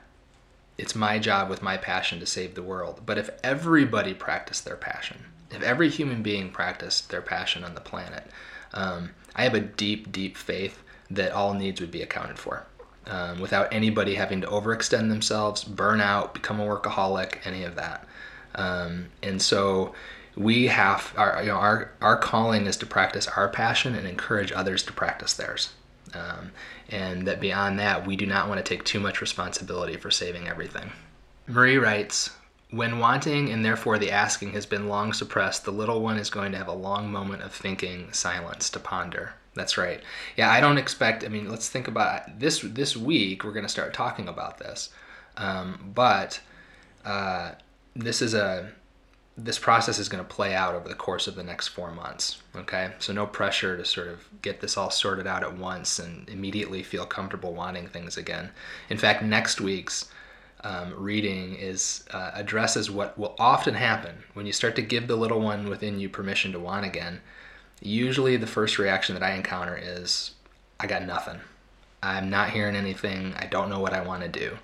it's 0.78 0.96
my 0.96 1.20
job 1.20 1.50
with 1.50 1.62
my 1.62 1.78
passion 1.78 2.20
to 2.20 2.26
save 2.26 2.56
the 2.56 2.64
world. 2.64 3.02
But 3.06 3.18
if 3.18 3.30
everybody 3.44 4.14
practiced 4.14 4.66
their 4.66 4.76
passion, 4.76 5.26
if 5.52 5.62
every 5.62 5.90
human 5.90 6.24
being 6.24 6.50
practiced 6.50 7.10
their 7.10 7.22
passion 7.22 7.64
on 7.64 7.76
the 7.76 7.82
planet, 7.82 8.26
um, 8.74 9.12
I 9.36 9.44
have 9.44 9.54
a 9.54 9.60
deep, 9.60 10.12
deep 10.12 10.38
faith 10.38 10.84
that 11.10 11.32
all 11.32 11.54
needs 11.54 11.82
would 11.82 11.92
be 11.92 12.02
accounted 12.02 12.40
for. 12.40 12.66
Um, 13.08 13.42
without 13.42 13.74
anybody 13.74 14.16
having 14.16 14.42
to 14.42 14.48
overextend 14.48 15.10
themselves, 15.10 15.64
burn 15.64 16.00
out, 16.00 16.34
become 16.34 16.60
a 16.60 16.66
workaholic, 16.66 17.40
any 17.46 17.64
of 17.64 17.76
that. 17.76 18.08
Um, 18.56 19.08
and 19.24 19.42
so 19.42 19.94
we 20.36 20.68
have 20.68 21.14
our, 21.18 21.42
you 21.42 21.50
know, 21.50 21.56
our 21.56 21.92
our 22.02 22.18
calling 22.18 22.68
is 22.68 22.78
to 22.78 22.86
practice 22.86 23.28
our 23.28 23.50
passion 23.50 23.96
and 23.96 24.08
encourage 24.08 24.52
others 24.52 24.84
to 24.84 24.94
practice 24.94 25.34
theirs. 25.34 25.74
Um, 26.14 26.52
and 26.90 27.28
that 27.28 27.40
beyond 27.40 27.80
that, 27.80 28.06
we 28.06 28.16
do 28.16 28.26
not 28.26 28.48
want 28.48 28.64
to 28.64 28.64
take 28.64 28.84
too 28.84 29.00
much 29.00 29.22
responsibility 29.22 29.98
for 29.98 30.12
saving 30.12 30.48
everything. 30.48 30.92
Marie 31.48 31.78
writes, 31.78 32.32
when 32.72 33.00
wanting 33.00 33.52
and 33.52 33.64
therefore 33.64 34.00
the 34.00 34.12
asking 34.12 34.54
has 34.54 34.66
been 34.66 34.88
long 34.88 35.14
suppressed, 35.14 35.66
the 35.66 35.72
little 35.72 36.02
one 36.02 36.18
is 36.18 36.30
going 36.30 36.54
to 36.54 36.58
have 36.58 36.70
a 36.70 36.74
long 36.74 37.12
moment 37.12 37.44
of 37.44 37.54
thinking, 37.54 38.12
silence 38.14 38.70
to 38.72 38.80
ponder. 38.80 39.34
That's 39.54 39.78
right. 39.78 40.02
Yeah, 40.38 40.50
I 40.50 40.62
don't 40.62 40.78
expect. 40.78 41.26
I 41.26 41.28
mean, 41.28 41.50
let's 41.50 41.68
think 41.68 41.90
about 41.90 42.40
this. 42.40 42.62
This 42.62 42.96
week, 42.96 43.44
we're 43.44 43.52
going 43.52 43.66
to 43.66 43.70
start 43.70 43.94
talking 43.94 44.30
about 44.30 44.58
this, 44.58 44.90
um, 45.36 45.92
but 45.94 46.40
uh, 47.04 47.52
this 47.94 48.22
is 48.22 48.34
a 48.34 48.72
this 49.38 49.58
process 49.58 49.98
is 49.98 50.10
going 50.10 50.24
to 50.24 50.30
play 50.30 50.54
out 50.54 50.76
over 50.76 50.88
the 50.88 50.96
course 50.96 51.26
of 51.26 51.36
the 51.36 51.44
next 51.44 51.70
four 51.70 51.92
months. 51.92 52.42
Okay, 52.56 52.92
so 53.00 53.12
no 53.12 53.26
pressure 53.26 53.76
to 53.76 53.84
sort 53.84 54.08
of 54.08 54.28
get 54.42 54.62
this 54.62 54.78
all 54.78 54.90
sorted 54.90 55.28
out 55.28 55.44
at 55.44 55.58
once 55.58 56.00
and 56.00 56.30
immediately 56.30 56.84
feel 56.84 57.06
comfortable 57.06 57.54
wanting 57.54 57.88
things 57.88 58.16
again. 58.18 58.52
In 58.90 58.98
fact, 58.98 59.24
next 59.24 59.60
week's 59.60 60.10
um, 60.64 60.94
reading 60.96 61.56
is 61.56 62.04
uh, 62.12 62.32
addresses 62.34 62.92
what 62.92 63.18
will 63.18 63.36
often 63.40 63.74
happen 63.74 64.24
when 64.34 64.46
you 64.46 64.54
start 64.54 64.76
to 64.76 64.82
give 64.82 65.08
the 65.08 65.16
little 65.16 65.40
one 65.40 65.70
within 65.70 66.00
you 66.00 66.10
permission 66.10 66.52
to 66.52 66.60
want 66.60 66.86
again. 66.86 67.22
usually 67.82 68.38
the 68.38 68.48
first 68.48 68.78
reaction 68.78 69.16
that 69.16 69.24
I 69.24 69.34
encounter 69.34 69.76
is, 69.82 70.32
I 70.80 70.88
got 70.88 71.04
nothing. 71.06 71.40
I'm 72.04 72.30
not 72.30 72.52
hearing 72.52 72.76
anything. 72.76 73.34
I 73.38 73.46
don't 73.46 73.70
know 73.70 73.80
what 73.80 73.94
I 73.94 74.02
want 74.02 74.24
to 74.24 74.30
do. 74.30 74.58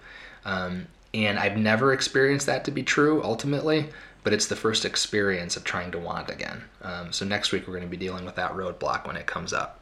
Um, 0.46 0.88
and 1.14 1.40
I've 1.40 1.58
never 1.58 1.94
experienced 1.94 2.46
that 2.46 2.64
to 2.66 2.72
be 2.72 2.84
true 2.84 3.24
ultimately, 3.24 3.90
but 4.24 4.34
it's 4.34 4.48
the 4.48 4.56
first 4.56 4.86
experience 4.86 5.58
of 5.58 5.64
trying 5.64 5.92
to 5.92 6.00
want 6.00 6.30
again. 6.30 6.64
Um, 6.82 7.12
so 7.12 7.26
next 7.26 7.52
week 7.52 7.68
we're 7.68 7.74
going 7.74 7.90
to 7.90 7.90
be 7.90 7.98
dealing 7.98 8.26
with 8.26 8.36
that 8.36 8.54
roadblock 8.54 9.08
when 9.08 9.18
it 9.18 9.26
comes 9.26 9.54
up. 9.54 9.82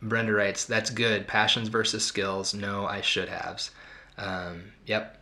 Brenda 0.00 0.32
writes, 0.32 0.64
"That's 0.64 0.90
good. 0.90 1.26
Passions 1.26 1.68
versus 1.68 2.04
skills. 2.04 2.54
No, 2.54 2.86
I 2.86 3.00
should 3.00 3.28
haves." 3.28 3.70
Um, 4.18 4.72
yep. 4.86 5.18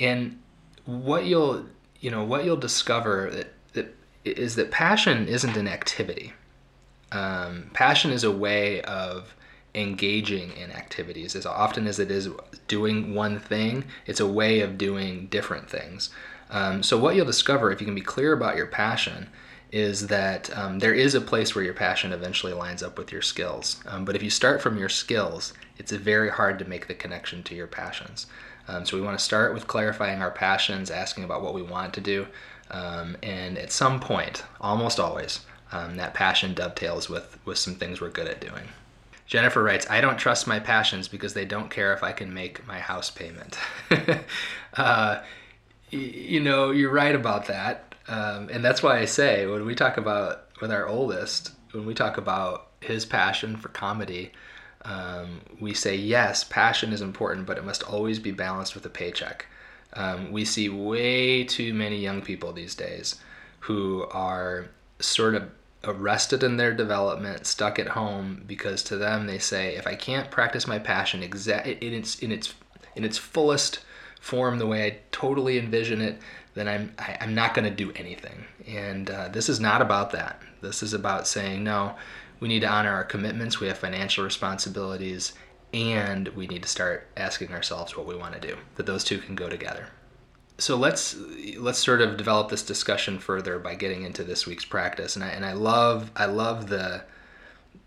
And 0.00 0.40
what 0.84 1.24
you'll 1.24 1.66
you 2.00 2.10
know 2.10 2.24
what 2.24 2.44
you'll 2.44 2.56
discover 2.56 3.30
that, 3.30 3.52
that 3.72 3.94
is 4.24 4.56
that 4.56 4.70
passion 4.70 5.26
isn't 5.28 5.56
an 5.56 5.68
activity. 5.68 6.32
Um, 7.12 7.70
passion 7.72 8.10
is 8.10 8.24
a 8.24 8.30
way 8.30 8.82
of 8.82 9.34
engaging 9.74 10.52
in 10.52 10.70
activities. 10.70 11.34
As 11.34 11.46
often 11.46 11.86
as 11.86 11.98
it 11.98 12.10
is 12.10 12.28
doing 12.68 13.14
one 13.14 13.38
thing, 13.38 13.84
it's 14.06 14.20
a 14.20 14.26
way 14.26 14.60
of 14.60 14.78
doing 14.78 15.26
different 15.26 15.68
things. 15.68 16.10
Um, 16.50 16.82
so, 16.82 16.98
what 16.98 17.16
you'll 17.16 17.26
discover 17.26 17.72
if 17.72 17.80
you 17.80 17.86
can 17.86 17.94
be 17.94 18.00
clear 18.00 18.32
about 18.32 18.56
your 18.56 18.66
passion 18.66 19.28
is 19.72 20.06
that 20.06 20.56
um, 20.56 20.78
there 20.78 20.94
is 20.94 21.16
a 21.16 21.20
place 21.20 21.54
where 21.54 21.64
your 21.64 21.74
passion 21.74 22.12
eventually 22.12 22.52
lines 22.52 22.82
up 22.82 22.96
with 22.96 23.10
your 23.10 23.22
skills. 23.22 23.82
Um, 23.86 24.04
but 24.04 24.14
if 24.14 24.22
you 24.22 24.30
start 24.30 24.62
from 24.62 24.78
your 24.78 24.88
skills, 24.88 25.52
it's 25.78 25.90
very 25.90 26.30
hard 26.30 26.60
to 26.60 26.64
make 26.64 26.86
the 26.86 26.94
connection 26.94 27.42
to 27.44 27.56
your 27.56 27.66
passions. 27.66 28.26
Um, 28.68 28.86
so, 28.86 28.96
we 28.96 29.02
want 29.02 29.18
to 29.18 29.24
start 29.24 29.54
with 29.54 29.66
clarifying 29.66 30.22
our 30.22 30.30
passions, 30.30 30.90
asking 30.90 31.24
about 31.24 31.42
what 31.42 31.54
we 31.54 31.62
want 31.62 31.94
to 31.94 32.00
do. 32.00 32.26
Um, 32.70 33.16
and 33.22 33.58
at 33.58 33.70
some 33.70 34.00
point, 34.00 34.44
almost 34.60 34.98
always, 34.98 35.40
um, 35.72 35.96
that 35.96 36.14
passion 36.14 36.54
dovetails 36.54 37.08
with, 37.08 37.38
with 37.44 37.58
some 37.58 37.74
things 37.74 38.00
we're 38.00 38.08
good 38.08 38.26
at 38.26 38.40
doing. 38.40 38.68
Jennifer 39.26 39.62
writes, 39.62 39.88
I 39.88 40.00
don't 40.00 40.18
trust 40.18 40.46
my 40.46 40.60
passions 40.60 41.08
because 41.08 41.34
they 41.34 41.44
don't 41.44 41.70
care 41.70 41.92
if 41.92 42.02
I 42.02 42.12
can 42.12 42.32
make 42.32 42.66
my 42.66 42.78
house 42.78 43.10
payment. 43.10 43.58
uh, 44.74 45.22
you 45.90 46.40
know, 46.40 46.70
you're 46.70 46.92
right 46.92 47.14
about 47.14 47.46
that. 47.46 47.94
Um, 48.06 48.48
and 48.50 48.64
that's 48.64 48.82
why 48.82 48.98
I 48.98 49.06
say 49.06 49.46
when 49.46 49.64
we 49.64 49.74
talk 49.74 49.96
about 49.96 50.48
with 50.60 50.70
our 50.70 50.86
oldest, 50.86 51.52
when 51.72 51.86
we 51.86 51.94
talk 51.94 52.18
about 52.18 52.68
his 52.80 53.06
passion 53.06 53.56
for 53.56 53.68
comedy, 53.68 54.32
um, 54.84 55.40
we 55.60 55.74
say, 55.74 55.96
yes, 55.96 56.44
passion 56.44 56.92
is 56.92 57.00
important, 57.00 57.46
but 57.46 57.58
it 57.58 57.64
must 57.64 57.82
always 57.82 58.18
be 58.18 58.30
balanced 58.30 58.74
with 58.74 58.84
a 58.84 58.90
paycheck. 58.90 59.46
Um, 59.94 60.32
we 60.32 60.44
see 60.44 60.68
way 60.68 61.44
too 61.44 61.72
many 61.72 61.98
young 61.98 62.20
people 62.20 62.52
these 62.52 62.74
days 62.74 63.16
who 63.60 64.06
are 64.10 64.66
sort 65.00 65.34
of 65.34 65.50
arrested 65.84 66.42
in 66.42 66.56
their 66.56 66.74
development, 66.74 67.46
stuck 67.46 67.78
at 67.78 67.88
home 67.88 68.42
because 68.46 68.82
to 68.84 68.96
them 68.96 69.26
they 69.26 69.38
say, 69.38 69.76
if 69.76 69.86
I 69.86 69.94
can't 69.94 70.30
practice 70.30 70.66
my 70.66 70.78
passion 70.78 71.22
exact 71.22 71.66
in 71.66 71.92
its 71.92 72.18
in 72.18 72.32
its 72.32 72.54
in 72.96 73.04
its 73.04 73.18
fullest 73.18 73.80
form, 74.20 74.58
the 74.58 74.66
way 74.66 74.86
I 74.86 74.98
totally 75.12 75.58
envision 75.58 76.00
it, 76.00 76.18
then 76.54 76.68
I'm 76.68 76.92
I, 76.98 77.12
am 77.12 77.16
i 77.20 77.24
am 77.24 77.34
not 77.34 77.54
going 77.54 77.68
to 77.68 77.74
do 77.74 77.92
anything. 77.96 78.44
And 78.66 79.10
uh, 79.10 79.28
this 79.28 79.48
is 79.48 79.60
not 79.60 79.82
about 79.82 80.10
that. 80.12 80.40
This 80.60 80.82
is 80.82 80.94
about 80.94 81.26
saying 81.26 81.62
no. 81.62 81.94
We 82.44 82.48
need 82.48 82.60
to 82.60 82.68
honor 82.68 82.92
our 82.92 83.04
commitments. 83.04 83.58
We 83.58 83.68
have 83.68 83.78
financial 83.78 84.22
responsibilities, 84.22 85.32
and 85.72 86.28
we 86.28 86.46
need 86.46 86.62
to 86.62 86.68
start 86.68 87.06
asking 87.16 87.54
ourselves 87.54 87.96
what 87.96 88.04
we 88.04 88.14
want 88.14 88.34
to 88.34 88.48
do. 88.48 88.58
That 88.74 88.84
those 88.84 89.02
two 89.02 89.16
can 89.16 89.34
go 89.34 89.48
together 89.48 89.88
so 90.58 90.76
let's 90.76 91.16
let's 91.58 91.78
sort 91.78 92.00
of 92.00 92.16
develop 92.16 92.48
this 92.48 92.62
discussion 92.62 93.18
further 93.18 93.58
by 93.58 93.74
getting 93.74 94.02
into 94.02 94.22
this 94.22 94.46
week's 94.46 94.64
practice 94.64 95.16
and 95.16 95.24
I, 95.24 95.28
and 95.28 95.44
I 95.44 95.52
love 95.52 96.10
I 96.14 96.26
love 96.26 96.68
the 96.68 97.02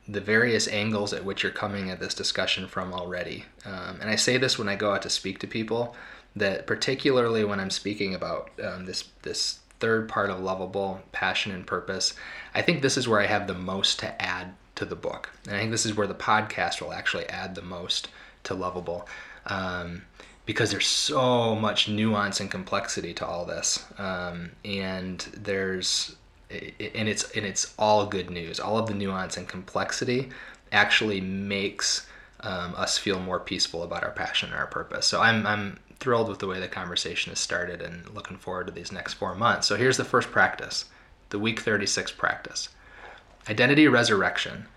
the 0.07 0.21
various 0.21 0.67
angles 0.67 1.13
at 1.13 1.23
which 1.23 1.43
you're 1.43 1.51
coming 1.51 1.89
at 1.89 1.99
this 1.99 2.13
discussion 2.13 2.67
from 2.67 2.93
already 2.93 3.45
um, 3.65 3.99
and 4.01 4.09
I 4.09 4.15
say 4.15 4.37
this 4.37 4.59
when 4.59 4.67
I 4.67 4.75
go 4.75 4.93
out 4.93 5.01
to 5.03 5.09
speak 5.09 5.39
to 5.39 5.47
people 5.47 5.95
that 6.35 6.67
particularly 6.67 7.45
when 7.45 7.59
I'm 7.59 7.69
speaking 7.69 8.13
about 8.13 8.51
um, 8.61 8.85
this 8.85 9.05
this 9.21 9.59
third 9.79 10.09
part 10.09 10.29
of 10.29 10.39
loveable 10.39 10.99
passion 11.11 11.51
and 11.51 11.67
purpose 11.67 12.13
I 12.53 12.61
think 12.61 12.81
this 12.81 12.97
is 12.97 13.07
where 13.07 13.19
I 13.19 13.27
have 13.27 13.47
the 13.47 13.53
most 13.53 13.99
to 13.99 14.21
add 14.21 14.55
to 14.75 14.85
the 14.85 14.95
book 14.95 15.29
and 15.45 15.55
I 15.55 15.59
think 15.59 15.71
this 15.71 15.85
is 15.85 15.95
where 15.95 16.07
the 16.07 16.15
podcast 16.15 16.81
will 16.81 16.93
actually 16.93 17.25
add 17.27 17.55
the 17.55 17.61
most 17.61 18.09
to 18.43 18.53
loveable 18.53 19.05
um, 19.47 20.03
because 20.47 20.71
there's 20.71 20.87
so 20.87 21.55
much 21.55 21.89
nuance 21.89 22.39
and 22.39 22.49
complexity 22.49 23.13
to 23.15 23.27
all 23.27 23.45
this, 23.45 23.85
um, 23.97 24.51
and 24.63 25.19
there's 25.33 26.15
and 26.49 27.09
it's 27.09 27.29
and 27.31 27.45
it's 27.45 27.75
all 27.77 28.05
good 28.05 28.29
news. 28.29 28.59
All 28.59 28.77
of 28.77 28.87
the 28.87 28.93
nuance 28.93 29.35
and 29.37 29.47
complexity 29.47 30.29
actually 30.71 31.19
makes 31.21 32.07
um, 32.39 32.73
us 32.75 32.97
feel 32.97 33.19
more 33.19 33.41
peaceful 33.41 33.83
about 33.83 34.03
our 34.03 34.11
passion 34.11 34.49
and 34.49 34.57
our 34.57 34.67
purpose. 34.67 35.05
So 35.05 35.21
I'm 35.21 35.45
I'm 35.45 35.79
thrilled 35.99 36.29
with 36.29 36.39
the 36.39 36.47
way 36.47 36.59
the 36.59 36.67
conversation 36.67 37.31
has 37.31 37.39
started 37.39 37.81
and 37.81 38.09
looking 38.09 38.37
forward 38.37 38.67
to 38.67 38.73
these 38.73 38.91
next 38.91 39.15
four 39.15 39.35
months. 39.35 39.67
So 39.67 39.75
here's 39.75 39.97
the 39.97 40.05
first 40.05 40.31
practice, 40.31 40.85
the 41.29 41.39
week 41.39 41.59
36 41.59 42.11
practice. 42.11 42.69
Identity 43.49 43.87
resurrection. 43.87 44.67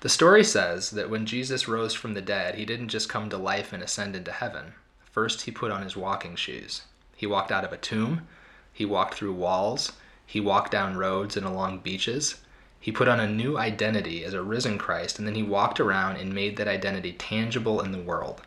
The 0.00 0.08
story 0.08 0.44
says 0.44 0.90
that 0.90 1.10
when 1.10 1.26
Jesus 1.26 1.66
rose 1.66 1.94
from 1.94 2.14
the 2.14 2.20
dead, 2.20 2.54
he 2.54 2.64
didn't 2.64 2.88
just 2.88 3.08
come 3.08 3.28
to 3.30 3.36
life 3.36 3.72
and 3.72 3.82
ascend 3.82 4.14
into 4.14 4.30
heaven. 4.30 4.74
First, 5.10 5.42
he 5.42 5.50
put 5.50 5.70
on 5.72 5.82
his 5.82 5.96
walking 5.96 6.36
shoes. 6.36 6.82
He 7.16 7.26
walked 7.26 7.50
out 7.50 7.64
of 7.64 7.72
a 7.72 7.76
tomb. 7.76 8.28
He 8.72 8.84
walked 8.84 9.14
through 9.14 9.32
walls. 9.32 9.92
He 10.24 10.40
walked 10.40 10.70
down 10.70 10.96
roads 10.96 11.36
and 11.36 11.44
along 11.44 11.80
beaches. 11.80 12.36
He 12.80 12.92
put 12.92 13.08
on 13.08 13.18
a 13.18 13.26
new 13.26 13.58
identity 13.58 14.24
as 14.24 14.34
a 14.34 14.42
risen 14.42 14.78
Christ, 14.78 15.18
and 15.18 15.26
then 15.26 15.34
he 15.34 15.42
walked 15.42 15.80
around 15.80 16.16
and 16.16 16.32
made 16.32 16.56
that 16.56 16.68
identity 16.68 17.12
tangible 17.12 17.80
in 17.80 17.90
the 17.90 17.98
world. 17.98 18.42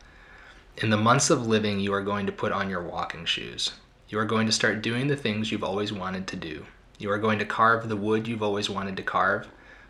In 0.81 0.89
the 0.89 0.97
months 0.97 1.29
of 1.29 1.45
living, 1.45 1.79
you 1.79 1.93
are 1.93 2.01
going 2.01 2.25
to 2.25 2.31
put 2.31 2.51
on 2.51 2.67
your 2.67 2.81
walking 2.81 3.23
shoes. 3.25 3.73
You 4.09 4.17
are 4.17 4.25
going 4.25 4.47
to 4.47 4.51
start 4.51 4.81
doing 4.81 5.05
the 5.05 5.15
things 5.15 5.51
you've 5.51 5.63
always 5.63 5.93
wanted 5.93 6.25
to 6.25 6.35
do. 6.35 6.65
You 6.97 7.11
are 7.11 7.19
going 7.19 7.37
to 7.37 7.45
carve 7.45 7.87
the 7.87 7.95
wood 7.95 8.27
you've 8.27 8.41
always 8.41 8.67
wanted 8.67 8.97
to 8.97 9.03
carve, 9.03 9.47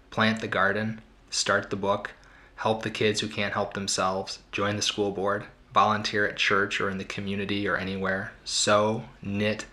plant 0.09 0.41
the 0.41 0.49
garden, 0.49 0.99
start 1.29 1.69
the 1.69 1.77
book, 1.77 2.11
help 2.55 2.83
the 2.83 2.89
kids 2.89 3.21
who 3.21 3.29
can't 3.29 3.53
help 3.53 3.73
themselves, 3.73 4.39
join 4.51 4.75
the 4.75 4.81
school 4.81 5.11
board, 5.11 5.45
volunteer 5.73 6.27
at 6.27 6.35
church 6.35 6.81
or 6.81 6.89
in 6.89 6.97
the 6.97 7.05
community 7.05 7.69
or 7.69 7.77
anywhere, 7.77 8.33
sew, 8.43 9.05
knit, 9.21 9.67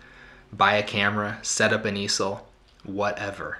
buy 0.53 0.75
a 0.75 0.83
camera, 0.83 1.39
set 1.41 1.73
up 1.73 1.83
an 1.83 1.97
easel, 1.97 2.47
whatever. 2.85 3.57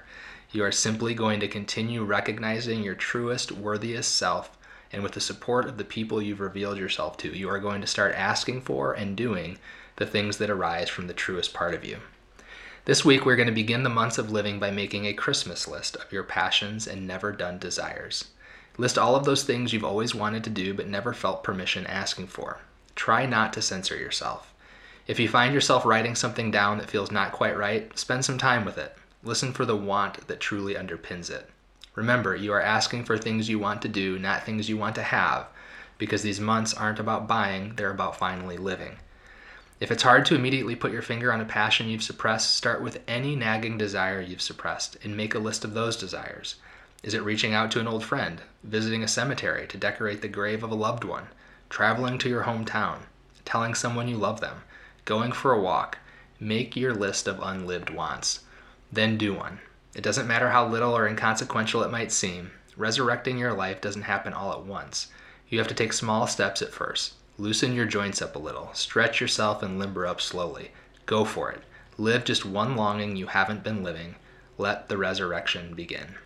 You 0.50 0.64
are 0.64 0.72
simply 0.72 1.12
going 1.12 1.40
to 1.40 1.46
continue 1.46 2.04
recognizing 2.04 2.82
your 2.82 2.94
truest, 2.94 3.52
worthiest 3.52 4.16
self, 4.16 4.56
and 4.92 5.02
with 5.02 5.12
the 5.12 5.20
support 5.20 5.66
of 5.66 5.76
the 5.78 5.84
people 5.84 6.20
you've 6.20 6.40
revealed 6.40 6.78
yourself 6.78 7.16
to, 7.18 7.36
you 7.36 7.48
are 7.48 7.58
going 7.58 7.80
to 7.80 7.86
start 7.86 8.14
asking 8.14 8.62
for 8.62 8.92
and 8.92 9.16
doing 9.16 9.58
the 9.96 10.06
things 10.06 10.38
that 10.38 10.50
arise 10.50 10.88
from 10.88 11.06
the 11.06 11.14
truest 11.14 11.54
part 11.54 11.74
of 11.74 11.84
you. 11.84 11.98
This 12.86 13.04
week, 13.04 13.26
we're 13.26 13.36
going 13.36 13.46
to 13.46 13.52
begin 13.52 13.82
the 13.82 13.90
months 13.90 14.18
of 14.18 14.32
living 14.32 14.58
by 14.58 14.70
making 14.70 15.04
a 15.04 15.12
Christmas 15.12 15.68
list 15.68 15.96
of 15.96 16.10
your 16.12 16.24
passions 16.24 16.86
and 16.86 17.06
never 17.06 17.30
done 17.30 17.58
desires. 17.58 18.28
List 18.78 18.96
all 18.96 19.14
of 19.14 19.24
those 19.24 19.44
things 19.44 19.72
you've 19.72 19.84
always 19.84 20.14
wanted 20.14 20.42
to 20.44 20.50
do 20.50 20.72
but 20.72 20.88
never 20.88 21.12
felt 21.12 21.44
permission 21.44 21.86
asking 21.86 22.28
for. 22.28 22.60
Try 22.94 23.26
not 23.26 23.52
to 23.52 23.62
censor 23.62 23.96
yourself. 23.96 24.54
If 25.06 25.20
you 25.20 25.28
find 25.28 25.52
yourself 25.52 25.84
writing 25.84 26.14
something 26.14 26.50
down 26.50 26.78
that 26.78 26.88
feels 26.88 27.10
not 27.10 27.32
quite 27.32 27.56
right, 27.56 27.96
spend 27.98 28.24
some 28.24 28.38
time 28.38 28.64
with 28.64 28.78
it. 28.78 28.96
Listen 29.22 29.52
for 29.52 29.66
the 29.66 29.76
want 29.76 30.26
that 30.28 30.40
truly 30.40 30.74
underpins 30.74 31.28
it. 31.30 31.50
Remember, 32.00 32.34
you 32.34 32.54
are 32.54 32.62
asking 32.62 33.04
for 33.04 33.18
things 33.18 33.50
you 33.50 33.58
want 33.58 33.82
to 33.82 33.88
do, 33.88 34.18
not 34.18 34.44
things 34.44 34.70
you 34.70 34.78
want 34.78 34.94
to 34.94 35.02
have, 35.02 35.48
because 35.98 36.22
these 36.22 36.40
months 36.40 36.72
aren't 36.72 36.98
about 36.98 37.28
buying, 37.28 37.74
they're 37.76 37.90
about 37.90 38.16
finally 38.16 38.56
living. 38.56 38.96
If 39.80 39.90
it's 39.90 40.02
hard 40.02 40.24
to 40.24 40.34
immediately 40.34 40.74
put 40.74 40.92
your 40.92 41.02
finger 41.02 41.30
on 41.30 41.42
a 41.42 41.44
passion 41.44 41.90
you've 41.90 42.02
suppressed, 42.02 42.56
start 42.56 42.80
with 42.80 43.02
any 43.06 43.36
nagging 43.36 43.76
desire 43.76 44.18
you've 44.18 44.40
suppressed 44.40 44.96
and 45.04 45.14
make 45.14 45.34
a 45.34 45.38
list 45.38 45.62
of 45.62 45.74
those 45.74 45.94
desires. 45.94 46.54
Is 47.02 47.12
it 47.12 47.22
reaching 47.22 47.52
out 47.52 47.70
to 47.72 47.80
an 47.80 47.86
old 47.86 48.02
friend, 48.02 48.40
visiting 48.64 49.02
a 49.02 49.08
cemetery 49.08 49.66
to 49.66 49.76
decorate 49.76 50.22
the 50.22 50.28
grave 50.28 50.64
of 50.64 50.70
a 50.70 50.74
loved 50.74 51.04
one, 51.04 51.26
traveling 51.68 52.16
to 52.16 52.30
your 52.30 52.44
hometown, 52.44 53.00
telling 53.44 53.74
someone 53.74 54.08
you 54.08 54.16
love 54.16 54.40
them, 54.40 54.62
going 55.04 55.32
for 55.32 55.52
a 55.52 55.60
walk? 55.60 55.98
Make 56.40 56.76
your 56.76 56.94
list 56.94 57.28
of 57.28 57.40
unlived 57.42 57.90
wants. 57.90 58.40
Then 58.90 59.18
do 59.18 59.34
one. 59.34 59.60
It 59.94 60.02
doesn't 60.02 60.26
matter 60.26 60.50
how 60.50 60.66
little 60.66 60.96
or 60.96 61.06
inconsequential 61.06 61.82
it 61.82 61.90
might 61.90 62.12
seem. 62.12 62.52
Resurrecting 62.76 63.38
your 63.38 63.52
life 63.52 63.80
doesn't 63.80 64.02
happen 64.02 64.32
all 64.32 64.52
at 64.52 64.64
once. 64.64 65.08
You 65.48 65.58
have 65.58 65.68
to 65.68 65.74
take 65.74 65.92
small 65.92 66.26
steps 66.26 66.62
at 66.62 66.72
first. 66.72 67.14
Loosen 67.38 67.74
your 67.74 67.86
joints 67.86 68.22
up 68.22 68.36
a 68.36 68.38
little, 68.38 68.70
stretch 68.72 69.20
yourself 69.20 69.62
and 69.62 69.78
limber 69.78 70.06
up 70.06 70.20
slowly. 70.20 70.70
Go 71.06 71.24
for 71.24 71.50
it. 71.50 71.62
Live 71.98 72.24
just 72.24 72.44
one 72.44 72.76
longing 72.76 73.16
you 73.16 73.26
haven't 73.26 73.64
been 73.64 73.82
living. 73.82 74.16
Let 74.58 74.88
the 74.88 74.96
resurrection 74.96 75.74
begin 75.74 76.16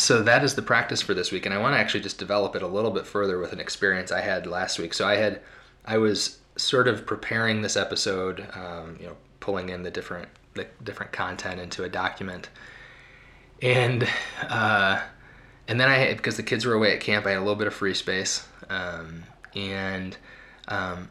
so 0.00 0.22
that 0.22 0.42
is 0.42 0.54
the 0.54 0.62
practice 0.62 1.02
for 1.02 1.14
this 1.14 1.30
week 1.30 1.46
and 1.46 1.54
i 1.54 1.58
want 1.58 1.74
to 1.74 1.78
actually 1.78 2.00
just 2.00 2.18
develop 2.18 2.56
it 2.56 2.62
a 2.62 2.66
little 2.66 2.90
bit 2.90 3.06
further 3.06 3.38
with 3.38 3.52
an 3.52 3.60
experience 3.60 4.10
i 4.10 4.20
had 4.20 4.46
last 4.46 4.78
week 4.78 4.94
so 4.94 5.06
i 5.06 5.16
had 5.16 5.40
i 5.84 5.98
was 5.98 6.38
sort 6.56 6.88
of 6.88 7.06
preparing 7.06 7.62
this 7.62 7.76
episode 7.76 8.46
um, 8.54 8.96
you 8.98 9.06
know 9.06 9.16
pulling 9.40 9.68
in 9.68 9.82
the 9.82 9.90
different 9.90 10.28
the 10.54 10.66
different 10.82 11.12
content 11.12 11.60
into 11.60 11.84
a 11.84 11.88
document 11.88 12.48
and 13.62 14.08
uh, 14.48 15.00
and 15.68 15.80
then 15.80 15.88
I 15.88 16.14
because 16.14 16.36
the 16.36 16.42
kids 16.42 16.64
were 16.64 16.74
away 16.74 16.94
at 16.94 17.00
camp, 17.00 17.26
I 17.26 17.30
had 17.30 17.38
a 17.38 17.40
little 17.40 17.56
bit 17.56 17.66
of 17.66 17.74
free 17.74 17.94
space, 17.94 18.46
um, 18.68 19.24
and 19.54 20.16
um, 20.68 21.10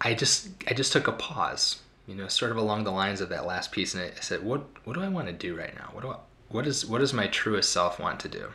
I 0.00 0.14
just 0.14 0.48
I 0.68 0.74
just 0.74 0.92
took 0.92 1.08
a 1.08 1.12
pause, 1.12 1.80
you 2.06 2.14
know, 2.14 2.28
sort 2.28 2.50
of 2.50 2.56
along 2.56 2.84
the 2.84 2.90
lines 2.90 3.20
of 3.20 3.28
that 3.30 3.46
last 3.46 3.72
piece, 3.72 3.94
and 3.94 4.02
I 4.02 4.20
said, 4.20 4.44
what 4.44 4.66
what 4.84 4.94
do 4.94 5.02
I 5.02 5.08
want 5.08 5.28
to 5.28 5.32
do 5.32 5.56
right 5.56 5.74
now? 5.74 5.90
What 5.92 6.02
do 6.02 6.10
I, 6.10 6.16
what 6.48 6.66
is 6.66 6.84
what 6.86 6.98
does 6.98 7.12
my 7.12 7.26
truest 7.28 7.70
self 7.70 8.00
want 8.00 8.20
to 8.20 8.28
do? 8.28 8.48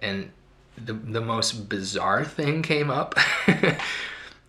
And 0.00 0.30
the 0.76 0.94
the 0.94 1.20
most 1.20 1.68
bizarre 1.68 2.24
thing 2.24 2.62
came 2.62 2.90
up. 2.90 3.14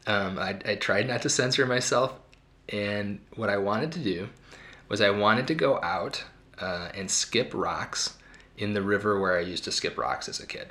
um, 0.08 0.40
I, 0.40 0.58
I 0.66 0.76
tried 0.76 1.08
not 1.08 1.22
to 1.24 1.30
censor 1.30 1.66
myself, 1.66 2.14
and 2.70 3.20
what 3.36 3.50
I 3.50 3.58
wanted 3.58 3.92
to 3.94 4.00
do 4.00 4.30
was 4.90 5.02
I 5.02 5.12
wanted 5.12 5.48
to 5.48 5.56
go 5.56 5.82
out 5.82 6.24
uh, 6.60 6.90
and 6.94 7.10
skip 7.10 7.54
rocks 7.54 8.18
in 8.58 8.74
the 8.74 8.82
river 8.82 9.20
where 9.20 9.38
I 9.38 9.42
used 9.42 9.64
to 9.64 9.72
skip 9.72 9.98
rocks 9.98 10.28
as 10.28 10.40
a 10.40 10.48
kid. 10.48 10.68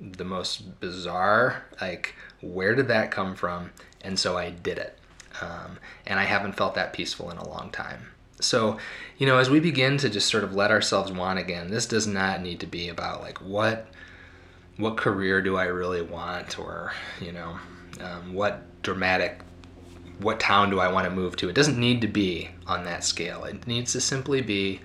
The 0.00 0.24
most 0.24 0.80
bizarre, 0.80 1.64
like, 1.80 2.14
where 2.40 2.74
did 2.74 2.88
that 2.88 3.10
come 3.10 3.36
from? 3.36 3.70
And 4.00 4.18
so 4.18 4.36
I 4.36 4.50
did 4.50 4.78
it. 4.78 4.98
Um, 5.40 5.78
and 6.06 6.18
I 6.18 6.24
haven't 6.24 6.56
felt 6.56 6.74
that 6.74 6.92
peaceful 6.92 7.30
in 7.30 7.36
a 7.36 7.48
long 7.48 7.70
time. 7.70 8.08
So, 8.40 8.78
you 9.18 9.26
know, 9.26 9.38
as 9.38 9.48
we 9.48 9.60
begin 9.60 9.96
to 9.98 10.10
just 10.10 10.28
sort 10.28 10.44
of 10.44 10.54
let 10.54 10.70
ourselves 10.70 11.12
want 11.12 11.38
again, 11.38 11.70
this 11.70 11.86
does 11.86 12.06
not 12.06 12.42
need 12.42 12.60
to 12.60 12.66
be 12.66 12.88
about 12.88 13.22
like 13.22 13.40
what 13.40 13.88
what 14.76 14.96
career 14.96 15.40
do 15.40 15.56
I 15.56 15.66
really 15.66 16.02
want, 16.02 16.58
or 16.58 16.92
you 17.20 17.30
know, 17.30 17.58
um, 18.00 18.34
what 18.34 18.82
dramatic, 18.82 19.40
what 20.18 20.40
town 20.40 20.70
do 20.70 20.80
I 20.80 20.90
want 20.92 21.04
to 21.06 21.10
move 21.10 21.36
to? 21.36 21.48
It 21.48 21.54
doesn't 21.54 21.78
need 21.78 22.00
to 22.02 22.08
be 22.08 22.50
on 22.66 22.84
that 22.84 23.04
scale. 23.04 23.44
It 23.44 23.66
needs 23.66 23.92
to 23.92 24.00
simply 24.00 24.40
be, 24.40 24.80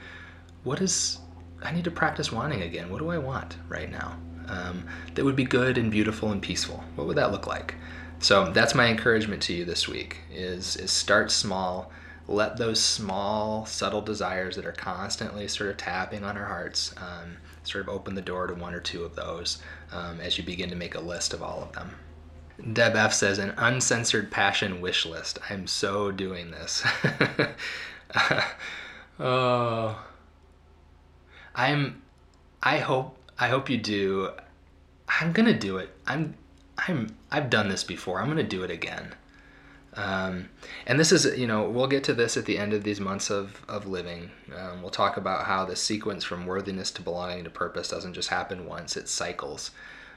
what 0.63 0.81
is 0.81 1.19
I 1.61 1.71
need 1.71 1.83
to 1.85 1.91
practice 1.91 2.31
wanting 2.31 2.61
again. 2.61 2.89
What 2.89 2.99
do 2.99 3.09
I 3.09 3.17
want 3.17 3.57
right 3.67 3.91
now? 3.91 4.17
Um, 4.47 4.85
that 5.15 5.25
would 5.25 5.35
be 5.35 5.43
good 5.43 5.77
and 5.77 5.91
beautiful 5.91 6.31
and 6.31 6.41
peaceful. 6.41 6.83
What 6.95 7.07
would 7.07 7.17
that 7.17 7.31
look 7.31 7.47
like? 7.47 7.75
So 8.19 8.51
that's 8.51 8.75
my 8.75 8.87
encouragement 8.87 9.41
to 9.43 9.53
you 9.53 9.65
this 9.65 9.87
week: 9.87 10.21
is 10.31 10.75
is 10.75 10.91
start 10.91 11.31
small. 11.31 11.91
Let 12.27 12.57
those 12.57 12.79
small, 12.79 13.65
subtle 13.65 14.01
desires 14.01 14.55
that 14.55 14.65
are 14.65 14.71
constantly 14.71 15.47
sort 15.47 15.71
of 15.71 15.77
tapping 15.77 16.23
on 16.23 16.37
our 16.37 16.45
hearts 16.45 16.93
um, 16.97 17.37
sort 17.63 17.87
of 17.87 17.89
open 17.89 18.13
the 18.13 18.21
door 18.21 18.45
to 18.45 18.53
one 18.53 18.75
or 18.75 18.79
two 18.79 19.03
of 19.03 19.15
those 19.15 19.61
um, 19.91 20.19
as 20.21 20.37
you 20.37 20.43
begin 20.43 20.69
to 20.69 20.75
make 20.75 20.93
a 20.93 20.99
list 20.99 21.33
of 21.33 21.41
all 21.41 21.63
of 21.63 21.71
them. 21.73 21.89
Deb 22.73 22.95
F 22.95 23.13
says, 23.13 23.39
an 23.39 23.53
uncensored 23.57 24.31
passion 24.31 24.81
wish 24.81 25.05
list. 25.05 25.39
I'm 25.49 25.67
so 25.67 26.11
doing 26.11 26.51
this. 26.51 26.83
oh. 29.19 30.03
I'm 31.55 32.01
I 32.61 32.77
hope 32.79 33.17
I 33.37 33.49
hope 33.49 33.69
you 33.69 33.77
do. 33.77 34.31
I'm 35.07 35.31
gonna 35.31 35.57
do 35.57 35.77
it. 35.77 35.89
I'm 36.07 36.35
I'm 36.77 37.15
I've 37.31 37.49
done 37.49 37.69
this 37.69 37.83
before. 37.83 38.19
I'm 38.21 38.27
gonna 38.27 38.43
do 38.43 38.63
it 38.63 38.71
again. 38.71 39.13
Um, 39.95 40.49
and 40.85 40.99
this 40.99 41.11
is, 41.11 41.37
you 41.37 41.47
know, 41.47 41.67
we'll 41.69 41.87
get 41.87 42.03
to 42.05 42.13
this 42.13 42.37
at 42.37 42.45
the 42.45 42.57
end 42.57 42.73
of 42.73 42.83
these 42.83 42.99
months 42.99 43.29
of, 43.29 43.61
of 43.67 43.87
living. 43.87 44.31
Um, 44.55 44.81
we'll 44.81 44.91
talk 44.91 45.17
about 45.17 45.45
how 45.45 45.65
the 45.65 45.75
sequence 45.75 46.23
from 46.23 46.45
worthiness 46.45 46.91
to 46.91 47.01
belonging 47.01 47.43
to 47.43 47.49
purpose 47.49 47.89
doesn't 47.89 48.13
just 48.13 48.29
happen 48.29 48.65
once, 48.65 48.95
it 48.95 49.09
cycles. 49.09 49.71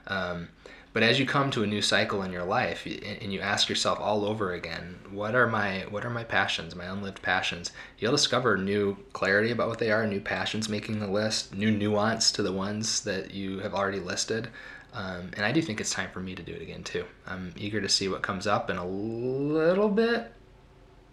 Um, 0.07 0.51
but 0.93 1.03
as 1.03 1.19
you 1.19 1.25
come 1.25 1.51
to 1.51 1.63
a 1.63 1.67
new 1.67 1.81
cycle 1.81 2.23
in 2.23 2.33
your 2.33 2.45
life 2.45 2.87
and 2.87 3.33
you 3.33 3.41
ask 3.41 3.69
yourself 3.69 3.99
all 3.99 4.25
over 4.25 4.53
again, 4.53 4.99
what 5.11 5.35
are 5.35 5.47
my 5.47 5.87
what 5.89 6.05
are 6.05 6.11
my 6.11 6.25
passions, 6.25 6.75
my 6.75 6.85
unlived 6.85 7.23
passions? 7.23 7.73
You'll 7.99 8.13
discover 8.13 8.59
new 8.59 8.97
clarity 9.13 9.51
about 9.51 9.69
what 9.69 9.79
they 9.79 9.91
are, 9.91 10.07
new 10.07 10.21
passions 10.21 10.69
making 10.69 11.01
the 11.01 11.07
list, 11.07 11.55
new 11.55 11.71
nuance 11.71 12.31
to 12.33 12.43
the 12.43 12.53
ones 12.53 13.01
that 13.03 13.33
you 13.33 13.61
have 13.61 13.75
already 13.75 14.01
listed. 14.01 14.49
Um, 14.93 15.31
and 15.35 15.47
I 15.47 15.53
do 15.53 15.63
think 15.63 15.81
it's 15.81 15.93
time 15.93 16.11
for 16.11 16.21
me 16.21 16.35
to 16.35 16.43
do 16.43 16.53
it 16.53 16.61
again 16.61 16.85
too. 16.85 17.07
I'm 17.27 17.55
eager 17.57 17.81
to 17.81 17.89
see 17.89 18.09
what 18.09 18.23
comes 18.23 18.47
up 18.47 18.69
and 18.69 18.79
a 18.79 18.85
little 18.85 19.89
bit 19.89 20.31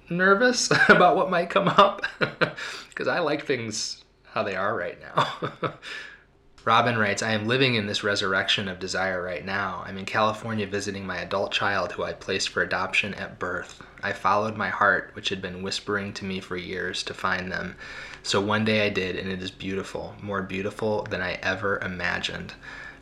nervous 0.10 0.70
about 0.90 1.16
what 1.16 1.30
might 1.30 1.50
come 1.50 1.70
up 1.70 2.06
because 2.90 3.08
I 3.08 3.20
like 3.20 3.46
things 3.46 4.04
how 4.24 4.44
they 4.44 4.56
are 4.56 4.76
right 4.76 4.98
now. 5.00 5.74
Robin 6.66 6.98
writes, 6.98 7.24
I 7.24 7.32
am 7.32 7.48
living 7.48 7.76
in 7.76 7.88
this 7.88 8.04
resurrection 8.04 8.68
of 8.68 8.80
desire 8.80 9.24
right 9.24 9.46
now. 9.46 9.84
I'm 9.86 9.98
in 9.98 10.06
California 10.06 10.68
visiting 10.68 11.06
my 11.06 11.18
adult 11.18 11.52
child 11.52 11.94
who 11.94 12.04
I 12.04 12.14
placed 12.14 12.50
for 12.50 12.62
adoption 12.62 13.14
at 13.14 13.40
birth. 13.40 13.82
I 14.04 14.12
followed 14.14 14.58
my 14.58 14.70
heart, 14.70 15.12
which 15.14 15.30
had 15.30 15.42
been 15.42 15.64
whispering 15.64 16.14
to 16.14 16.26
me 16.26 16.40
for 16.40 16.58
years, 16.58 17.02
to 17.04 17.14
find 17.14 17.52
them. 17.52 17.76
So 18.24 18.42
one 18.42 18.66
day 18.66 18.86
I 18.86 18.90
did, 18.90 19.16
and 19.16 19.30
it 19.30 19.42
is 19.42 19.52
beautiful, 19.52 20.16
more 20.22 20.42
beautiful 20.42 21.04
than 21.04 21.22
I 21.22 21.34
ever 21.42 21.80
imagined. 21.80 22.54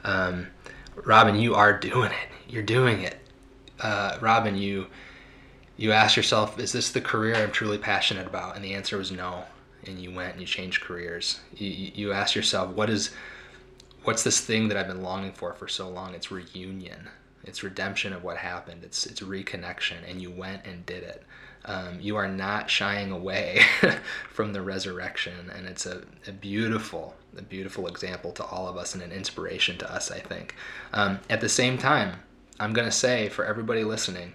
Um, 0.03 0.47
Robin, 0.95 1.36
you 1.36 1.55
are 1.55 1.78
doing 1.78 2.12
it. 2.12 2.30
You're 2.47 2.64
doing 2.64 3.01
it. 3.01 3.20
Uh, 3.80 4.18
Robin, 4.22 4.55
you 4.55 4.88
you 5.78 5.91
asked 5.91 6.18
yourself, 6.18 6.60
is 6.60 6.72
this 6.72 6.91
the 6.91 7.01
career 7.01 7.36
I'm 7.36 7.51
truly 7.51 7.78
passionate 7.78 8.26
about? 8.26 8.55
And 8.55 8.66
the 8.66 8.74
answer 8.74 8.97
was 8.97 9.12
no. 9.12 9.43
And 9.86 9.99
you 9.99 10.12
went 10.12 10.32
and 10.32 10.41
you 10.41 10.47
changed 10.47 10.82
careers. 10.82 11.39
You, 11.55 11.91
you 11.93 12.12
asked 12.14 12.36
yourself, 12.36 12.72
what 12.72 12.89
is 12.89 13.12
what's 14.08 14.24
this 14.24 14.39
thing 14.39 14.70
that 14.70 14.78
I've 14.78 14.88
been 14.88 15.03
longing 15.03 15.34
for 15.34 15.53
for 15.53 15.68
so 15.68 15.89
long? 15.89 16.16
It's 16.16 16.32
reunion. 16.32 17.10
It's 17.43 17.62
redemption 17.62 18.14
of 18.14 18.24
what 18.24 18.38
happened. 18.38 18.86
It's 18.86 19.05
it's 19.05 19.20
reconnection, 19.20 19.97
and 20.10 20.22
you 20.22 20.32
went 20.32 20.66
and 20.66 20.86
did 20.86 21.03
it. 21.03 21.24
Um, 21.66 21.99
you 21.99 22.16
are 22.16 22.30
not 22.30 22.70
shying 22.70 23.12
away 23.12 23.64
from 24.30 24.53
the 24.53 24.62
resurrection, 24.62 25.51
and 25.53 25.68
it's 25.68 25.86
a, 25.86 26.03
a, 26.26 26.32
beautiful, 26.32 27.16
a 27.38 27.41
beautiful 27.41 27.88
example 27.88 28.32
to 28.32 28.45
all 28.45 28.70
of 28.70 28.78
us 28.78 28.93
and 28.93 29.03
an 29.03 29.12
inspiration 29.12 29.78
to 29.80 29.93
us. 29.93 30.10
I 30.10 30.20
think. 30.20 30.55
Um, 30.93 31.20
at 31.30 31.41
the 31.41 31.49
same 31.49 31.78
time, 31.78 32.14
I'm 32.62 32.72
gonna 32.72 32.91
say 32.91 33.28
for 33.28 33.43
everybody 33.43 33.84
listening 33.84 34.34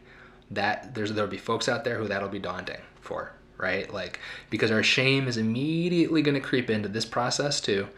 that 0.50 0.94
there's 0.94 1.14
there'll 1.14 1.30
be 1.30 1.38
folks 1.38 1.66
out 1.66 1.82
there 1.82 1.96
who 1.96 2.08
that'll 2.08 2.28
be 2.28 2.38
daunting 2.38 2.82
for, 3.00 3.32
right? 3.56 3.90
Like 3.90 4.20
because 4.50 4.70
our 4.70 4.82
shame 4.82 5.28
is 5.28 5.38
immediately 5.38 6.20
gonna 6.20 6.42
creep 6.42 6.68
into 6.68 6.90
this 6.90 7.06
process 7.06 7.58
too 7.58 7.88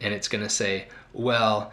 and 0.00 0.14
it's 0.14 0.28
to 0.28 0.48
say, 0.48 0.86
well, 1.18 1.72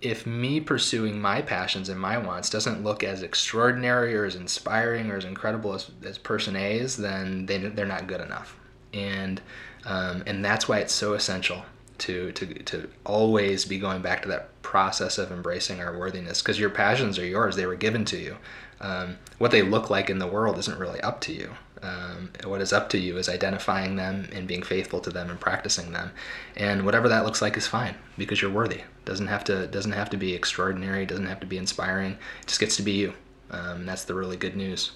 if 0.00 0.26
me 0.26 0.60
pursuing 0.60 1.20
my 1.20 1.42
passions 1.42 1.88
and 1.88 2.00
my 2.00 2.18
wants 2.18 2.50
doesn't 2.50 2.82
look 2.82 3.04
as 3.04 3.22
extraordinary 3.22 4.14
or 4.14 4.24
as 4.24 4.34
inspiring 4.34 5.10
or 5.10 5.16
as 5.16 5.24
incredible 5.24 5.74
as, 5.74 5.90
as 6.04 6.18
person 6.18 6.56
A's, 6.56 6.96
then 6.96 7.46
they, 7.46 7.58
they're 7.58 7.86
not 7.86 8.06
good 8.06 8.20
enough. 8.20 8.56
And, 8.92 9.40
um, 9.84 10.22
and 10.26 10.44
that's 10.44 10.68
why 10.68 10.78
it's 10.78 10.94
so 10.94 11.14
essential 11.14 11.64
to, 11.98 12.32
to, 12.32 12.46
to 12.46 12.90
always 13.04 13.64
be 13.64 13.78
going 13.78 14.00
back 14.00 14.22
to 14.22 14.28
that 14.28 14.62
process 14.62 15.18
of 15.18 15.30
embracing 15.30 15.80
our 15.80 15.96
worthiness 15.96 16.40
because 16.40 16.58
your 16.58 16.70
passions 16.70 17.18
are 17.18 17.26
yours, 17.26 17.56
they 17.56 17.66
were 17.66 17.76
given 17.76 18.04
to 18.06 18.18
you. 18.18 18.36
Um, 18.80 19.18
what 19.38 19.50
they 19.50 19.62
look 19.62 19.90
like 19.90 20.08
in 20.08 20.18
the 20.18 20.26
world 20.26 20.58
isn't 20.58 20.78
really 20.78 21.00
up 21.02 21.20
to 21.22 21.32
you. 21.32 21.50
Um, 21.82 22.30
what 22.44 22.60
is 22.60 22.72
up 22.72 22.90
to 22.90 22.98
you 22.98 23.16
is 23.16 23.28
identifying 23.28 23.96
them 23.96 24.28
and 24.32 24.46
being 24.46 24.62
faithful 24.62 25.00
to 25.00 25.10
them 25.10 25.30
and 25.30 25.40
practicing 25.40 25.92
them, 25.92 26.12
and 26.56 26.84
whatever 26.84 27.08
that 27.08 27.24
looks 27.24 27.40
like 27.40 27.56
is 27.56 27.66
fine 27.66 27.94
because 28.18 28.42
you're 28.42 28.50
worthy. 28.50 28.82
doesn't 29.04 29.28
have 29.28 29.44
to 29.44 29.66
doesn't 29.66 29.92
have 29.92 30.10
to 30.10 30.16
be 30.16 30.34
extraordinary. 30.34 31.06
Doesn't 31.06 31.26
have 31.26 31.40
to 31.40 31.46
be 31.46 31.56
inspiring. 31.56 32.12
It 32.42 32.48
just 32.48 32.60
gets 32.60 32.76
to 32.76 32.82
be 32.82 32.92
you. 32.92 33.14
Um, 33.50 33.86
that's 33.86 34.04
the 34.04 34.14
really 34.14 34.36
good 34.36 34.56
news. 34.56 34.92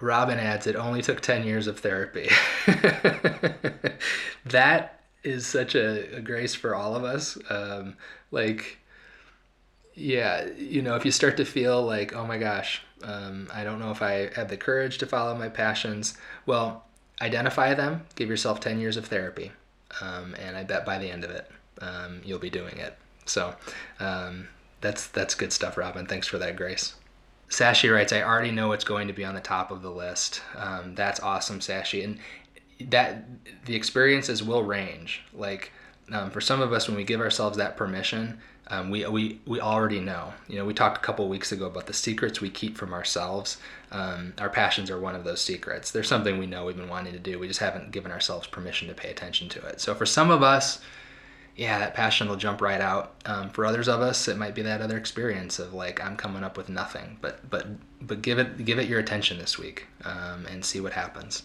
Robin 0.00 0.38
adds, 0.38 0.66
it 0.66 0.76
only 0.76 1.02
took 1.02 1.20
10 1.20 1.46
years 1.46 1.66
of 1.66 1.78
therapy. 1.78 2.28
that 4.44 5.00
is 5.22 5.46
such 5.46 5.74
a, 5.74 6.16
a, 6.16 6.20
grace 6.20 6.54
for 6.54 6.74
all 6.74 6.94
of 6.94 7.04
us. 7.04 7.38
Um, 7.48 7.96
like, 8.30 8.78
yeah, 9.94 10.46
you 10.56 10.82
know, 10.82 10.96
if 10.96 11.04
you 11.04 11.10
start 11.10 11.36
to 11.36 11.44
feel 11.44 11.82
like, 11.82 12.14
oh 12.14 12.26
my 12.26 12.38
gosh, 12.38 12.82
um, 13.02 13.48
I 13.52 13.64
don't 13.64 13.78
know 13.78 13.90
if 13.90 14.02
I 14.02 14.30
have 14.34 14.48
the 14.48 14.56
courage 14.56 14.98
to 14.98 15.06
follow 15.06 15.34
my 15.34 15.48
passions. 15.48 16.16
Well, 16.46 16.84
identify 17.20 17.74
them, 17.74 18.02
give 18.16 18.28
yourself 18.28 18.60
10 18.60 18.80
years 18.80 18.96
of 18.96 19.06
therapy, 19.06 19.52
um, 20.00 20.34
and 20.38 20.56
I 20.56 20.64
bet 20.64 20.84
by 20.84 20.98
the 20.98 21.10
end 21.10 21.24
of 21.24 21.30
it, 21.30 21.50
um, 21.80 22.20
you'll 22.24 22.38
be 22.38 22.50
doing 22.50 22.76
it. 22.78 22.96
So 23.26 23.54
um, 24.00 24.48
that's, 24.80 25.06
that's 25.08 25.34
good 25.34 25.52
stuff, 25.52 25.76
Robin. 25.76 26.06
Thanks 26.06 26.26
for 26.26 26.38
that, 26.38 26.56
Grace. 26.56 26.94
Sashi 27.48 27.92
writes, 27.92 28.12
I 28.12 28.22
already 28.22 28.50
know 28.50 28.68
what's 28.68 28.84
going 28.84 29.06
to 29.06 29.14
be 29.14 29.24
on 29.24 29.34
the 29.34 29.40
top 29.40 29.70
of 29.70 29.82
the 29.82 29.90
list. 29.90 30.42
Um, 30.56 30.94
that's 30.94 31.20
awesome, 31.20 31.60
Sashi. 31.60 32.02
And 32.02 32.18
that 32.90 33.24
the 33.66 33.76
experiences 33.76 34.42
will 34.42 34.62
range. 34.62 35.22
Like 35.32 35.70
um, 36.10 36.30
for 36.30 36.40
some 36.40 36.60
of 36.60 36.72
us, 36.72 36.88
when 36.88 36.96
we 36.96 37.04
give 37.04 37.20
ourselves 37.20 37.56
that 37.58 37.76
permission, 37.76 38.40
um, 38.68 38.90
we, 38.90 39.06
we, 39.06 39.40
we 39.46 39.60
already 39.60 40.00
know. 40.00 40.32
You 40.48 40.56
know, 40.56 40.64
we 40.64 40.72
talked 40.72 40.96
a 40.98 41.00
couple 41.00 41.28
weeks 41.28 41.52
ago 41.52 41.66
about 41.66 41.86
the 41.86 41.92
secrets 41.92 42.40
we 42.40 42.50
keep 42.50 42.76
from 42.76 42.94
ourselves. 42.94 43.58
Um, 43.92 44.32
our 44.38 44.48
passions 44.48 44.90
are 44.90 44.98
one 44.98 45.14
of 45.14 45.24
those 45.24 45.42
secrets. 45.42 45.90
There's 45.90 46.08
something 46.08 46.38
we 46.38 46.46
know 46.46 46.64
we've 46.64 46.76
been 46.76 46.88
wanting 46.88 47.12
to 47.12 47.18
do. 47.18 47.38
We 47.38 47.48
just 47.48 47.60
haven't 47.60 47.90
given 47.90 48.10
ourselves 48.10 48.46
permission 48.46 48.88
to 48.88 48.94
pay 48.94 49.10
attention 49.10 49.48
to 49.50 49.66
it. 49.66 49.80
So 49.80 49.94
for 49.94 50.06
some 50.06 50.30
of 50.30 50.42
us, 50.42 50.80
yeah, 51.56 51.78
that 51.78 51.94
passion 51.94 52.28
will 52.28 52.36
jump 52.36 52.60
right 52.60 52.80
out. 52.80 53.14
Um, 53.26 53.50
for 53.50 53.64
others 53.64 53.86
of 53.86 54.00
us, 54.00 54.26
it 54.28 54.36
might 54.36 54.54
be 54.54 54.62
that 54.62 54.80
other 54.80 54.96
experience 54.96 55.58
of 55.58 55.72
like 55.72 56.02
I'm 56.04 56.16
coming 56.16 56.42
up 56.42 56.56
with 56.56 56.68
nothing. 56.68 57.18
But 57.20 57.48
but 57.48 57.66
but 58.00 58.22
give 58.22 58.38
it 58.38 58.64
give 58.64 58.78
it 58.78 58.88
your 58.88 58.98
attention 58.98 59.38
this 59.38 59.56
week 59.58 59.86
um, 60.04 60.46
and 60.46 60.64
see 60.64 60.80
what 60.80 60.92
happens. 60.94 61.44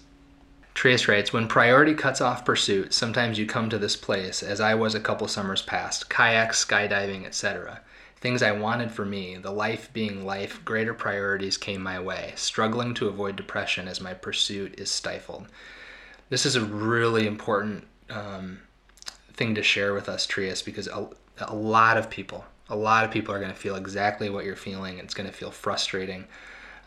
Trias 0.80 1.10
writes, 1.10 1.34
when 1.34 1.50
priority 1.50 1.94
cuts 1.94 2.22
off 2.22 2.46
pursuit, 2.46 2.94
sometimes 2.94 3.38
you 3.38 3.46
come 3.46 3.70
to 3.70 3.78
this 3.78 3.98
place, 3.98 4.42
as 4.42 4.62
I 4.62 4.76
was 4.76 4.96
a 4.96 5.02
couple 5.02 5.28
summers 5.28 5.62
past, 5.62 6.10
kayak, 6.10 6.52
skydiving, 6.54 7.26
etc. 7.26 7.82
Things 8.22 8.42
I 8.42 8.54
wanted 8.54 8.90
for 8.90 9.04
me, 9.04 9.36
the 9.36 9.52
life 9.52 9.92
being 9.92 10.26
life, 10.26 10.64
greater 10.64 10.94
priorities 10.94 11.58
came 11.58 11.84
my 11.84 12.00
way, 12.00 12.32
struggling 12.38 12.94
to 12.94 13.10
avoid 13.10 13.36
depression 13.36 13.90
as 13.90 14.00
my 14.00 14.14
pursuit 14.14 14.80
is 14.80 14.90
stifled. 14.90 15.48
This 16.30 16.46
is 16.46 16.56
a 16.56 16.64
really 16.64 17.28
important 17.28 17.86
um, 18.10 18.60
thing 19.34 19.56
to 19.56 19.62
share 19.62 19.94
with 19.94 20.08
us, 20.08 20.26
Trias, 20.26 20.62
because 20.62 20.88
a, 20.88 21.10
a 21.40 21.54
lot 21.54 21.98
of 21.98 22.10
people, 22.10 22.46
a 22.70 22.76
lot 22.78 23.04
of 23.04 23.12
people 23.12 23.36
are 23.36 23.40
going 23.40 23.52
to 23.52 23.60
feel 23.60 23.76
exactly 23.76 24.30
what 24.30 24.46
you're 24.46 24.56
feeling. 24.56 25.00
It's 25.00 25.14
going 25.14 25.30
to 25.30 25.36
feel 25.36 25.52
frustrating. 25.52 26.24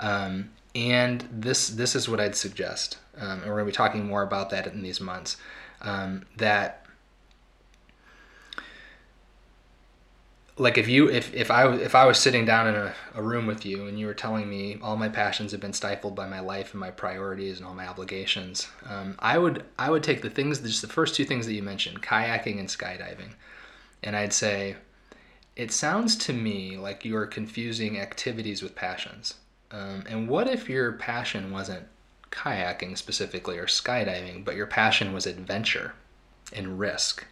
Um, 0.00 0.48
and 0.74 1.28
this 1.30 1.68
this 1.68 1.94
is 1.94 2.08
what 2.08 2.20
I'd 2.20 2.36
suggest, 2.36 2.98
um, 3.18 3.40
and 3.40 3.46
we're 3.46 3.56
going 3.56 3.66
to 3.66 3.72
be 3.72 3.76
talking 3.76 4.06
more 4.06 4.22
about 4.22 4.50
that 4.50 4.66
in 4.66 4.82
these 4.82 5.00
months. 5.00 5.36
Um, 5.80 6.24
that 6.36 6.82
like 10.58 10.78
if 10.78 10.88
you 10.88 11.08
if, 11.08 11.32
if 11.34 11.50
I 11.50 11.72
if 11.74 11.94
I 11.94 12.04
was 12.04 12.18
sitting 12.18 12.44
down 12.44 12.68
in 12.68 12.74
a, 12.74 12.94
a 13.14 13.22
room 13.22 13.46
with 13.46 13.64
you 13.64 13.86
and 13.86 13.98
you 13.98 14.06
were 14.06 14.14
telling 14.14 14.48
me 14.48 14.78
all 14.82 14.96
my 14.96 15.08
passions 15.08 15.52
have 15.52 15.60
been 15.60 15.72
stifled 15.72 16.14
by 16.14 16.28
my 16.28 16.40
life 16.40 16.72
and 16.72 16.80
my 16.80 16.90
priorities 16.90 17.58
and 17.58 17.66
all 17.66 17.74
my 17.74 17.86
obligations, 17.86 18.68
um, 18.88 19.16
I 19.18 19.38
would 19.38 19.64
I 19.78 19.90
would 19.90 20.02
take 20.02 20.22
the 20.22 20.30
things 20.30 20.60
just 20.60 20.82
the 20.82 20.88
first 20.88 21.14
two 21.14 21.24
things 21.24 21.46
that 21.46 21.54
you 21.54 21.62
mentioned, 21.62 22.02
kayaking 22.02 22.58
and 22.58 22.68
skydiving, 22.68 23.32
and 24.02 24.14
I'd 24.16 24.32
say, 24.32 24.76
it 25.56 25.72
sounds 25.72 26.16
to 26.16 26.32
me 26.32 26.76
like 26.76 27.04
you 27.04 27.16
are 27.16 27.26
confusing 27.26 27.98
activities 27.98 28.62
with 28.62 28.74
passions. 28.74 29.34
Um, 29.72 30.04
and 30.08 30.28
what 30.28 30.48
if 30.48 30.68
your 30.68 30.92
passion 30.92 31.50
wasn't 31.50 31.86
kayaking 32.30 32.96
specifically 32.96 33.58
or 33.58 33.66
skydiving, 33.66 34.44
but 34.44 34.54
your 34.54 34.66
passion 34.66 35.12
was 35.12 35.26
adventure 35.26 35.94
and 36.52 36.78
risk? 36.78 37.24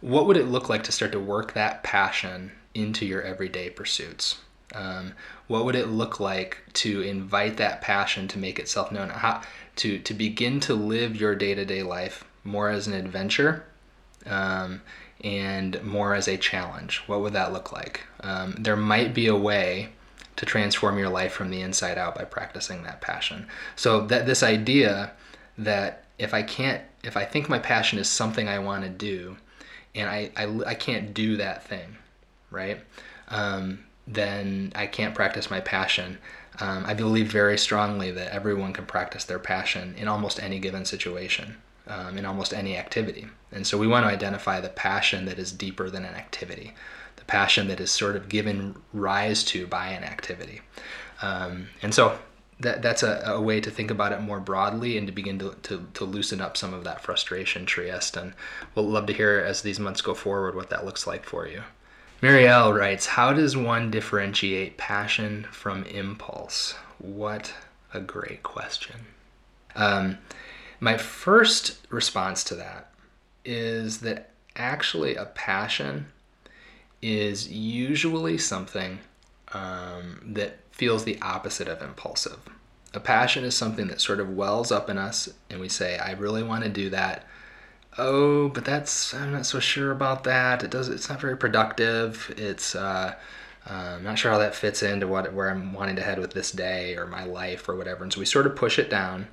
What 0.00 0.26
would 0.26 0.36
it 0.36 0.46
look 0.46 0.68
like 0.68 0.84
to 0.84 0.92
start 0.92 1.12
to 1.12 1.20
work 1.20 1.54
that 1.54 1.82
passion 1.82 2.52
into 2.74 3.06
your 3.06 3.22
everyday 3.22 3.70
pursuits? 3.70 4.36
Um, 4.74 5.14
what 5.46 5.64
would 5.64 5.74
it 5.74 5.88
look 5.88 6.20
like 6.20 6.62
to 6.74 7.00
invite 7.00 7.56
that 7.56 7.80
passion 7.80 8.28
to 8.28 8.38
make 8.38 8.58
itself 8.58 8.92
known? 8.92 9.08
How, 9.08 9.42
to, 9.76 9.98
to 9.98 10.14
begin 10.14 10.60
to 10.60 10.74
live 10.74 11.16
your 11.16 11.34
day 11.34 11.54
to 11.54 11.64
day 11.64 11.82
life 11.82 12.24
more 12.44 12.68
as 12.68 12.86
an 12.86 12.92
adventure 12.92 13.64
um, 14.26 14.82
and 15.24 15.82
more 15.82 16.14
as 16.14 16.28
a 16.28 16.36
challenge? 16.36 16.98
What 17.06 17.20
would 17.20 17.32
that 17.32 17.52
look 17.52 17.72
like? 17.72 18.04
Um, 18.20 18.54
there 18.58 18.76
might 18.76 19.14
be 19.14 19.28
a 19.28 19.36
way 19.36 19.90
to 20.36 20.46
transform 20.46 20.98
your 20.98 21.08
life 21.08 21.32
from 21.32 21.50
the 21.50 21.62
inside 21.62 21.98
out 21.98 22.14
by 22.14 22.24
practicing 22.24 22.82
that 22.82 23.00
passion. 23.00 23.46
So 23.74 24.06
that 24.06 24.26
this 24.26 24.42
idea 24.42 25.12
that 25.58 26.04
if 26.18 26.34
I 26.34 26.42
can't, 26.42 26.82
if 27.02 27.16
I 27.16 27.24
think 27.24 27.48
my 27.48 27.58
passion 27.58 27.98
is 27.98 28.08
something 28.08 28.48
I 28.48 28.58
want 28.58 28.84
to 28.84 28.90
do, 28.90 29.36
and 29.94 30.08
I, 30.08 30.30
I, 30.36 30.70
I 30.70 30.74
can't 30.74 31.14
do 31.14 31.36
that 31.38 31.64
thing, 31.64 31.96
right? 32.50 32.80
Um, 33.28 33.84
then 34.06 34.72
I 34.74 34.86
can't 34.86 35.14
practice 35.14 35.50
my 35.50 35.60
passion. 35.60 36.18
Um, 36.60 36.84
I 36.86 36.94
believe 36.94 37.30
very 37.30 37.58
strongly 37.58 38.10
that 38.12 38.32
everyone 38.32 38.72
can 38.72 38.86
practice 38.86 39.24
their 39.24 39.38
passion 39.38 39.94
in 39.96 40.08
almost 40.08 40.42
any 40.42 40.58
given 40.58 40.84
situation, 40.84 41.56
um, 41.86 42.18
in 42.18 42.24
almost 42.24 42.52
any 42.54 42.76
activity. 42.76 43.26
And 43.52 43.66
so 43.66 43.78
we 43.78 43.86
want 43.86 44.04
to 44.04 44.10
identify 44.10 44.60
the 44.60 44.68
passion 44.68 45.24
that 45.24 45.38
is 45.38 45.50
deeper 45.52 45.90
than 45.90 46.04
an 46.04 46.14
activity 46.14 46.74
passion 47.26 47.68
that 47.68 47.80
is 47.80 47.90
sort 47.90 48.16
of 48.16 48.28
given 48.28 48.76
rise 48.92 49.44
to 49.44 49.66
by 49.66 49.88
an 49.88 50.04
activity. 50.04 50.60
Um, 51.22 51.68
and 51.82 51.94
so 51.94 52.18
that, 52.60 52.82
that's 52.82 53.02
a, 53.02 53.22
a, 53.26 53.40
way 53.40 53.60
to 53.60 53.70
think 53.70 53.90
about 53.90 54.12
it 54.12 54.20
more 54.20 54.40
broadly 54.40 54.96
and 54.96 55.06
to 55.06 55.12
begin 55.12 55.38
to, 55.38 55.56
to, 55.64 55.86
to 55.94 56.04
loosen 56.04 56.40
up 56.40 56.56
some 56.56 56.72
of 56.72 56.84
that 56.84 57.02
frustration, 57.02 57.66
Trieste. 57.66 58.16
And 58.16 58.34
we'll 58.74 58.88
love 58.88 59.06
to 59.06 59.12
hear 59.12 59.38
as 59.40 59.62
these 59.62 59.80
months 59.80 60.00
go 60.00 60.14
forward 60.14 60.54
what 60.54 60.70
that 60.70 60.84
looks 60.84 61.06
like 61.06 61.24
for 61.24 61.46
you. 61.46 61.62
Marielle 62.22 62.76
writes, 62.76 63.06
How 63.06 63.32
does 63.32 63.56
one 63.56 63.90
differentiate 63.90 64.78
passion 64.78 65.46
from 65.50 65.84
impulse? 65.84 66.74
What 66.98 67.52
a 67.92 68.00
great 68.00 68.42
question. 68.42 68.96
Um, 69.74 70.18
my 70.80 70.96
first 70.96 71.86
response 71.90 72.42
to 72.44 72.54
that 72.56 72.90
is 73.44 73.98
that 73.98 74.30
actually 74.56 75.14
a 75.14 75.26
passion 75.26 76.06
is 77.02 77.48
usually 77.48 78.38
something 78.38 78.98
um, 79.52 80.20
that 80.34 80.58
feels 80.70 81.04
the 81.04 81.20
opposite 81.22 81.68
of 81.68 81.82
impulsive. 81.82 82.38
A 82.94 83.00
passion 83.00 83.44
is 83.44 83.54
something 83.54 83.88
that 83.88 84.00
sort 84.00 84.20
of 84.20 84.30
wells 84.30 84.72
up 84.72 84.88
in 84.88 84.98
us, 84.98 85.28
and 85.50 85.60
we 85.60 85.68
say, 85.68 85.98
"I 85.98 86.12
really 86.12 86.42
want 86.42 86.64
to 86.64 86.70
do 86.70 86.90
that." 86.90 87.24
Oh, 87.98 88.48
but 88.48 88.64
that's 88.64 89.14
I'm 89.14 89.32
not 89.32 89.46
so 89.46 89.60
sure 89.60 89.90
about 89.90 90.24
that. 90.24 90.62
It 90.62 90.70
does. 90.70 90.88
It's 90.88 91.08
not 91.08 91.20
very 91.20 91.36
productive. 91.36 92.32
It's 92.36 92.74
uh, 92.74 93.14
I'm 93.66 94.04
not 94.04 94.18
sure 94.18 94.30
how 94.30 94.38
that 94.38 94.54
fits 94.54 94.82
into 94.82 95.06
what 95.06 95.32
where 95.32 95.50
I'm 95.50 95.72
wanting 95.72 95.96
to 95.96 96.02
head 96.02 96.18
with 96.18 96.32
this 96.32 96.52
day 96.52 96.96
or 96.96 97.06
my 97.06 97.24
life 97.24 97.68
or 97.68 97.76
whatever. 97.76 98.04
And 98.04 98.12
so 98.12 98.20
we 98.20 98.26
sort 98.26 98.46
of 98.46 98.56
push 98.56 98.78
it 98.78 98.90
down, 98.90 99.28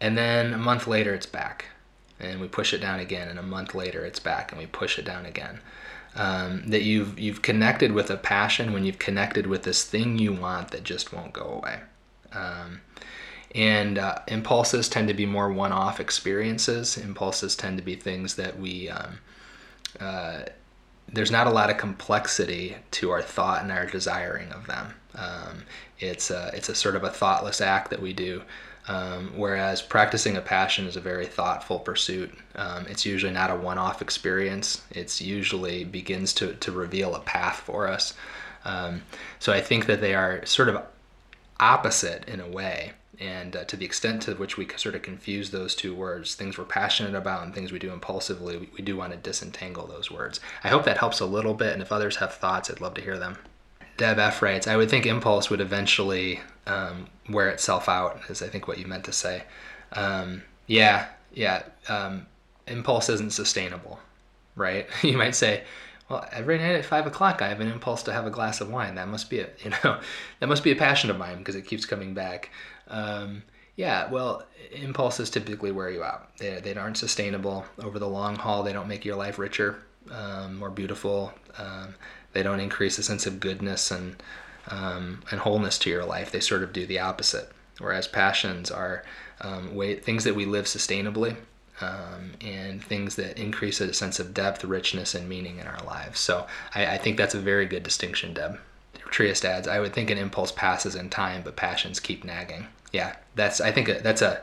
and 0.00 0.16
then 0.18 0.52
a 0.54 0.58
month 0.58 0.86
later 0.86 1.14
it's 1.14 1.26
back, 1.26 1.66
and 2.20 2.40
we 2.40 2.48
push 2.48 2.74
it 2.74 2.80
down 2.80 3.00
again, 3.00 3.28
and 3.28 3.38
a 3.38 3.42
month 3.42 3.74
later 3.74 4.04
it's 4.04 4.20
back, 4.20 4.52
and 4.52 4.60
we 4.60 4.66
push 4.66 4.98
it 4.98 5.04
down 5.04 5.26
again 5.26 5.60
um, 6.14 6.64
that 6.68 6.82
you've 6.82 7.18
you've 7.18 7.42
connected 7.42 7.92
with 7.92 8.10
a 8.10 8.16
passion 8.16 8.72
when 8.72 8.84
you've 8.84 8.98
connected 8.98 9.46
with 9.46 9.62
this 9.62 9.84
thing 9.84 10.18
you 10.18 10.32
want 10.32 10.70
that 10.70 10.84
just 10.84 11.12
won't 11.12 11.32
go 11.32 11.44
away. 11.44 11.80
Um, 12.32 12.80
and 13.54 13.98
uh, 13.98 14.18
impulses 14.28 14.88
tend 14.88 15.08
to 15.08 15.14
be 15.14 15.26
more 15.26 15.52
one-off 15.52 16.00
experiences. 16.00 16.96
Impulses 16.96 17.54
tend 17.54 17.76
to 17.78 17.84
be 17.84 17.96
things 17.96 18.36
that 18.36 18.58
we 18.58 18.88
um, 18.88 19.18
uh, 20.00 20.40
there's 21.12 21.30
not 21.30 21.46
a 21.46 21.50
lot 21.50 21.70
of 21.70 21.76
complexity 21.76 22.76
to 22.90 23.10
our 23.10 23.22
thought 23.22 23.62
and 23.62 23.70
our 23.70 23.86
desiring 23.86 24.50
of 24.50 24.66
them. 24.66 24.94
Um, 25.14 25.64
it's 25.98 26.30
a, 26.30 26.50
it's 26.54 26.68
a 26.68 26.74
sort 26.74 26.96
of 26.96 27.04
a 27.04 27.10
thoughtless 27.10 27.60
act 27.60 27.90
that 27.90 28.00
we 28.00 28.12
do. 28.12 28.42
Um, 28.88 29.32
whereas 29.36 29.80
practicing 29.80 30.36
a 30.36 30.40
passion 30.40 30.86
is 30.86 30.96
a 30.96 31.00
very 31.00 31.26
thoughtful 31.26 31.78
pursuit. 31.78 32.32
Um, 32.56 32.86
it's 32.88 33.06
usually 33.06 33.32
not 33.32 33.50
a 33.50 33.54
one 33.54 33.78
off 33.78 34.02
experience, 34.02 34.82
it's 34.90 35.20
usually 35.20 35.84
begins 35.84 36.32
to, 36.34 36.54
to 36.54 36.72
reveal 36.72 37.14
a 37.14 37.20
path 37.20 37.60
for 37.60 37.86
us. 37.86 38.14
Um, 38.64 39.02
so 39.38 39.52
I 39.52 39.60
think 39.60 39.86
that 39.86 40.00
they 40.00 40.14
are 40.14 40.44
sort 40.46 40.68
of 40.68 40.82
opposite 41.60 42.28
in 42.28 42.40
a 42.40 42.48
way. 42.48 42.92
And 43.20 43.54
uh, 43.54 43.64
to 43.64 43.76
the 43.76 43.84
extent 43.84 44.22
to 44.22 44.34
which 44.34 44.56
we 44.56 44.66
sort 44.76 44.96
of 44.96 45.02
confuse 45.02 45.50
those 45.50 45.76
two 45.76 45.94
words, 45.94 46.34
things 46.34 46.58
we're 46.58 46.64
passionate 46.64 47.14
about 47.14 47.44
and 47.44 47.54
things 47.54 47.70
we 47.70 47.78
do 47.78 47.92
impulsively, 47.92 48.56
we, 48.56 48.68
we 48.78 48.82
do 48.82 48.96
want 48.96 49.12
to 49.12 49.18
disentangle 49.18 49.86
those 49.86 50.10
words. 50.10 50.40
I 50.64 50.68
hope 50.68 50.84
that 50.84 50.98
helps 50.98 51.20
a 51.20 51.26
little 51.26 51.54
bit. 51.54 51.72
And 51.72 51.82
if 51.82 51.92
others 51.92 52.16
have 52.16 52.34
thoughts, 52.34 52.68
I'd 52.68 52.80
love 52.80 52.94
to 52.94 53.00
hear 53.00 53.18
them. 53.18 53.38
Deb 53.96 54.18
F 54.18 54.42
writes, 54.42 54.66
I 54.66 54.76
would 54.76 54.90
think 54.90 55.06
impulse 55.06 55.50
would 55.50 55.60
eventually 55.60 56.40
um, 56.66 57.06
wear 57.28 57.48
itself 57.48 57.88
out, 57.88 58.20
is 58.28 58.42
I 58.42 58.48
think 58.48 58.68
what 58.68 58.78
you 58.78 58.86
meant 58.86 59.04
to 59.04 59.12
say. 59.12 59.44
Um, 59.92 60.42
yeah, 60.66 61.08
yeah. 61.32 61.62
Um, 61.88 62.26
impulse 62.66 63.08
isn't 63.08 63.32
sustainable, 63.32 64.00
right? 64.56 64.88
you 65.02 65.16
might 65.16 65.34
say, 65.34 65.64
well, 66.08 66.26
every 66.32 66.58
night 66.58 66.74
at 66.74 66.84
five 66.84 67.06
o'clock, 67.06 67.42
I 67.42 67.48
have 67.48 67.60
an 67.60 67.68
impulse 67.68 68.02
to 68.04 68.12
have 68.12 68.26
a 68.26 68.30
glass 68.30 68.60
of 68.60 68.70
wine. 68.70 68.96
That 68.96 69.08
must 69.08 69.30
be 69.30 69.40
a, 69.40 69.48
you 69.64 69.70
know, 69.70 70.00
that 70.40 70.48
must 70.48 70.64
be 70.64 70.72
a 70.72 70.76
passion 70.76 71.10
of 71.10 71.18
mine 71.18 71.38
because 71.38 71.54
it 71.54 71.66
keeps 71.66 71.86
coming 71.86 72.14
back. 72.14 72.50
Um, 72.88 73.42
yeah, 73.76 74.10
well, 74.10 74.44
impulses 74.70 75.30
typically 75.30 75.72
wear 75.72 75.90
you 75.90 76.04
out. 76.04 76.36
They, 76.36 76.60
they 76.60 76.74
aren't 76.74 76.98
sustainable 76.98 77.64
over 77.82 77.98
the 77.98 78.08
long 78.08 78.36
haul. 78.36 78.62
They 78.62 78.72
don't 78.72 78.88
make 78.88 79.04
your 79.04 79.16
life 79.16 79.38
richer, 79.38 79.82
um, 80.10 80.56
more 80.56 80.70
beautiful. 80.70 81.32
Um, 81.56 81.94
they 82.32 82.42
don't 82.42 82.60
increase 82.60 82.98
a 82.98 83.02
sense 83.02 83.26
of 83.26 83.40
goodness 83.40 83.90
and 83.90 84.22
um, 84.68 85.22
and 85.30 85.40
wholeness 85.40 85.78
to 85.80 85.90
your 85.90 86.04
life. 86.04 86.30
They 86.30 86.40
sort 86.40 86.62
of 86.62 86.72
do 86.72 86.86
the 86.86 86.98
opposite. 86.98 87.50
Whereas 87.78 88.06
passions 88.06 88.70
are 88.70 89.02
um, 89.40 89.74
way, 89.74 89.96
things 89.96 90.24
that 90.24 90.34
we 90.36 90.44
live 90.44 90.66
sustainably 90.66 91.36
um, 91.80 92.32
and 92.40 92.82
things 92.82 93.16
that 93.16 93.38
increase 93.38 93.80
a 93.80 93.92
sense 93.92 94.20
of 94.20 94.34
depth, 94.34 94.64
richness, 94.64 95.14
and 95.14 95.28
meaning 95.28 95.58
in 95.58 95.66
our 95.66 95.82
lives. 95.84 96.20
So 96.20 96.46
I, 96.74 96.86
I 96.86 96.98
think 96.98 97.16
that's 97.16 97.34
a 97.34 97.40
very 97.40 97.66
good 97.66 97.82
distinction, 97.82 98.34
Deb. 98.34 98.58
Triest 99.10 99.44
adds, 99.44 99.68
I 99.68 99.78
would 99.80 99.92
think 99.92 100.10
an 100.10 100.16
impulse 100.16 100.52
passes 100.52 100.94
in 100.94 101.10
time, 101.10 101.42
but 101.42 101.56
passions 101.56 102.00
keep 102.00 102.24
nagging. 102.24 102.68
Yeah, 102.92 103.16
that's 103.34 103.60
I 103.60 103.70
think 103.70 103.88
that's 104.02 104.22
a 104.22 104.40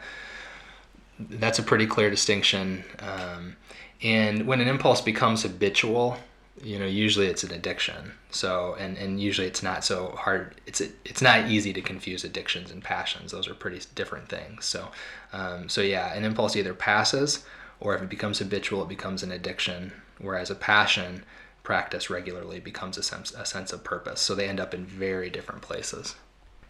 that's 1.19 1.59
a 1.59 1.63
pretty 1.63 1.87
clear 1.87 2.09
distinction. 2.09 2.83
Um, 2.99 3.55
and 4.01 4.45
when 4.45 4.61
an 4.61 4.67
impulse 4.67 5.01
becomes 5.01 5.43
habitual, 5.43 6.17
you 6.61 6.79
know 6.79 6.85
usually 6.85 7.27
it's 7.27 7.43
an 7.43 7.51
addiction. 7.51 8.13
So 8.31 8.75
and 8.79 8.97
and 8.97 9.21
usually 9.21 9.47
it's 9.47 9.63
not 9.63 9.83
so 9.83 10.15
hard 10.17 10.55
it's 10.65 10.81
it's 10.81 11.21
not 11.21 11.49
easy 11.49 11.73
to 11.73 11.81
confuse 11.81 12.23
addictions 12.23 12.71
and 12.71 12.83
passions. 12.83 13.31
Those 13.31 13.47
are 13.47 13.53
pretty 13.53 13.81
different 13.95 14.29
things. 14.29 14.65
So 14.65 14.89
um, 15.33 15.69
so 15.69 15.81
yeah 15.81 16.13
an 16.13 16.25
impulse 16.25 16.55
either 16.55 16.73
passes 16.73 17.45
or 17.79 17.95
if 17.95 18.01
it 18.01 18.09
becomes 18.09 18.39
habitual 18.39 18.83
it 18.83 18.89
becomes 18.89 19.23
an 19.23 19.31
addiction. 19.31 19.93
Whereas 20.19 20.49
a 20.49 20.55
passion 20.55 21.23
practice 21.63 22.09
regularly 22.09 22.59
becomes 22.59 22.97
a 22.97 23.03
sense 23.03 23.31
a 23.31 23.45
sense 23.45 23.71
of 23.73 23.83
purpose. 23.83 24.19
So 24.21 24.35
they 24.35 24.47
end 24.47 24.59
up 24.59 24.73
in 24.73 24.85
very 24.85 25.29
different 25.29 25.61
places. 25.61 26.15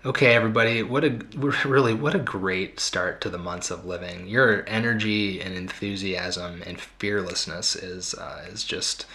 Okay, 0.06 0.34
everybody, 0.34 0.82
what 0.82 1.04
a 1.04 1.10
really 1.68 1.94
what 1.94 2.16
a 2.16 2.20
great 2.20 2.80
start 2.80 3.20
to 3.22 3.30
the 3.30 3.38
months 3.38 3.70
of 3.70 3.86
living. 3.86 4.28
Your 4.28 4.64
energy 4.68 5.42
and 5.42 5.56
enthusiasm 5.56 6.64
and 6.66 6.80
fearlessness 6.80 7.76
is 7.76 8.14
uh, 8.14 8.46
is 8.50 8.64
just 8.64 9.06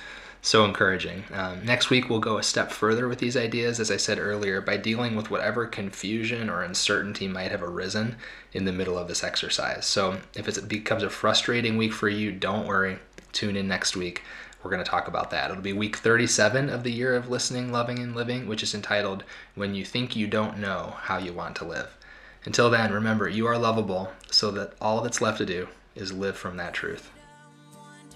so 0.44 0.62
encouraging. 0.66 1.24
Um, 1.32 1.64
next 1.64 1.88
week, 1.88 2.10
we'll 2.10 2.20
go 2.20 2.36
a 2.36 2.42
step 2.42 2.70
further 2.70 3.08
with 3.08 3.18
these 3.18 3.34
ideas, 3.34 3.80
as 3.80 3.90
I 3.90 3.96
said 3.96 4.18
earlier, 4.18 4.60
by 4.60 4.76
dealing 4.76 5.16
with 5.16 5.30
whatever 5.30 5.66
confusion 5.66 6.50
or 6.50 6.62
uncertainty 6.62 7.26
might 7.26 7.50
have 7.50 7.62
arisen 7.62 8.16
in 8.52 8.66
the 8.66 8.72
middle 8.72 8.98
of 8.98 9.08
this 9.08 9.24
exercise. 9.24 9.86
So, 9.86 10.18
if 10.34 10.46
it 10.46 10.68
becomes 10.68 11.02
a 11.02 11.08
frustrating 11.08 11.78
week 11.78 11.94
for 11.94 12.10
you, 12.10 12.30
don't 12.30 12.66
worry. 12.66 12.98
Tune 13.32 13.56
in 13.56 13.66
next 13.66 13.96
week. 13.96 14.22
We're 14.62 14.70
going 14.70 14.84
to 14.84 14.90
talk 14.90 15.08
about 15.08 15.30
that. 15.30 15.50
It'll 15.50 15.62
be 15.62 15.72
week 15.72 15.96
37 15.96 16.68
of 16.68 16.82
the 16.82 16.92
year 16.92 17.16
of 17.16 17.30
listening, 17.30 17.72
loving, 17.72 17.98
and 17.98 18.14
living, 18.14 18.46
which 18.46 18.62
is 18.62 18.74
entitled 18.74 19.24
When 19.54 19.74
You 19.74 19.86
Think 19.86 20.14
You 20.14 20.26
Don't 20.26 20.58
Know 20.58 20.96
How 21.04 21.16
You 21.16 21.32
Want 21.32 21.56
to 21.56 21.64
Live. 21.64 21.96
Until 22.44 22.68
then, 22.68 22.92
remember, 22.92 23.30
you 23.30 23.46
are 23.46 23.56
lovable, 23.56 24.12
so 24.30 24.50
that 24.50 24.74
all 24.78 25.00
that's 25.00 25.22
left 25.22 25.38
to 25.38 25.46
do 25.46 25.68
is 25.94 26.12
live 26.12 26.36
from 26.36 26.58
that 26.58 26.74
truth. 26.74 27.10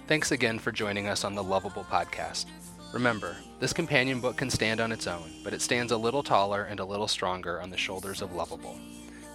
Thanks 0.09 0.31
again 0.31 0.57
for 0.57 0.71
joining 0.71 1.07
us 1.07 1.23
on 1.23 1.35
the 1.35 1.43
Loveable 1.43 1.85
Podcast. 1.85 2.47
Remember, 2.93 3.37
this 3.59 3.73
companion 3.73 4.19
book 4.19 4.37
can 4.37 4.49
stand 4.49 4.81
on 4.81 4.91
its 4.91 5.05
own, 5.05 5.31
but 5.43 5.53
it 5.53 5.61
stands 5.61 5.91
a 5.91 5.97
little 5.97 6.23
taller 6.23 6.63
and 6.63 6.79
a 6.79 6.83
little 6.83 7.07
stronger 7.07 7.61
on 7.61 7.69
the 7.69 7.77
shoulders 7.77 8.23
of 8.23 8.31
Loveable. 8.31 8.75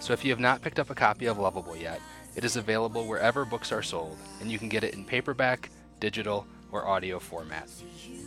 So 0.01 0.11
if 0.11 0.25
you 0.25 0.31
have 0.31 0.39
not 0.41 0.61
picked 0.61 0.77
up 0.77 0.89
a 0.89 0.93
copy 0.93 1.27
of 1.27 1.37
Loveable 1.37 1.79
yet, 1.79 2.01
it 2.35 2.43
is 2.43 2.57
available 2.57 3.07
wherever 3.07 3.45
books 3.45 3.71
are 3.71 3.81
sold, 3.81 4.17
and 4.41 4.51
you 4.51 4.59
can 4.59 4.67
get 4.67 4.83
it 4.83 4.95
in 4.95 5.05
paperback, 5.05 5.69
digital, 6.01 6.45
or 6.73 6.85
audio 6.85 7.19
format. 7.19 7.69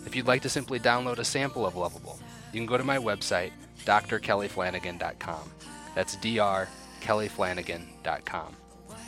If 0.06 0.16
you'd 0.16 0.26
like 0.26 0.40
to 0.40 0.48
simply 0.48 0.80
download 0.80 1.18
a 1.18 1.26
sample 1.26 1.66
of 1.66 1.74
Loveable, 1.74 2.18
you 2.54 2.60
can 2.60 2.66
go 2.66 2.78
to 2.78 2.82
my 2.82 2.96
website, 2.96 3.52
drkellyflanagan.com. 3.84 5.52
That's 5.94 6.16
drkellyflanagan.com. 6.16 8.56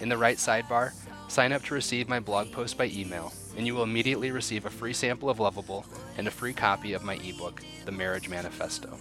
In 0.02 0.10
the 0.10 0.18
right 0.18 0.36
sidebar, 0.36 0.92
Sign 1.30 1.52
up 1.52 1.62
to 1.66 1.74
receive 1.74 2.08
my 2.08 2.18
blog 2.18 2.50
post 2.50 2.76
by 2.76 2.86
email, 2.86 3.32
and 3.56 3.64
you 3.64 3.72
will 3.72 3.84
immediately 3.84 4.32
receive 4.32 4.66
a 4.66 4.70
free 4.70 4.92
sample 4.92 5.30
of 5.30 5.38
Loveable 5.38 5.84
and 6.18 6.26
a 6.26 6.30
free 6.30 6.52
copy 6.52 6.92
of 6.92 7.04
my 7.04 7.14
ebook, 7.22 7.62
The 7.84 7.92
Marriage 7.92 8.28
Manifesto. 8.28 8.98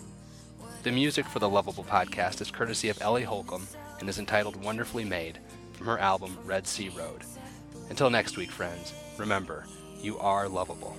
The 0.84 0.92
music 0.92 1.26
for 1.26 1.40
the 1.40 1.50
Loveable 1.50 1.88
podcast 1.88 2.40
is 2.40 2.52
courtesy 2.52 2.90
of 2.90 3.02
Ellie 3.02 3.24
Holcomb 3.24 3.66
and 4.00 4.08
is 4.08 4.20
entitled 4.20 4.64
Wonderfully 4.64 5.06
Made 5.06 5.40
from 5.74 5.88
her 5.88 5.98
album 5.98 6.38
Red 6.46 6.68
Sea 6.68 6.90
Road. 6.90 7.24
Until 7.90 8.12
next 8.12 8.38
week, 8.38 8.52
friends, 8.52 8.94
remember, 9.18 9.66
you 10.00 10.20
are 10.20 10.48
lovable. 10.48 10.96